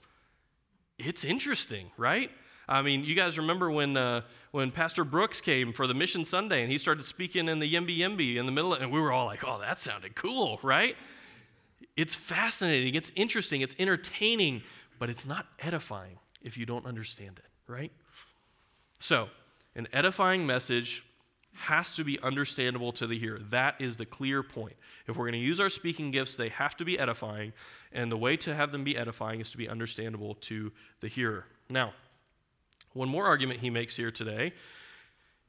It's 0.98 1.24
interesting, 1.24 1.92
right? 1.98 2.32
I 2.68 2.82
mean, 2.82 3.04
you 3.04 3.16
guys 3.16 3.38
remember 3.38 3.70
when, 3.70 3.96
uh, 3.96 4.22
when 4.52 4.72
Pastor 4.72 5.04
Brooks 5.04 5.40
came 5.40 5.72
for 5.72 5.86
the 5.86 5.94
Mission 5.94 6.26
Sunday 6.26 6.64
and 6.64 6.72
he 6.72 6.78
started 6.78 7.06
speaking 7.06 7.48
in 7.48 7.60
the 7.60 7.72
Yimby 7.72 8.00
Yimby 8.00 8.38
in 8.38 8.46
the 8.46 8.52
middle, 8.52 8.74
of, 8.74 8.82
and 8.82 8.92
we 8.92 9.00
were 9.00 9.12
all 9.12 9.26
like, 9.26 9.48
oh, 9.48 9.60
that 9.60 9.78
sounded 9.78 10.16
cool, 10.16 10.60
right? 10.64 10.96
It's 11.96 12.16
fascinating, 12.16 12.96
it's 12.96 13.12
interesting, 13.16 13.62
it's 13.62 13.76
entertaining, 13.80 14.64
but 15.00 15.10
it's 15.10 15.26
not 15.26 15.48
edifying 15.60 16.20
if 16.42 16.58
you 16.58 16.66
don't 16.66 16.86
understand 16.86 17.40
it, 17.40 17.72
right? 17.72 17.92
So, 19.00 19.30
an 19.76 19.88
edifying 19.94 20.46
message 20.46 21.04
has 21.54 21.94
to 21.96 22.04
be 22.04 22.20
understandable 22.22 22.92
to 22.92 23.08
the 23.08 23.18
hearer. 23.18 23.40
That 23.50 23.76
is 23.80 23.96
the 23.96 24.06
clear 24.06 24.44
point. 24.44 24.76
If 25.08 25.16
we're 25.16 25.26
going 25.26 25.42
to 25.42 25.48
use 25.48 25.60
our 25.60 25.70
speaking 25.70 26.12
gifts, 26.12 26.36
they 26.36 26.50
have 26.50 26.76
to 26.78 26.86
be 26.86 27.00
edifying, 27.00 27.54
and 27.94 28.12
the 28.12 28.18
way 28.18 28.36
to 28.38 28.54
have 28.54 28.74
them 28.74 28.84
be 28.84 28.98
edifying 28.98 29.40
is 29.40 29.50
to 29.52 29.58
be 29.58 29.70
understandable 29.70 30.36
to 30.36 30.72
the 31.00 31.08
hearer. 31.08 31.46
Now, 31.70 31.94
one 32.94 33.10
more 33.10 33.26
argument 33.26 33.60
he 33.62 33.70
makes 33.70 33.96
here 33.96 34.12
today 34.12 34.54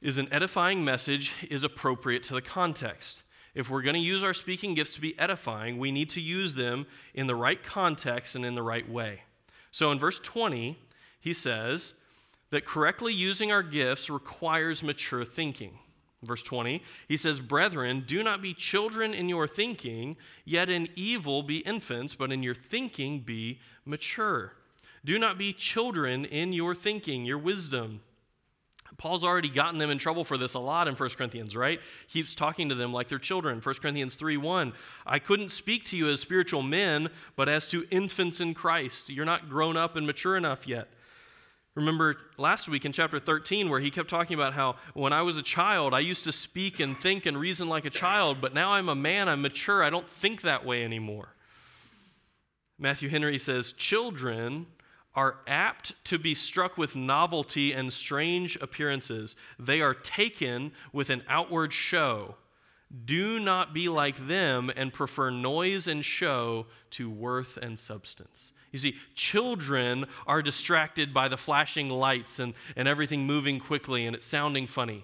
is 0.01 0.17
an 0.17 0.27
edifying 0.31 0.83
message 0.83 1.33
is 1.49 1.63
appropriate 1.63 2.23
to 2.23 2.33
the 2.33 2.41
context. 2.41 3.23
If 3.57 3.71
we're 3.71 3.81
going 3.81 3.95
to 3.95 3.99
use 3.99 4.23
our 4.23 4.35
speaking 4.35 4.75
gifts 4.75 4.93
to 4.93 5.01
be 5.01 5.17
edifying, 5.17 5.79
we 5.79 5.91
need 5.91 6.09
to 6.11 6.21
use 6.21 6.53
them 6.53 6.85
in 7.15 7.25
the 7.25 7.35
right 7.35 7.61
context 7.63 8.35
and 8.35 8.45
in 8.45 8.53
the 8.53 8.61
right 8.61 8.87
way. 8.87 9.23
So 9.71 9.91
in 9.91 9.97
verse 9.97 10.19
20, 10.19 10.77
he 11.19 11.33
says 11.33 11.93
that 12.51 12.65
correctly 12.65 13.13
using 13.13 13.51
our 13.51 13.63
gifts 13.63 14.11
requires 14.11 14.83
mature 14.83 15.25
thinking. 15.25 15.79
Verse 16.21 16.43
20, 16.43 16.83
he 17.07 17.17
says, 17.17 17.39
Brethren, 17.41 18.03
do 18.05 18.21
not 18.21 18.43
be 18.43 18.53
children 18.53 19.11
in 19.11 19.27
your 19.27 19.47
thinking, 19.47 20.17
yet 20.45 20.69
in 20.69 20.87
evil 20.93 21.41
be 21.41 21.57
infants, 21.57 22.13
but 22.13 22.31
in 22.31 22.43
your 22.43 22.53
thinking 22.53 23.21
be 23.21 23.59
mature. 23.85 24.53
Do 25.03 25.17
not 25.17 25.39
be 25.39 25.51
children 25.51 26.25
in 26.25 26.53
your 26.53 26.75
thinking, 26.75 27.25
your 27.25 27.39
wisdom. 27.39 28.01
Paul's 28.97 29.23
already 29.23 29.49
gotten 29.49 29.77
them 29.77 29.91
in 29.91 29.99
trouble 29.99 30.23
for 30.23 30.37
this 30.37 30.55
a 30.55 30.59
lot 30.59 30.87
in 30.87 30.95
1 30.95 31.09
Corinthians, 31.11 31.55
right? 31.55 31.79
Keeps 32.09 32.33
talking 32.33 32.69
to 32.69 32.75
them 32.75 32.91
like 32.91 33.07
they're 33.07 33.19
children. 33.19 33.61
1 33.61 33.75
Corinthians 33.75 34.15
3 34.15 34.37
1. 34.37 34.73
I 35.05 35.19
couldn't 35.19 35.49
speak 35.49 35.85
to 35.85 35.97
you 35.97 36.09
as 36.09 36.19
spiritual 36.19 36.63
men, 36.63 37.09
but 37.35 37.47
as 37.47 37.67
to 37.67 37.85
infants 37.91 38.39
in 38.39 38.55
Christ. 38.55 39.09
You're 39.09 39.25
not 39.25 39.49
grown 39.49 39.77
up 39.77 39.95
and 39.95 40.07
mature 40.07 40.35
enough 40.35 40.67
yet. 40.67 40.87
Remember 41.75 42.17
last 42.37 42.67
week 42.67 42.85
in 42.85 42.91
chapter 42.91 43.19
13, 43.19 43.69
where 43.69 43.79
he 43.79 43.91
kept 43.91 44.09
talking 44.09 44.33
about 44.33 44.53
how 44.53 44.77
when 44.95 45.13
I 45.13 45.21
was 45.21 45.37
a 45.37 45.43
child, 45.43 45.93
I 45.93 45.99
used 45.99 46.23
to 46.23 46.31
speak 46.31 46.79
and 46.79 46.99
think 46.99 47.27
and 47.27 47.37
reason 47.39 47.69
like 47.69 47.85
a 47.85 47.91
child, 47.91 48.41
but 48.41 48.51
now 48.51 48.71
I'm 48.71 48.89
a 48.89 48.95
man, 48.95 49.29
I'm 49.29 49.43
mature, 49.43 49.83
I 49.83 49.91
don't 49.91 50.09
think 50.09 50.41
that 50.41 50.65
way 50.65 50.83
anymore. 50.83 51.35
Matthew 52.79 53.09
Henry 53.09 53.37
says, 53.37 53.73
Children 53.73 54.65
are 55.17 55.37
apt 55.47 55.93
to 56.05 56.19
be 56.19 56.35
struck 56.35 56.77
with 56.77 56.95
novelty 56.95 57.73
and 57.73 57.91
strange 57.91 58.55
appearances. 58.57 59.35
They 59.57 59.81
are 59.81 59.95
taken 59.95 60.71
with 60.93 61.09
an 61.09 61.23
outward 61.27 61.73
show. 61.73 62.35
Do 63.03 63.39
not 63.39 63.73
be 63.73 63.89
like 63.89 64.27
them 64.27 64.71
and 64.77 64.93
prefer 64.93 65.31
noise 65.31 65.87
and 65.87 66.05
show 66.05 66.67
to 66.91 67.09
worth 67.09 67.57
and 67.57 67.79
substance. 67.79 68.53
You 68.71 68.77
see, 68.77 68.95
children 69.15 70.05
are 70.27 70.43
distracted 70.43 71.15
by 71.15 71.29
the 71.29 71.35
flashing 71.35 71.89
lights 71.89 72.37
and, 72.37 72.53
and 72.75 72.87
everything 72.87 73.25
moving 73.25 73.59
quickly 73.59 74.05
and 74.05 74.15
it 74.15 74.21
sounding 74.21 74.67
funny. 74.67 75.03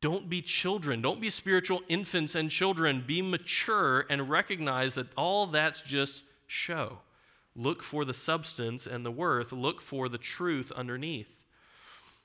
Don't 0.00 0.28
be 0.28 0.42
children. 0.42 1.00
Don't 1.00 1.20
be 1.20 1.30
spiritual 1.30 1.80
infants 1.86 2.34
and 2.34 2.50
children. 2.50 3.04
Be 3.06 3.22
mature 3.22 4.04
and 4.10 4.28
recognize 4.28 4.96
that 4.96 5.06
all 5.16 5.46
that's 5.46 5.80
just 5.80 6.24
show. 6.48 6.98
Look 7.56 7.82
for 7.82 8.04
the 8.04 8.14
substance 8.14 8.86
and 8.86 9.04
the 9.04 9.10
worth. 9.10 9.50
Look 9.50 9.80
for 9.80 10.08
the 10.08 10.18
truth 10.18 10.70
underneath. 10.72 11.40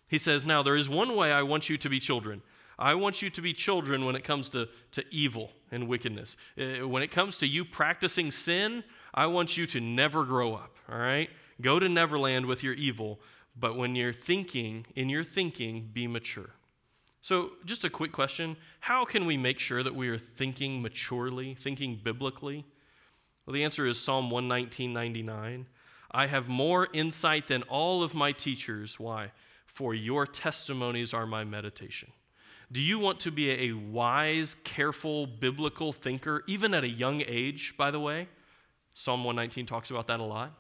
He 0.08 0.18
says, 0.18 0.46
Now, 0.46 0.62
there 0.62 0.76
is 0.76 0.90
one 0.90 1.16
way 1.16 1.32
I 1.32 1.42
want 1.42 1.70
you 1.70 1.78
to 1.78 1.90
be 1.90 2.00
children. 2.00 2.42
I 2.78 2.96
want 2.96 3.22
you 3.22 3.30
to 3.30 3.42
be 3.42 3.54
children 3.54 4.06
when 4.06 4.16
it 4.16 4.24
comes 4.24 4.50
to, 4.50 4.68
to 4.94 5.06
evil 5.12 5.52
and 5.72 5.88
wickedness. 5.88 6.36
Uh, 6.60 6.88
when 6.88 7.04
it 7.04 7.12
comes 7.12 7.38
to 7.38 7.48
you 7.48 7.64
practicing 7.64 8.32
sin, 8.32 8.84
I 9.14 9.28
want 9.28 9.56
you 9.56 9.66
to 9.68 9.80
never 9.80 10.26
grow 10.26 10.56
up, 10.56 10.78
all 10.92 10.98
right? 10.98 11.30
Go 11.62 11.80
to 11.80 11.88
Neverland 11.88 12.48
with 12.48 12.64
your 12.64 12.74
evil, 12.74 13.20
but 13.56 13.78
when 13.78 13.96
you're 13.96 14.14
thinking, 14.14 14.86
in 14.96 15.10
your 15.10 15.24
thinking, 15.24 15.92
be 15.94 16.08
mature. 16.08 16.50
So, 17.22 17.52
just 17.66 17.86
a 17.86 17.90
quick 17.90 18.12
question 18.12 18.58
How 18.80 19.06
can 19.06 19.26
we 19.26 19.38
make 19.38 19.60
sure 19.60 19.84
that 19.84 19.96
we 19.96 20.10
are 20.10 20.18
thinking 20.18 20.82
maturely, 20.82 21.54
thinking 21.54 22.00
biblically? 22.04 22.66
Well, 23.46 23.54
the 23.54 23.64
answer 23.64 23.88
is 23.88 24.00
Psalm 24.00 24.30
119.99. 24.30 25.66
I 26.12 26.28
have 26.28 26.48
more 26.48 26.88
insight 26.94 27.48
than 27.48 27.64
all 27.64 28.04
of 28.04 28.14
my 28.14 28.32
teachers. 28.32 29.00
Why? 29.00 29.32
For 29.66 29.94
your 29.94 30.28
testimonies 30.28 31.14
are 31.14 31.26
my 31.26 31.44
meditation. 31.44 32.12
Do 32.72 32.80
you 32.80 33.00
want 33.00 33.20
to 33.22 33.32
be 33.32 33.52
a 33.52 33.74
wise, 33.74 34.56
careful, 34.64 35.26
biblical 35.28 35.92
thinker, 35.92 36.44
even 36.48 36.74
at 36.74 36.84
a 36.84 36.90
young 36.90 37.24
age, 37.28 37.76
by 37.78 37.92
the 37.92 38.00
way? 38.00 38.28
Psalm 38.94 39.24
119 39.24 39.66
talks 39.66 39.90
about 39.90 40.08
that 40.08 40.20
a 40.20 40.24
lot. 40.24 40.54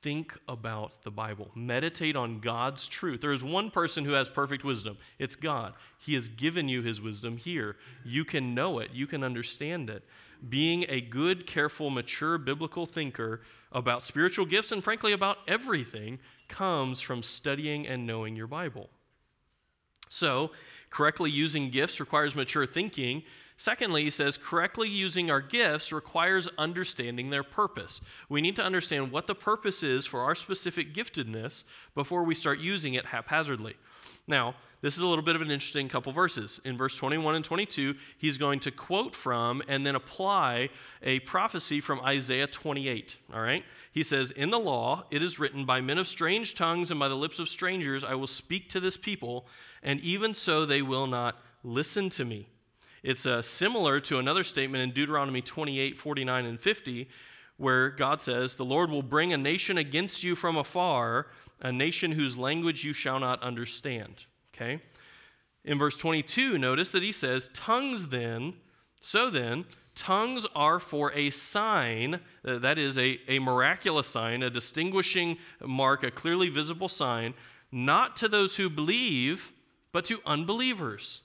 Think 0.00 0.36
about 0.48 1.02
the 1.02 1.10
Bible. 1.10 1.50
Meditate 1.54 2.16
on 2.16 2.40
God's 2.40 2.88
truth. 2.88 3.20
There 3.20 3.32
is 3.32 3.44
one 3.44 3.70
person 3.70 4.04
who 4.04 4.12
has 4.12 4.28
perfect 4.28 4.64
wisdom 4.64 4.98
it's 5.18 5.36
God. 5.36 5.74
He 5.98 6.14
has 6.14 6.28
given 6.28 6.68
you 6.68 6.82
his 6.82 7.00
wisdom 7.00 7.36
here. 7.36 7.76
You 8.04 8.24
can 8.24 8.54
know 8.54 8.78
it, 8.80 8.90
you 8.92 9.06
can 9.06 9.22
understand 9.22 9.90
it. 9.90 10.02
Being 10.48 10.84
a 10.88 11.00
good, 11.00 11.46
careful, 11.46 11.90
mature 11.90 12.38
biblical 12.38 12.86
thinker 12.86 13.42
about 13.70 14.04
spiritual 14.04 14.44
gifts 14.44 14.72
and, 14.72 14.82
frankly, 14.82 15.12
about 15.12 15.38
everything 15.46 16.18
comes 16.48 17.00
from 17.00 17.22
studying 17.22 17.86
and 17.86 18.06
knowing 18.06 18.36
your 18.36 18.46
Bible. 18.46 18.90
So, 20.08 20.50
correctly 20.90 21.30
using 21.30 21.70
gifts 21.70 22.00
requires 22.00 22.34
mature 22.34 22.66
thinking 22.66 23.22
Secondly, 23.62 24.02
he 24.02 24.10
says, 24.10 24.36
correctly 24.36 24.88
using 24.88 25.30
our 25.30 25.40
gifts 25.40 25.92
requires 25.92 26.48
understanding 26.58 27.30
their 27.30 27.44
purpose. 27.44 28.00
We 28.28 28.40
need 28.40 28.56
to 28.56 28.64
understand 28.64 29.12
what 29.12 29.28
the 29.28 29.36
purpose 29.36 29.84
is 29.84 30.04
for 30.04 30.18
our 30.18 30.34
specific 30.34 30.92
giftedness 30.92 31.62
before 31.94 32.24
we 32.24 32.34
start 32.34 32.58
using 32.58 32.94
it 32.94 33.06
haphazardly. 33.06 33.76
Now, 34.26 34.56
this 34.80 34.96
is 34.96 35.00
a 35.00 35.06
little 35.06 35.22
bit 35.22 35.36
of 35.36 35.42
an 35.42 35.52
interesting 35.52 35.88
couple 35.88 36.10
verses. 36.10 36.60
In 36.64 36.76
verse 36.76 36.96
21 36.96 37.36
and 37.36 37.44
22, 37.44 37.94
he's 38.18 38.36
going 38.36 38.58
to 38.58 38.72
quote 38.72 39.14
from 39.14 39.62
and 39.68 39.86
then 39.86 39.94
apply 39.94 40.68
a 41.00 41.20
prophecy 41.20 41.80
from 41.80 42.00
Isaiah 42.00 42.48
28. 42.48 43.16
All 43.32 43.42
right? 43.42 43.64
He 43.92 44.02
says, 44.02 44.32
In 44.32 44.50
the 44.50 44.58
law, 44.58 45.04
it 45.12 45.22
is 45.22 45.38
written, 45.38 45.64
By 45.64 45.80
men 45.80 45.98
of 45.98 46.08
strange 46.08 46.56
tongues 46.56 46.90
and 46.90 46.98
by 46.98 47.06
the 47.06 47.14
lips 47.14 47.38
of 47.38 47.48
strangers, 47.48 48.02
I 48.02 48.16
will 48.16 48.26
speak 48.26 48.68
to 48.70 48.80
this 48.80 48.96
people, 48.96 49.46
and 49.84 50.00
even 50.00 50.34
so 50.34 50.66
they 50.66 50.82
will 50.82 51.06
not 51.06 51.40
listen 51.62 52.10
to 52.10 52.24
me. 52.24 52.48
It's 53.02 53.26
uh, 53.26 53.42
similar 53.42 53.98
to 54.00 54.18
another 54.18 54.44
statement 54.44 54.82
in 54.82 54.90
Deuteronomy 54.90 55.42
28, 55.42 55.98
49, 55.98 56.44
and 56.46 56.60
50, 56.60 57.08
where 57.56 57.90
God 57.90 58.20
says, 58.20 58.54
The 58.54 58.64
Lord 58.64 58.90
will 58.90 59.02
bring 59.02 59.32
a 59.32 59.36
nation 59.36 59.76
against 59.76 60.22
you 60.22 60.36
from 60.36 60.56
afar 60.56 61.26
a 61.60 61.72
nation 61.72 62.12
whose 62.12 62.36
language 62.36 62.84
you 62.84 62.92
shall 62.92 63.18
not 63.18 63.42
understand. 63.42 64.26
Okay? 64.54 64.80
In 65.64 65.78
verse 65.78 65.96
22, 65.96 66.58
notice 66.58 66.90
that 66.90 67.02
he 67.02 67.12
says, 67.12 67.50
Tongues 67.54 68.08
then, 68.08 68.54
so 69.00 69.30
then, 69.30 69.64
tongues 69.94 70.46
are 70.54 70.80
for 70.80 71.12
a 71.12 71.30
sign, 71.30 72.20
uh, 72.44 72.58
that 72.58 72.78
is, 72.78 72.98
a, 72.98 73.18
a 73.28 73.38
miraculous 73.38 74.08
sign, 74.08 74.42
a 74.42 74.50
distinguishing 74.50 75.38
mark, 75.64 76.02
a 76.02 76.10
clearly 76.10 76.48
visible 76.48 76.88
sign, 76.88 77.34
not 77.70 78.16
to 78.16 78.28
those 78.28 78.56
who 78.56 78.68
believe, 78.70 79.52
but 79.92 80.04
to 80.04 80.20
unbelievers. 80.26 81.22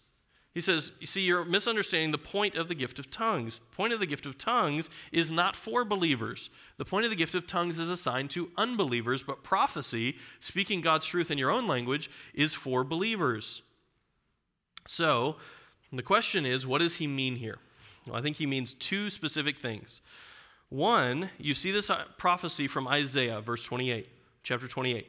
He 0.58 0.62
says, 0.62 0.92
You 1.00 1.06
see, 1.06 1.22
you're 1.22 1.46
misunderstanding 1.46 2.10
the 2.10 2.18
point 2.18 2.56
of 2.56 2.68
the 2.68 2.74
gift 2.74 2.98
of 2.98 3.12
tongues. 3.12 3.60
The 3.60 3.76
point 3.76 3.94
of 3.94 4.00
the 4.00 4.08
gift 4.08 4.26
of 4.26 4.40
tongues 4.40 4.90
is 5.12 5.30
not 5.30 5.56
for 5.56 5.86
believers. 5.86 6.50
The 6.78 6.84
point 6.84 7.06
of 7.06 7.12
the 7.12 7.16
gift 7.16 7.36
of 7.36 7.46
tongues 7.46 7.78
is 7.78 7.92
assigned 7.92 8.32
to 8.32 8.50
unbelievers, 8.58 9.22
but 9.22 9.44
prophecy, 9.44 10.18
speaking 10.40 10.82
God's 10.82 11.06
truth 11.06 11.30
in 11.30 11.38
your 11.38 11.52
own 11.52 11.68
language, 11.68 12.10
is 12.34 12.56
for 12.56 12.84
believers. 12.84 13.62
So, 14.88 15.36
the 15.94 16.02
question 16.02 16.44
is, 16.44 16.66
what 16.66 16.82
does 16.82 16.96
he 16.96 17.06
mean 17.06 17.36
here? 17.36 17.60
Well, 18.08 18.16
I 18.16 18.24
think 18.24 18.38
he 18.38 18.48
means 18.48 18.74
two 18.74 19.12
specific 19.12 19.60
things. 19.60 20.02
One, 20.70 21.30
you 21.38 21.54
see 21.54 21.70
this 21.70 21.92
uh, 21.92 22.06
prophecy 22.18 22.68
from 22.68 22.88
Isaiah, 22.88 23.42
verse 23.42 23.64
28, 23.64 24.10
chapter 24.42 24.68
28. 24.68 25.06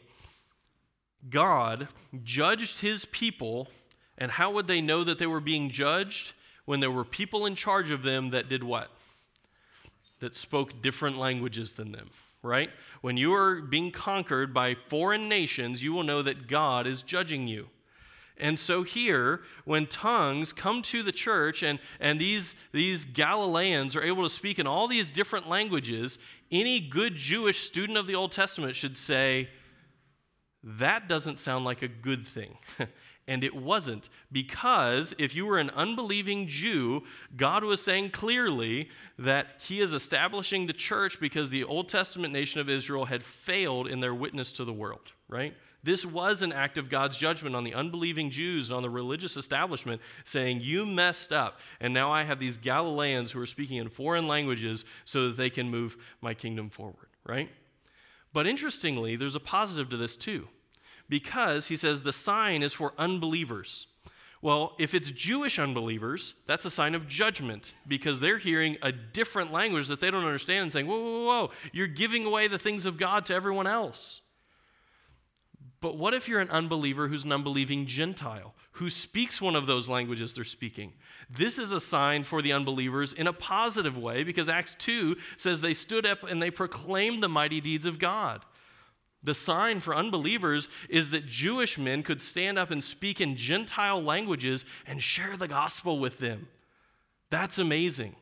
God 1.31 1.89
judged 2.23 2.83
his 2.83 3.07
people 3.07 3.69
and 4.19 4.31
how 4.31 4.51
would 4.51 4.67
they 4.67 4.81
know 4.81 5.05
that 5.05 5.19
they 5.19 5.27
were 5.27 5.41
being 5.41 5.71
judged? 5.71 6.33
When 6.65 6.81
there 6.81 6.91
were 6.91 7.05
people 7.05 7.47
in 7.47 7.55
charge 7.55 7.91
of 7.91 8.03
them 8.03 8.31
that 8.31 8.51
did 8.51 8.63
what? 8.63 8.91
That 10.21 10.35
spoke 10.35 10.83
different 10.83 11.17
languages 11.17 11.73
than 11.73 11.93
them, 11.93 12.11
right? 12.43 12.69
When 13.01 13.17
you 13.17 13.33
are 13.33 13.63
being 13.63 13.91
conquered 13.91 14.53
by 14.53 14.75
foreign 14.75 15.29
nations, 15.29 15.83
you 15.83 15.95
will 15.95 16.03
know 16.03 16.21
that 16.21 16.47
God 16.47 16.87
is 16.87 17.03
judging 17.03 17.49
you. 17.49 17.69
And 18.41 18.59
so 18.59 18.83
here, 18.83 19.41
when 19.65 19.87
tongues 19.87 20.53
come 20.53 20.83
to 20.83 21.03
the 21.03 21.11
church 21.11 21.63
and, 21.63 21.79
and 21.99 22.21
these, 22.21 22.55
these 22.73 23.05
Galileans 23.05 23.97
are 23.97 24.03
able 24.03 24.23
to 24.23 24.31
speak 24.31 24.59
in 24.59 24.67
all 24.67 24.87
these 24.87 25.11
different 25.11 25.49
languages, 25.49 26.19
any 26.51 26.81
good 26.81 27.17
Jewish 27.17 27.61
student 27.61 27.99
of 27.99 28.07
the 28.07 28.15
Old 28.15 28.33
Testament 28.33 28.77
should 28.77 28.97
say, 28.97 29.49
that 30.63 31.09
doesn't 31.09 31.39
sound 31.39 31.65
like 31.65 31.83
a 31.83 31.89
good 31.89 32.27
thing. 32.27 32.57
and 33.29 33.45
it 33.45 33.55
wasn't. 33.55 34.09
Because 34.33 35.15
if 35.19 35.37
you 35.37 35.47
were 35.47 35.59
an 35.59 35.71
unbelieving 35.71 36.49
Jew, 36.49 37.05
God 37.37 37.63
was 37.63 37.81
saying 37.81 38.11
clearly 38.11 38.89
that 39.19 39.47
He 39.61 39.81
is 39.81 39.93
establishing 39.93 40.67
the 40.67 40.73
church 40.73 41.21
because 41.21 41.51
the 41.51 41.63
Old 41.63 41.89
Testament 41.89 42.33
nation 42.33 42.61
of 42.61 42.69
Israel 42.69 43.05
had 43.05 43.23
failed 43.23 43.87
in 43.87 44.01
their 44.01 44.15
witness 44.15 44.51
to 44.53 44.65
the 44.65 44.73
world, 44.73 45.13
right? 45.29 45.55
This 45.85 46.05
was 46.05 46.43
an 46.43 46.53
act 46.53 46.77
of 46.77 46.89
God's 46.89 47.17
judgment 47.17 47.55
on 47.55 47.63
the 47.63 47.75
unbelieving 47.75 48.31
Jews 48.31 48.69
and 48.69 48.77
on 48.77 48.83
the 48.83 48.91
religious 48.91 49.37
establishment, 49.37 50.01
saying, 50.25 50.61
You 50.61 50.85
messed 50.85 51.33
up, 51.33 51.61
and 51.81 51.95
now 51.95 52.11
I 52.11 52.25
have 52.25 52.41
these 52.41 52.59
Galileans 52.59 53.31
who 53.31 53.41
are 53.41 53.47
speaking 53.47 53.77
in 53.77 53.89
foreign 53.89 54.27
languages 54.27 54.85
so 55.05 55.29
that 55.29 55.37
they 55.37 55.51
can 55.51 55.71
move 55.71 55.97
my 56.21 56.35
kingdom 56.35 56.69
forward, 56.69 57.09
right? 57.25 57.49
But 58.33 58.47
interestingly, 58.47 59.17
there's 59.17 59.37
a 59.37 59.41
positive 59.41 59.89
to 59.91 59.97
this 59.97 60.17
too 60.17 60.49
because 61.09 61.69
he 61.69 61.77
says 61.77 62.03
the 62.03 62.13
sign 62.13 62.63
is 62.63 62.75
for 62.75 62.93
unbelievers. 62.99 63.87
Well, 64.41 64.77
if 64.79 64.95
it's 64.95 65.11
Jewish 65.11 65.59
unbelievers, 65.59 66.35
that's 66.47 66.65
a 66.65 66.71
sign 66.71 66.95
of 66.95 67.09
judgment 67.09 67.75
because 67.89 68.21
they're 68.21 68.39
hearing 68.39 68.77
a 68.83 68.93
different 68.93 69.53
language 69.53 69.89
that 69.89 70.01
they 70.01 70.11
don't 70.11 70.25
understand 70.25 70.65
and 70.65 70.73
saying, 70.73 70.87
Whoa, 70.87 70.99
whoa, 70.99 71.25
whoa, 71.25 71.51
you're 71.73 71.89
giving 71.89 72.25
away 72.25 72.47
the 72.47 72.59
things 72.59 72.87
of 72.87 72.99
God 72.99 73.27
to 73.27 73.35
everyone 73.35 73.67
else. 73.67 74.21
But 75.81 75.97
what 75.97 76.15
if 76.15 76.29
you're 76.29 76.41
an 76.41 76.51
unbeliever 76.51 77.09
who's 77.09 77.25
an 77.25 77.33
unbelieving 77.33 77.87
Gentile 77.87 78.55
who 78.73 78.91
speaks 78.91 79.41
one 79.41 79.55
of 79.55 79.67
those 79.67 79.89
languages 79.89 80.35
they're 80.35 80.45
speaking? 80.45 80.93
This 81.31 81.59
is 81.59 81.71
a 81.73 81.81
sign 81.81 82.25
for 82.25 82.43
the 82.43 82.53
unbelievers 82.53 83.13
in 83.13 83.29
a 83.29 83.33
positive 83.33 83.97
way 83.97 84.25
because 84.25 84.49
Acts 84.49 84.77
2 84.77 85.17
says 85.37 85.61
they 85.61 85.75
stood 85.75 86.05
up 86.05 86.25
and 86.25 86.43
they 86.43 86.51
proclaimed 86.51 87.23
the 87.23 87.29
mighty 87.29 87.61
deeds 87.61 87.87
of 87.87 87.99
God. 87.99 88.45
The 89.23 89.35
sign 89.35 89.81
for 89.81 89.97
unbelievers 89.97 90.69
is 90.89 91.11
that 91.11 91.27
Jewish 91.27 91.77
men 91.77 92.03
could 92.03 92.23
stand 92.23 92.59
up 92.59 92.71
and 92.71 92.83
speak 92.83 93.21
in 93.21 93.37
Gentile 93.37 94.03
languages 94.03 94.65
and 94.87 95.03
share 95.03 95.37
the 95.37 95.49
gospel 95.49 95.99
with 95.99 96.19
them. 96.19 96.49
That's 97.31 97.59
amazing. 97.59 98.15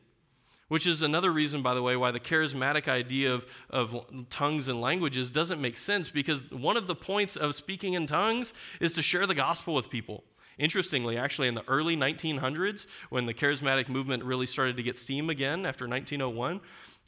Which 0.69 0.85
is 0.85 1.01
another 1.01 1.31
reason, 1.31 1.61
by 1.61 1.75
the 1.75 1.81
way, 1.81 1.95
why 1.95 2.11
the 2.11 2.19
charismatic 2.19 2.89
idea 2.89 3.33
of, 3.33 3.45
of 3.69 4.05
tongues 4.29 4.67
and 4.67 4.81
languages 4.81 5.29
doesn't 5.29 5.61
make 5.61 5.77
sense 5.77 6.09
because 6.09 6.49
one 6.51 6.75
of 6.75 6.87
the 6.87 6.95
points 6.95 7.37
of 7.37 7.55
speaking 7.55 7.93
in 7.93 8.05
tongues 8.05 8.53
is 8.81 8.91
to 8.93 9.01
share 9.01 9.25
the 9.25 9.35
gospel 9.35 9.73
with 9.73 9.89
people. 9.89 10.25
Interestingly, 10.57 11.17
actually, 11.17 11.47
in 11.47 11.53
the 11.53 11.63
early 11.69 11.95
1900s, 11.95 12.87
when 13.09 13.27
the 13.27 13.33
charismatic 13.33 13.87
movement 13.87 14.23
really 14.23 14.47
started 14.47 14.75
to 14.77 14.83
get 14.83 14.99
steam 14.99 15.29
again 15.29 15.65
after 15.65 15.87
1901, 15.87 16.59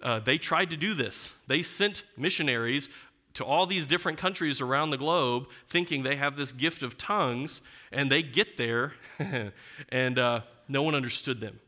uh, 0.02 0.20
they 0.20 0.38
tried 0.38 0.70
to 0.70 0.78
do 0.78 0.94
this. 0.94 1.34
They 1.48 1.64
sent 1.64 2.04
missionaries 2.16 2.90
to 3.36 3.46
all 3.46 3.66
these 3.66 3.88
different 3.88 4.18
countries 4.18 4.62
around 4.62 4.90
the 4.90 4.98
globe 4.98 5.48
thinking 5.68 6.04
they 6.04 6.16
have 6.16 6.36
this 6.36 6.52
gift 6.52 6.84
of 6.84 6.98
tongues, 6.98 7.62
and 7.92 8.12
they 8.12 8.22
get 8.22 8.58
there 8.58 8.94
and 9.90 10.20
uh, 10.20 10.42
no 10.68 10.84
one 10.84 10.96
understood 10.96 11.42
them. 11.42 11.60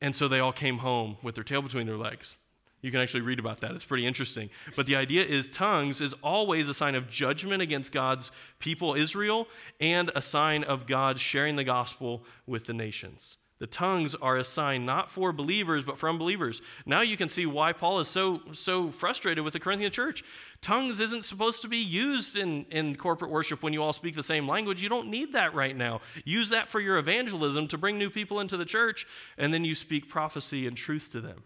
And 0.00 0.16
so 0.16 0.28
they 0.28 0.40
all 0.40 0.52
came 0.52 0.78
home 0.78 1.16
with 1.22 1.34
their 1.34 1.44
tail 1.44 1.62
between 1.62 1.86
their 1.86 1.96
legs. 1.96 2.38
You 2.82 2.90
can 2.90 3.00
actually 3.00 3.20
read 3.20 3.38
about 3.38 3.60
that. 3.60 3.70
It's 3.70 3.84
pretty 3.84 4.06
interesting. 4.06 4.50
But 4.74 4.86
the 4.86 4.96
idea 4.96 5.24
is 5.24 5.48
tongues 5.48 6.00
is 6.00 6.14
always 6.14 6.68
a 6.68 6.74
sign 6.74 6.96
of 6.96 7.08
judgment 7.08 7.62
against 7.62 7.92
God's 7.92 8.32
people, 8.58 8.94
Israel, 8.94 9.46
and 9.80 10.10
a 10.16 10.22
sign 10.22 10.64
of 10.64 10.88
God 10.88 11.20
sharing 11.20 11.54
the 11.54 11.62
gospel 11.62 12.24
with 12.44 12.66
the 12.66 12.72
nations. 12.72 13.36
The 13.62 13.68
tongues 13.68 14.16
are 14.16 14.36
a 14.36 14.42
sign 14.42 14.84
not 14.84 15.08
for 15.08 15.32
believers, 15.32 15.84
but 15.84 15.96
for 15.96 16.08
unbelievers. 16.08 16.60
Now 16.84 17.02
you 17.02 17.16
can 17.16 17.28
see 17.28 17.46
why 17.46 17.72
Paul 17.72 18.00
is 18.00 18.08
so, 18.08 18.40
so 18.52 18.90
frustrated 18.90 19.44
with 19.44 19.52
the 19.52 19.60
Corinthian 19.60 19.92
church. 19.92 20.24
Tongues 20.60 20.98
isn't 20.98 21.24
supposed 21.24 21.62
to 21.62 21.68
be 21.68 21.76
used 21.76 22.36
in, 22.36 22.64
in 22.70 22.96
corporate 22.96 23.30
worship 23.30 23.62
when 23.62 23.72
you 23.72 23.80
all 23.80 23.92
speak 23.92 24.16
the 24.16 24.22
same 24.24 24.48
language. 24.48 24.82
You 24.82 24.88
don't 24.88 25.06
need 25.06 25.34
that 25.34 25.54
right 25.54 25.76
now. 25.76 26.00
Use 26.24 26.48
that 26.48 26.68
for 26.68 26.80
your 26.80 26.98
evangelism 26.98 27.68
to 27.68 27.78
bring 27.78 27.98
new 27.98 28.10
people 28.10 28.40
into 28.40 28.56
the 28.56 28.64
church, 28.64 29.06
and 29.38 29.54
then 29.54 29.64
you 29.64 29.76
speak 29.76 30.08
prophecy 30.08 30.66
and 30.66 30.76
truth 30.76 31.12
to 31.12 31.20
them. 31.20 31.44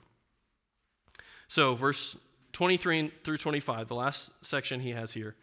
So, 1.48 1.74
verse 1.74 2.16
23 2.54 3.08
through 3.24 3.36
25, 3.36 3.88
the 3.88 3.94
last 3.94 4.30
section 4.40 4.80
he 4.80 4.92
has 4.92 5.12
here. 5.12 5.34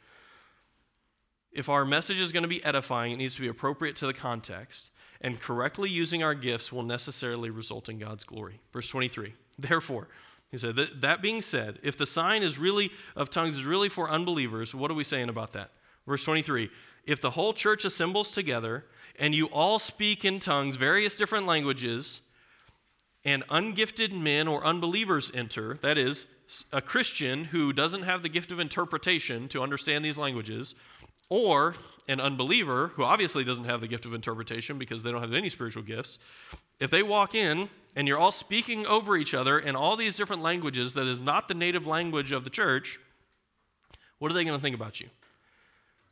If 1.52 1.70
our 1.70 1.86
message 1.86 2.20
is 2.20 2.32
going 2.32 2.42
to 2.42 2.50
be 2.50 2.66
edifying, 2.66 3.12
it 3.12 3.18
needs 3.18 3.36
to 3.36 3.42
be 3.42 3.48
appropriate 3.48 3.96
to 3.98 4.08
the 4.08 4.14
context 4.16 4.90
and 5.24 5.40
correctly 5.40 5.90
using 5.90 6.22
our 6.22 6.36
gifts 6.36 6.72
will 6.72 6.84
necessarily 6.84 7.50
result 7.50 7.90
in 7.90 7.98
God's 7.98 8.26
glory. 8.26 8.60
Verse 8.74 8.90
23. 8.90 9.34
Therefore, 9.58 10.10
he 10.52 10.58
said, 10.58 10.76
that, 10.76 11.22
being 11.22 11.42
said, 11.42 11.80
if 11.82 11.98
the 11.98 12.06
sign 12.06 12.44
is 12.44 12.60
really 12.60 12.92
of 13.16 13.30
tongues 13.32 13.56
is 13.56 13.66
really 13.66 13.90
for 13.90 14.12
unbelievers, 14.12 14.76
what 14.76 14.92
are 14.92 14.96
we 14.96 15.04
saying 15.04 15.30
about 15.30 15.54
that? 15.54 15.72
Verse 16.06 16.24
23. 16.24 16.70
If 17.06 17.22
the 17.22 17.32
whole 17.32 17.54
church 17.54 17.86
assembles 17.86 18.30
together 18.30 18.86
and 19.18 19.34
you 19.34 19.48
all 19.48 19.80
speak 19.80 20.26
in 20.26 20.40
tongues, 20.40 20.76
various 20.76 21.16
different 21.16 21.48
languages, 21.48 22.22
and 23.26 23.44
ungifted 23.50 24.14
men 24.14 24.48
or 24.48 24.64
unbelievers 24.66 25.32
enter, 25.34 25.80
that 25.82 25.98
is, 25.98 26.26
a 26.72 26.82
Christian 26.82 27.46
who 27.46 27.72
doesn't 27.72 28.04
have 28.04 28.22
the 28.22 28.30
gift 28.30 28.52
of 28.52 28.60
interpretation 28.60 29.48
to 29.48 29.62
understand 29.62 30.04
these 30.04 30.18
languages, 30.18 30.76
or 31.30 31.76
an 32.08 32.20
unbeliever 32.20 32.88
who 32.96 33.04
obviously 33.04 33.44
doesn't 33.44 33.66
have 33.66 33.82
the 33.82 33.88
gift 33.88 34.06
of 34.06 34.14
interpretation 34.14 34.78
because 34.78 35.04
they 35.04 35.12
don't 35.12 35.22
have 35.22 35.34
any 35.34 35.50
spiritual 35.50 35.84
gifts, 35.84 36.20
if 36.80 36.92
they 36.92 37.04
walk 37.04 37.34
in 37.36 37.70
and 37.96 38.08
you're 38.08 38.18
all 38.18 38.32
speaking 38.32 38.86
over 38.86 39.16
each 39.16 39.34
other 39.34 39.60
in 39.60 39.76
all 39.76 39.96
these 39.96 40.18
different 40.18 40.42
languages 40.42 40.94
that 40.94 41.08
is 41.08 41.20
not 41.20 41.48
the 41.48 41.54
native 41.54 41.88
language 41.88 42.32
of 42.32 42.44
the 42.44 42.50
church, 42.50 43.00
what 44.20 44.32
are 44.32 44.36
they 44.36 44.44
going 44.44 44.58
to 44.58 44.62
think 44.62 44.76
about 44.76 45.00
you? 45.00 45.08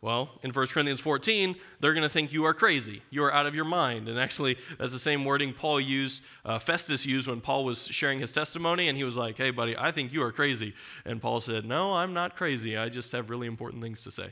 Well, 0.01 0.31
in 0.41 0.49
1 0.49 0.67
Corinthians 0.67 0.99
14, 0.99 1.55
they're 1.79 1.93
going 1.93 2.03
to 2.03 2.09
think 2.09 2.33
you 2.33 2.45
are 2.45 2.55
crazy. 2.55 3.03
You 3.11 3.23
are 3.23 3.31
out 3.31 3.45
of 3.45 3.53
your 3.53 3.65
mind. 3.65 4.07
And 4.07 4.17
actually, 4.17 4.57
that's 4.79 4.93
the 4.93 4.99
same 4.99 5.25
wording 5.25 5.53
Paul 5.53 5.79
used, 5.79 6.23
uh, 6.43 6.57
Festus 6.57 7.05
used 7.05 7.27
when 7.27 7.39
Paul 7.39 7.63
was 7.65 7.85
sharing 7.85 8.19
his 8.19 8.33
testimony. 8.33 8.87
And 8.87 8.97
he 8.97 9.03
was 9.03 9.15
like, 9.15 9.37
hey, 9.37 9.51
buddy, 9.51 9.77
I 9.77 9.91
think 9.91 10.11
you 10.11 10.23
are 10.23 10.31
crazy. 10.31 10.73
And 11.05 11.21
Paul 11.21 11.39
said, 11.39 11.65
no, 11.65 11.93
I'm 11.93 12.15
not 12.15 12.35
crazy. 12.35 12.77
I 12.77 12.89
just 12.89 13.11
have 13.11 13.29
really 13.29 13.45
important 13.45 13.83
things 13.83 14.03
to 14.03 14.11
say. 14.11 14.31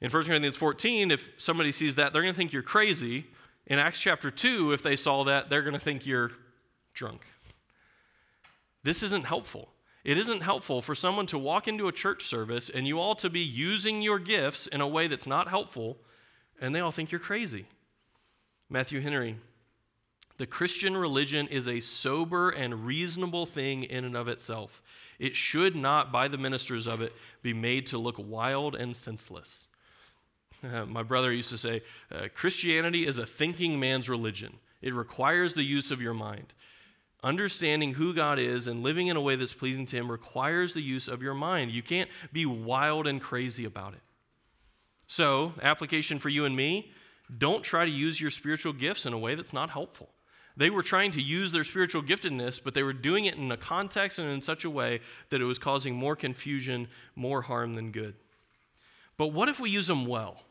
In 0.00 0.10
1 0.10 0.24
Corinthians 0.24 0.56
14, 0.56 1.10
if 1.10 1.30
somebody 1.36 1.72
sees 1.72 1.96
that, 1.96 2.12
they're 2.12 2.22
going 2.22 2.34
to 2.34 2.38
think 2.38 2.52
you're 2.52 2.62
crazy. 2.62 3.26
In 3.66 3.78
Acts 3.78 4.00
chapter 4.00 4.30
2, 4.30 4.72
if 4.72 4.82
they 4.82 4.96
saw 4.96 5.24
that, 5.24 5.50
they're 5.50 5.62
going 5.62 5.74
to 5.74 5.80
think 5.80 6.06
you're 6.06 6.32
drunk. 6.94 7.20
This 8.82 9.02
isn't 9.02 9.26
helpful. 9.26 9.68
It 10.02 10.16
isn't 10.16 10.42
helpful 10.42 10.80
for 10.80 10.94
someone 10.94 11.26
to 11.26 11.38
walk 11.38 11.68
into 11.68 11.86
a 11.86 11.92
church 11.92 12.24
service 12.24 12.70
and 12.70 12.86
you 12.86 12.98
all 12.98 13.14
to 13.16 13.28
be 13.28 13.40
using 13.40 14.00
your 14.00 14.18
gifts 14.18 14.66
in 14.66 14.80
a 14.80 14.88
way 14.88 15.06
that's 15.06 15.26
not 15.26 15.48
helpful, 15.48 15.98
and 16.60 16.74
they 16.74 16.80
all 16.80 16.92
think 16.92 17.12
you're 17.12 17.20
crazy. 17.20 17.66
Matthew 18.70 19.00
Henry, 19.00 19.36
the 20.38 20.46
Christian 20.46 20.96
religion 20.96 21.46
is 21.48 21.68
a 21.68 21.80
sober 21.80 22.48
and 22.48 22.86
reasonable 22.86 23.44
thing 23.44 23.84
in 23.84 24.06
and 24.06 24.16
of 24.16 24.28
itself. 24.28 24.80
It 25.18 25.36
should 25.36 25.76
not, 25.76 26.10
by 26.10 26.28
the 26.28 26.38
ministers 26.38 26.86
of 26.86 27.02
it, 27.02 27.12
be 27.42 27.52
made 27.52 27.86
to 27.88 27.98
look 27.98 28.16
wild 28.18 28.74
and 28.74 28.96
senseless. 28.96 29.66
Uh, 30.62 30.84
my 30.86 31.02
brother 31.02 31.32
used 31.32 31.50
to 31.50 31.58
say 31.58 31.82
uh, 32.12 32.28
Christianity 32.34 33.06
is 33.06 33.18
a 33.18 33.26
thinking 33.26 33.80
man's 33.80 34.08
religion, 34.08 34.58
it 34.82 34.94
requires 34.94 35.54
the 35.54 35.62
use 35.62 35.90
of 35.90 36.00
your 36.00 36.14
mind. 36.14 36.52
Understanding 37.22 37.92
who 37.92 38.14
God 38.14 38.38
is 38.38 38.66
and 38.66 38.82
living 38.82 39.08
in 39.08 39.16
a 39.16 39.20
way 39.20 39.36
that's 39.36 39.52
pleasing 39.52 39.84
to 39.86 39.96
Him 39.96 40.10
requires 40.10 40.72
the 40.72 40.80
use 40.80 41.06
of 41.06 41.22
your 41.22 41.34
mind. 41.34 41.70
You 41.70 41.82
can't 41.82 42.08
be 42.32 42.46
wild 42.46 43.06
and 43.06 43.20
crazy 43.20 43.66
about 43.66 43.92
it. 43.92 44.00
So, 45.06 45.52
application 45.60 46.18
for 46.18 46.30
you 46.30 46.46
and 46.46 46.56
me 46.56 46.92
don't 47.38 47.62
try 47.62 47.84
to 47.84 47.90
use 47.90 48.20
your 48.20 48.30
spiritual 48.30 48.72
gifts 48.72 49.04
in 49.04 49.12
a 49.12 49.18
way 49.18 49.34
that's 49.34 49.52
not 49.52 49.68
helpful. 49.70 50.08
They 50.56 50.70
were 50.70 50.82
trying 50.82 51.12
to 51.12 51.20
use 51.20 51.52
their 51.52 51.64
spiritual 51.64 52.02
giftedness, 52.02 52.60
but 52.62 52.74
they 52.74 52.82
were 52.82 52.92
doing 52.92 53.26
it 53.26 53.36
in 53.36 53.52
a 53.52 53.56
context 53.56 54.18
and 54.18 54.28
in 54.28 54.42
such 54.42 54.64
a 54.64 54.70
way 54.70 55.00
that 55.30 55.40
it 55.40 55.44
was 55.44 55.58
causing 55.58 55.94
more 55.94 56.16
confusion, 56.16 56.88
more 57.14 57.42
harm 57.42 57.74
than 57.74 57.92
good. 57.92 58.14
But 59.16 59.28
what 59.28 59.48
if 59.48 59.60
we 59.60 59.70
use 59.70 59.86
them 59.86 60.06
well? 60.06 60.42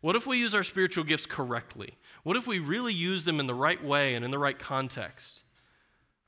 What 0.00 0.16
if 0.16 0.26
we 0.26 0.38
use 0.38 0.54
our 0.54 0.62
spiritual 0.62 1.04
gifts 1.04 1.26
correctly? 1.26 1.94
What 2.22 2.36
if 2.36 2.46
we 2.46 2.58
really 2.58 2.94
use 2.94 3.24
them 3.24 3.40
in 3.40 3.46
the 3.46 3.54
right 3.54 3.82
way 3.82 4.14
and 4.14 4.24
in 4.24 4.30
the 4.30 4.38
right 4.38 4.58
context? 4.58 5.42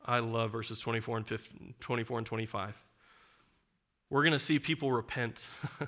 I 0.05 0.19
love 0.19 0.53
verses 0.53 0.81
24 0.81 1.19
and, 1.19 1.27
15, 1.27 1.75
24 1.79 2.19
and 2.19 2.27
25. 2.27 2.75
We're 4.09 4.23
going 4.23 4.33
to 4.33 4.41
see 4.41 4.59
people 4.59 4.91
repent. 4.91 5.47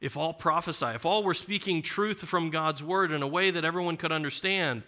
if 0.00 0.16
all 0.16 0.32
prophesy, 0.32 0.86
if 0.86 1.04
all 1.04 1.22
were 1.22 1.34
speaking 1.34 1.82
truth 1.82 2.20
from 2.20 2.48
God's 2.48 2.82
word 2.82 3.12
in 3.12 3.22
a 3.22 3.28
way 3.28 3.50
that 3.50 3.64
everyone 3.64 3.98
could 3.98 4.12
understand, 4.12 4.82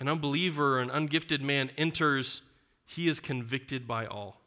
an 0.00 0.08
unbeliever, 0.08 0.80
an 0.80 0.88
ungifted 0.90 1.42
man 1.42 1.70
enters, 1.76 2.40
he 2.86 3.08
is 3.08 3.20
convicted 3.20 3.86
by 3.86 4.06
all. 4.06 4.40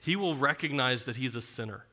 He 0.00 0.14
will 0.14 0.36
recognize 0.36 1.04
that 1.04 1.16
he's 1.16 1.34
a 1.34 1.42
sinner. 1.42 1.84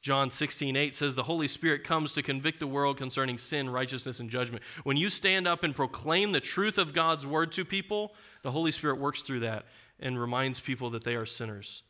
John 0.00 0.30
16, 0.30 0.76
8 0.76 0.94
says, 0.94 1.14
The 1.14 1.24
Holy 1.24 1.48
Spirit 1.48 1.82
comes 1.82 2.12
to 2.12 2.22
convict 2.22 2.60
the 2.60 2.66
world 2.66 2.96
concerning 2.96 3.36
sin, 3.36 3.68
righteousness, 3.68 4.20
and 4.20 4.30
judgment. 4.30 4.62
When 4.84 4.96
you 4.96 5.08
stand 5.08 5.48
up 5.48 5.64
and 5.64 5.74
proclaim 5.74 6.32
the 6.32 6.40
truth 6.40 6.78
of 6.78 6.94
God's 6.94 7.26
word 7.26 7.50
to 7.52 7.64
people, 7.64 8.14
the 8.42 8.52
Holy 8.52 8.70
Spirit 8.70 9.00
works 9.00 9.22
through 9.22 9.40
that 9.40 9.66
and 9.98 10.18
reminds 10.18 10.60
people 10.60 10.90
that 10.90 11.04
they 11.04 11.16
are 11.16 11.26
sinners. 11.26 11.82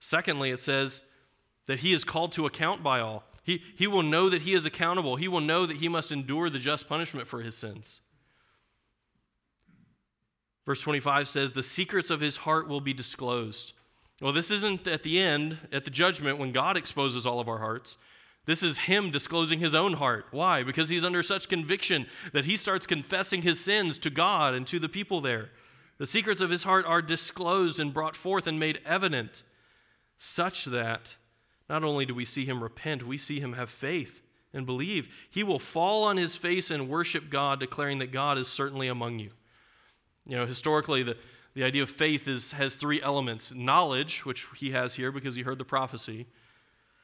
Secondly, 0.00 0.50
it 0.50 0.60
says 0.60 1.02
that 1.66 1.80
he 1.80 1.92
is 1.92 2.02
called 2.02 2.32
to 2.32 2.46
account 2.46 2.82
by 2.82 2.98
all. 2.98 3.24
He, 3.44 3.62
he 3.76 3.86
will 3.86 4.02
know 4.02 4.28
that 4.28 4.42
he 4.42 4.52
is 4.52 4.66
accountable, 4.66 5.16
he 5.16 5.28
will 5.28 5.40
know 5.40 5.64
that 5.66 5.76
he 5.76 5.88
must 5.88 6.10
endure 6.10 6.50
the 6.50 6.58
just 6.58 6.88
punishment 6.88 7.28
for 7.28 7.42
his 7.42 7.56
sins. 7.56 8.00
Verse 10.66 10.80
25 10.80 11.28
says, 11.28 11.52
The 11.52 11.62
secrets 11.62 12.10
of 12.10 12.20
his 12.20 12.38
heart 12.38 12.68
will 12.68 12.80
be 12.80 12.92
disclosed. 12.92 13.72
Well, 14.22 14.32
this 14.32 14.52
isn't 14.52 14.86
at 14.86 15.02
the 15.02 15.18
end, 15.18 15.58
at 15.72 15.84
the 15.84 15.90
judgment, 15.90 16.38
when 16.38 16.52
God 16.52 16.76
exposes 16.76 17.26
all 17.26 17.40
of 17.40 17.48
our 17.48 17.58
hearts. 17.58 17.98
This 18.46 18.62
is 18.62 18.78
him 18.78 19.10
disclosing 19.10 19.58
his 19.58 19.74
own 19.74 19.94
heart. 19.94 20.26
Why? 20.30 20.62
Because 20.62 20.88
he's 20.88 21.02
under 21.02 21.24
such 21.24 21.48
conviction 21.48 22.06
that 22.32 22.44
he 22.44 22.56
starts 22.56 22.86
confessing 22.86 23.42
his 23.42 23.58
sins 23.58 23.98
to 23.98 24.10
God 24.10 24.54
and 24.54 24.64
to 24.68 24.78
the 24.78 24.88
people 24.88 25.20
there. 25.20 25.50
The 25.98 26.06
secrets 26.06 26.40
of 26.40 26.50
his 26.50 26.62
heart 26.62 26.86
are 26.86 27.02
disclosed 27.02 27.80
and 27.80 27.92
brought 27.92 28.14
forth 28.14 28.46
and 28.46 28.60
made 28.60 28.80
evident, 28.86 29.42
such 30.16 30.66
that 30.66 31.16
not 31.68 31.82
only 31.82 32.06
do 32.06 32.14
we 32.14 32.24
see 32.24 32.44
him 32.44 32.62
repent, 32.62 33.04
we 33.04 33.18
see 33.18 33.40
him 33.40 33.54
have 33.54 33.70
faith 33.70 34.22
and 34.54 34.66
believe. 34.66 35.08
He 35.30 35.42
will 35.42 35.58
fall 35.58 36.04
on 36.04 36.16
his 36.16 36.36
face 36.36 36.70
and 36.70 36.88
worship 36.88 37.28
God, 37.28 37.58
declaring 37.58 37.98
that 37.98 38.12
God 38.12 38.38
is 38.38 38.46
certainly 38.46 38.86
among 38.86 39.18
you. 39.18 39.30
You 40.26 40.36
know, 40.36 40.46
historically, 40.46 41.02
the, 41.02 41.16
the 41.54 41.64
idea 41.64 41.82
of 41.82 41.90
faith 41.90 42.26
is, 42.28 42.52
has 42.52 42.74
three 42.74 43.02
elements 43.02 43.52
knowledge, 43.54 44.24
which 44.24 44.46
he 44.56 44.70
has 44.70 44.94
here 44.94 45.12
because 45.12 45.34
he 45.34 45.42
heard 45.42 45.58
the 45.58 45.64
prophecy. 45.64 46.26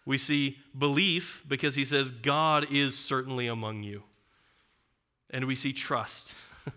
We 0.06 0.16
see 0.16 0.58
belief 0.76 1.44
because 1.46 1.74
he 1.74 1.84
says, 1.84 2.10
God 2.10 2.66
is 2.70 2.98
certainly 2.98 3.46
among 3.46 3.82
you. 3.82 4.04
And 5.30 5.44
we 5.44 5.54
see 5.54 5.74
trust 5.74 6.34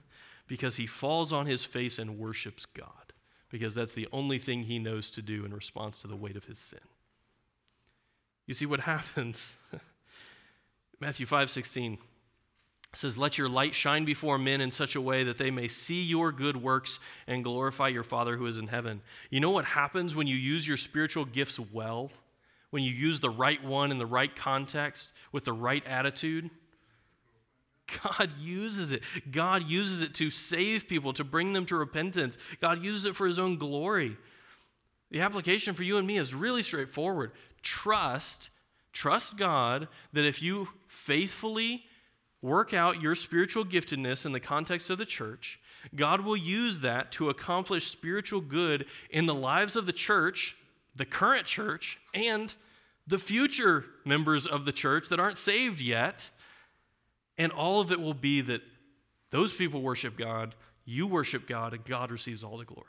because 0.48 0.76
he 0.76 0.86
falls 0.86 1.32
on 1.32 1.46
his 1.46 1.64
face 1.64 1.98
and 1.98 2.20
worships 2.20 2.66
God 2.66 3.14
because 3.50 3.74
that's 3.74 3.94
the 3.94 4.08
only 4.12 4.38
thing 4.38 4.64
he 4.64 4.80
knows 4.80 5.10
to 5.12 5.22
do 5.22 5.46
in 5.46 5.54
response 5.54 6.02
to 6.02 6.08
the 6.08 6.16
weight 6.16 6.36
of 6.36 6.46
his 6.46 6.60
sin. 6.60 6.80
You 8.48 8.54
see 8.54 8.66
what 8.66 8.80
happens? 8.82 9.56
Matthew 11.00 11.26
5 11.26 11.50
16 11.50 11.98
says, 12.94 13.18
Let 13.18 13.38
your 13.38 13.50
light 13.50 13.74
shine 13.74 14.06
before 14.06 14.38
men 14.38 14.62
in 14.62 14.72
such 14.72 14.96
a 14.96 15.02
way 15.02 15.24
that 15.24 15.38
they 15.38 15.52
may 15.52 15.68
see 15.68 16.02
your 16.02 16.32
good 16.32 16.58
works 16.62 17.00
and 17.28 17.44
glorify 17.44 17.88
your 17.88 18.04
Father 18.04 18.36
who 18.36 18.46
is 18.46 18.58
in 18.58 18.68
heaven. 18.68 19.02
You 19.30 19.40
know 19.40 19.52
what 19.52 19.66
happens 19.66 20.16
when 20.16 20.28
you 20.28 20.36
use 20.36 20.68
your 20.68 20.78
spiritual 20.78 21.26
gifts 21.26 21.60
well? 21.60 22.12
When 22.72 22.84
you 22.84 22.92
use 22.92 23.20
the 23.20 23.30
right 23.30 23.64
one 23.64 23.92
in 23.92 23.98
the 23.98 24.06
right 24.06 24.34
context 24.36 25.14
with 25.32 25.46
the 25.46 25.54
right 25.54 25.86
attitude? 25.86 26.50
God 28.04 28.30
uses 28.40 28.92
it. 28.92 29.04
God 29.30 29.70
uses 29.70 30.02
it 30.02 30.14
to 30.16 30.32
save 30.32 30.88
people, 30.88 31.14
to 31.14 31.24
bring 31.24 31.54
them 31.54 31.66
to 31.68 31.76
repentance. 31.76 32.38
God 32.62 32.84
uses 32.84 33.06
it 33.06 33.16
for 33.16 33.28
his 33.28 33.40
own 33.40 33.58
glory. 33.58 34.18
The 35.10 35.22
application 35.22 35.74
for 35.74 35.84
you 35.84 35.98
and 35.98 36.08
me 36.08 36.18
is 36.18 36.34
really 36.34 36.64
straightforward. 36.64 37.32
Trust, 37.62 38.50
trust 38.94 39.38
God 39.38 39.90
that 40.14 40.26
if 40.26 40.42
you 40.42 40.70
faithfully 40.88 41.86
work 42.42 42.74
out 42.74 43.02
your 43.02 43.16
spiritual 43.16 43.66
giftedness 43.66 44.26
in 44.26 44.32
the 44.32 44.40
context 44.40 44.90
of 44.90 44.98
the 44.98 45.06
church, 45.06 45.60
God 45.96 46.22
will 46.22 46.38
use 46.38 46.80
that 46.80 47.12
to 47.14 47.30
accomplish 47.30 47.88
spiritual 47.88 48.42
good 48.42 48.86
in 49.10 49.26
the 49.26 49.34
lives 49.34 49.76
of 49.76 49.86
the 49.86 49.94
church, 49.94 50.56
the 50.96 51.06
current 51.06 51.46
church, 51.46 52.00
and 52.14 52.54
the 53.08 53.20
future 53.20 53.86
members 54.06 54.46
of 54.46 54.66
the 54.66 54.72
church 54.72 55.10
that 55.10 55.20
aren't 55.20 55.38
saved 55.38 55.82
yet. 55.82 56.30
And 57.38 57.52
all 57.52 57.82
of 57.82 57.92
it 57.92 58.00
will 58.00 58.14
be 58.14 58.42
that 58.42 58.62
those 59.32 59.54
people 59.54 59.82
worship 59.82 60.18
God, 60.18 60.56
you 60.86 61.08
worship 61.08 61.48
God, 61.48 61.74
and 61.74 61.84
God 61.86 62.12
receives 62.12 62.44
all 62.44 62.58
the 62.58 62.66
glory. 62.66 62.86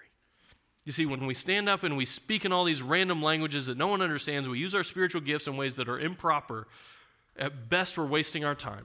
You 0.85 0.93
see, 0.93 1.07
when 1.07 1.27
we 1.27 1.35
stand 1.35 1.69
up 1.69 1.85
and 1.85 1.97
we 1.97 2.05
speak 2.05 2.45
in 2.45 2.53
all 2.53 2.65
these 2.65 2.83
random 2.83 3.23
languages 3.23 3.67
that 3.67 3.79
no 3.79 3.87
one 3.87 4.03
understands, 4.03 4.49
we 4.49 4.59
use 4.59 4.75
our 4.75 4.83
spiritual 4.83 5.21
gifts 5.21 5.47
in 5.47 5.57
ways 5.57 5.77
that 5.77 5.89
are 5.89 5.99
improper, 5.99 6.67
at 7.37 7.71
best, 7.71 7.97
we're 7.97 8.05
wasting 8.05 8.45
our 8.45 8.55
time. 8.55 8.85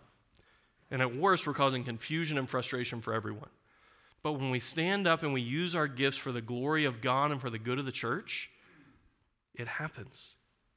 And 0.89 1.01
at 1.01 1.15
worst, 1.15 1.45
we're 1.45 1.53
causing 1.53 1.83
confusion 1.83 2.37
and 2.37 2.49
frustration 2.49 3.01
for 3.01 3.13
everyone. 3.13 3.49
But 4.23 4.33
when 4.33 4.51
we 4.51 4.59
stand 4.59 5.07
up 5.07 5.23
and 5.23 5.33
we 5.33 5.41
use 5.41 5.75
our 5.75 5.87
gifts 5.87 6.17
for 6.17 6.31
the 6.31 6.41
glory 6.41 6.85
of 6.85 7.01
God 7.01 7.31
and 7.31 7.39
for 7.39 7.49
the 7.49 7.59
good 7.59 7.79
of 7.79 7.85
the 7.85 7.91
church, 7.91 8.49
it 9.53 9.67
happens. 9.67 10.35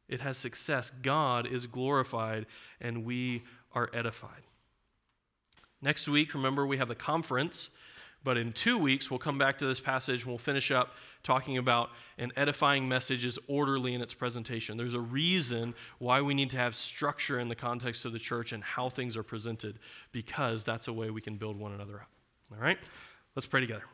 It 0.08 0.20
has 0.20 0.36
success. 0.36 0.90
God 1.02 1.46
is 1.46 1.66
glorified 1.66 2.46
and 2.80 3.04
we 3.04 3.42
are 3.72 3.90
edified. 3.92 4.42
Next 5.80 6.08
week, 6.08 6.34
remember, 6.34 6.66
we 6.66 6.76
have 6.76 6.88
the 6.88 6.94
conference, 6.94 7.70
but 8.22 8.36
in 8.36 8.52
two 8.52 8.76
weeks, 8.76 9.10
we'll 9.10 9.18
come 9.18 9.38
back 9.38 9.58
to 9.58 9.66
this 9.66 9.80
passage 9.80 10.22
and 10.22 10.30
we'll 10.30 10.38
finish 10.38 10.70
up 10.70 10.94
talking 11.22 11.58
about 11.58 11.90
an 12.18 12.32
edifying 12.36 12.88
message 12.88 13.24
is 13.24 13.38
orderly 13.46 13.94
in 13.94 14.00
its 14.00 14.14
presentation. 14.14 14.76
There's 14.76 14.94
a 14.94 15.00
reason 15.00 15.74
why 15.98 16.20
we 16.22 16.34
need 16.34 16.50
to 16.50 16.56
have 16.56 16.74
structure 16.74 17.38
in 17.38 17.48
the 17.48 17.54
context 17.54 18.04
of 18.04 18.12
the 18.12 18.18
church 18.18 18.52
and 18.52 18.62
how 18.62 18.88
things 18.88 19.16
are 19.16 19.22
presented, 19.22 19.78
because 20.12 20.64
that's 20.64 20.88
a 20.88 20.92
way 20.92 21.10
we 21.10 21.20
can 21.20 21.36
build 21.36 21.58
one 21.58 21.72
another 21.72 21.96
up. 21.96 22.08
All 22.52 22.62
right? 22.62 22.78
Let's 23.34 23.46
pray 23.46 23.60
together. 23.60 23.84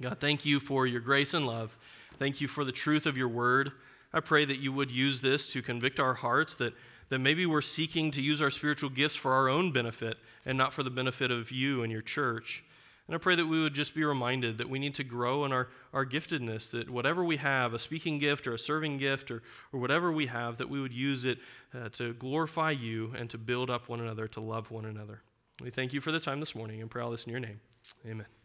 God, 0.00 0.18
thank 0.18 0.44
you 0.44 0.58
for 0.58 0.86
your 0.86 1.00
grace 1.00 1.34
and 1.34 1.46
love. 1.46 1.76
Thank 2.18 2.40
you 2.40 2.48
for 2.48 2.64
the 2.64 2.72
truth 2.72 3.06
of 3.06 3.16
your 3.16 3.28
word. 3.28 3.72
I 4.12 4.20
pray 4.20 4.44
that 4.44 4.60
you 4.60 4.72
would 4.72 4.90
use 4.90 5.20
this 5.20 5.52
to 5.52 5.62
convict 5.62 5.98
our 5.98 6.14
hearts 6.14 6.54
that, 6.56 6.74
that 7.08 7.18
maybe 7.18 7.46
we're 7.46 7.62
seeking 7.62 8.10
to 8.12 8.20
use 8.20 8.40
our 8.42 8.50
spiritual 8.50 8.90
gifts 8.90 9.16
for 9.16 9.32
our 9.32 9.48
own 9.48 9.72
benefit 9.72 10.18
and 10.44 10.58
not 10.58 10.72
for 10.72 10.82
the 10.82 10.90
benefit 10.90 11.30
of 11.30 11.50
you 11.50 11.82
and 11.82 11.90
your 11.90 12.02
church. 12.02 12.64
And 13.06 13.14
I 13.14 13.18
pray 13.18 13.34
that 13.36 13.46
we 13.46 13.60
would 13.60 13.74
just 13.74 13.94
be 13.94 14.02
reminded 14.02 14.56
that 14.58 14.70
we 14.70 14.78
need 14.78 14.94
to 14.94 15.04
grow 15.04 15.44
in 15.44 15.52
our, 15.52 15.68
our 15.92 16.06
giftedness, 16.06 16.70
that 16.70 16.88
whatever 16.88 17.22
we 17.22 17.36
have, 17.36 17.74
a 17.74 17.78
speaking 17.78 18.18
gift 18.18 18.46
or 18.46 18.54
a 18.54 18.58
serving 18.58 18.96
gift 18.96 19.30
or, 19.30 19.42
or 19.72 19.80
whatever 19.80 20.10
we 20.10 20.26
have, 20.26 20.56
that 20.56 20.70
we 20.70 20.80
would 20.80 20.92
use 20.92 21.26
it 21.26 21.38
uh, 21.74 21.90
to 21.90 22.14
glorify 22.14 22.70
you 22.70 23.12
and 23.18 23.28
to 23.28 23.36
build 23.36 23.68
up 23.68 23.88
one 23.90 24.00
another, 24.00 24.26
to 24.28 24.40
love 24.40 24.70
one 24.70 24.86
another. 24.86 25.20
We 25.60 25.70
thank 25.70 25.92
you 25.92 26.00
for 26.00 26.12
the 26.12 26.20
time 26.20 26.40
this 26.40 26.54
morning 26.54 26.80
and 26.80 26.90
pray 26.90 27.02
all 27.02 27.10
this 27.10 27.24
in 27.24 27.30
your 27.30 27.40
name. 27.40 27.60
Amen. 28.06 28.26